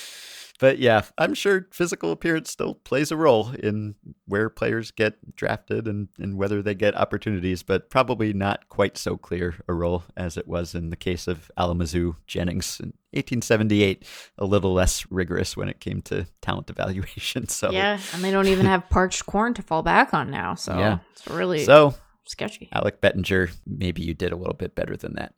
[0.60, 3.96] But yeah, I'm sure physical appearance still plays a role in
[4.28, 9.18] where players get drafted and, and whether they get opportunities, but probably not quite so
[9.18, 14.06] clear a role as it was in the case of Alamazoo Jennings in 1878,
[14.38, 17.48] a little less rigorous when it came to talent evaluation.
[17.54, 20.78] So, Yeah, and they don't even have parched corn to fall back on now, so
[20.78, 21.00] Yeah.
[21.12, 21.96] it's really so
[22.26, 22.70] sketchy.
[22.72, 25.34] Alec Bettinger, maybe you did a little bit better than that.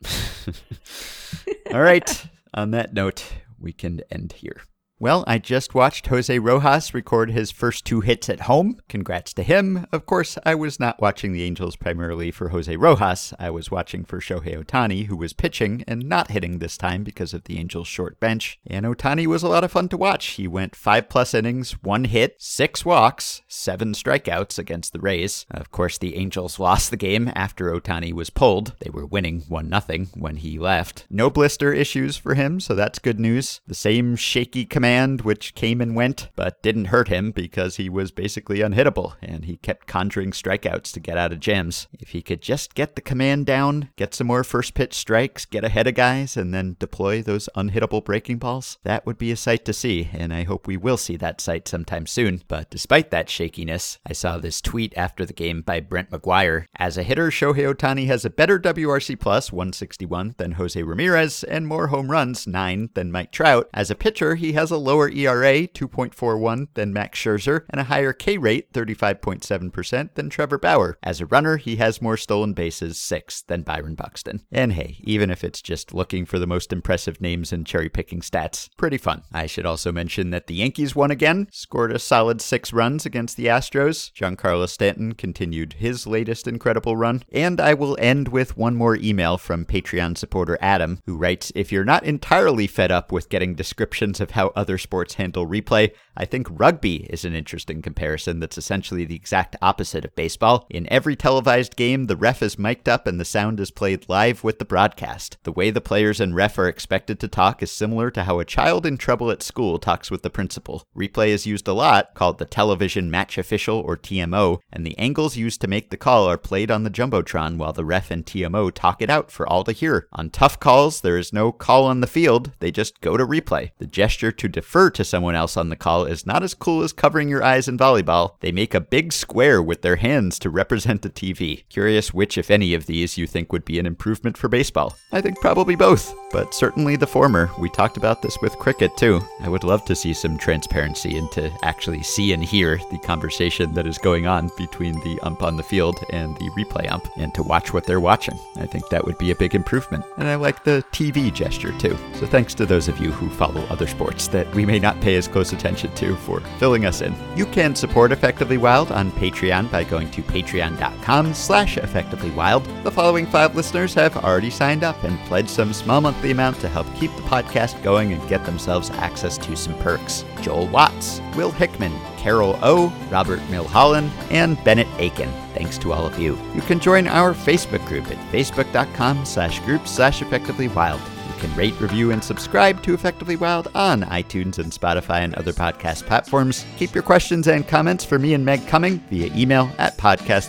[1.73, 2.27] All right.
[2.53, 3.25] On that note,
[3.59, 4.61] we can end here.
[4.97, 8.79] Well, I just watched Jose Rojas record his first two hits at home.
[8.87, 9.85] Congrats to him.
[9.91, 13.33] Of course, I was not watching the Angels primarily for Jose Rojas.
[13.37, 17.33] I was watching for Shohei Ohtani, who was pitching and not hitting this time because
[17.33, 18.57] of the Angels' short bench.
[18.65, 20.27] And Ohtani was a lot of fun to watch.
[20.27, 25.45] He went five plus innings, one hit, six walks, seven strikeouts against the Rays.
[25.51, 28.73] Of course, the Angels lost the game after Ohtani was pulled.
[28.79, 31.05] They were winning 1 0 when he left.
[31.09, 33.59] No blister issues for him, so that's good news.
[33.67, 34.84] The same shaky command
[35.21, 39.57] which came and went, but didn't hurt him because he was basically unhittable and he
[39.57, 41.87] kept conjuring strikeouts to get out of jams.
[41.93, 45.63] If he could just get the command down, get some more first pitch strikes, get
[45.63, 49.65] ahead of guys, and then deploy those unhittable breaking balls, that would be a sight
[49.65, 52.43] to see, and I hope we will see that sight sometime soon.
[52.47, 56.65] But despite that shakiness, I saw this tweet after the game by Brent McGuire.
[56.77, 61.67] As a hitter, Shohei Ohtani has a better WRC plus 161 than Jose Ramirez and
[61.67, 63.69] more home runs 9 than Mike Trout.
[63.73, 67.85] As a pitcher, he has a lower E ERA 2.41 than Max Scherzer and a
[67.85, 70.97] higher K rate 35.7% than Trevor Bauer.
[71.03, 74.41] As a runner, he has more stolen bases 6 than Byron Buxton.
[74.51, 78.21] And hey, even if it's just looking for the most impressive names and cherry picking
[78.21, 79.23] stats, pretty fun.
[79.33, 83.37] I should also mention that the Yankees won again, scored a solid 6 runs against
[83.37, 84.11] the Astros.
[84.13, 87.23] Giancarlo Stanton continued his latest incredible run.
[87.31, 91.71] And I will end with one more email from Patreon supporter Adam, who writes If
[91.71, 96.25] you're not entirely fed up with getting descriptions of how other sports handle replay, I
[96.25, 100.65] think rugby is an interesting comparison that's essentially the exact opposite of baseball.
[100.69, 104.43] In every televised game, the ref is mic'd up and the sound is played live
[104.43, 105.37] with the broadcast.
[105.43, 108.45] The way the players and ref are expected to talk is similar to how a
[108.45, 110.83] child in trouble at school talks with the principal.
[110.95, 115.35] Replay is used a lot, called the television match official or TMO, and the angles
[115.35, 118.71] used to make the call are played on the Jumbotron while the ref and TMO
[118.73, 120.07] talk it out for all to hear.
[120.13, 123.71] On tough calls, there is no call on the field, they just go to replay.
[123.79, 126.93] The gesture to defer to someone else on the call is not as cool as
[126.93, 128.39] covering your eyes in volleyball.
[128.39, 131.63] They make a big square with their hands to represent the TV.
[131.69, 134.95] Curious which, if any, of these you think would be an improvement for baseball.
[135.11, 137.49] I think probably both, but certainly the former.
[137.59, 139.21] We talked about this with cricket too.
[139.41, 143.73] I would love to see some transparency and to actually see and hear the conversation
[143.73, 147.33] that is going on between the ump on the field and the replay ump, and
[147.33, 148.37] to watch what they're watching.
[148.57, 150.03] I think that would be a big improvement.
[150.17, 151.97] And I like the TV gesture too.
[152.15, 155.15] So thanks to those of you who follow other sports that we may not pay
[155.15, 157.15] as close attention too, for filling us in.
[157.35, 162.83] You can support Effectively Wild on Patreon by going to patreon.com slash effectivelywild.
[162.83, 166.69] The following five listeners have already signed up and pledged some small monthly amount to
[166.69, 170.25] help keep the podcast going and get themselves access to some perks.
[170.41, 175.31] Joel Watts, Will Hickman, Carol O, Robert Milholland, and Bennett Aiken.
[175.53, 176.37] Thanks to all of you.
[176.53, 180.99] You can join our Facebook group at facebook.com slash group slash effectively wild.
[180.99, 181.14] You
[181.45, 186.05] can rate, review, and subscribe to Effectively Wild on iTunes and Spotify and other podcast
[186.05, 186.65] platforms.
[186.77, 190.45] Keep your questions and comments for me and Meg coming via email at podcast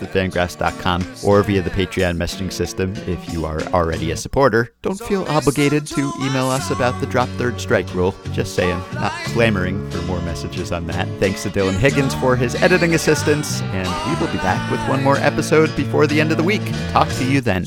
[1.25, 4.73] or via the Patreon messaging system if you are already a supporter.
[4.83, 8.15] Don't feel obligated to email us about the drop third strike rule.
[8.33, 11.09] Just saying, not clamoring for more messages on that.
[11.19, 15.03] Thanks to Dylan Higgins for his editing assistance, and we will be back with one
[15.03, 16.63] more episode before the end of the week.
[16.91, 17.67] Talk to you then.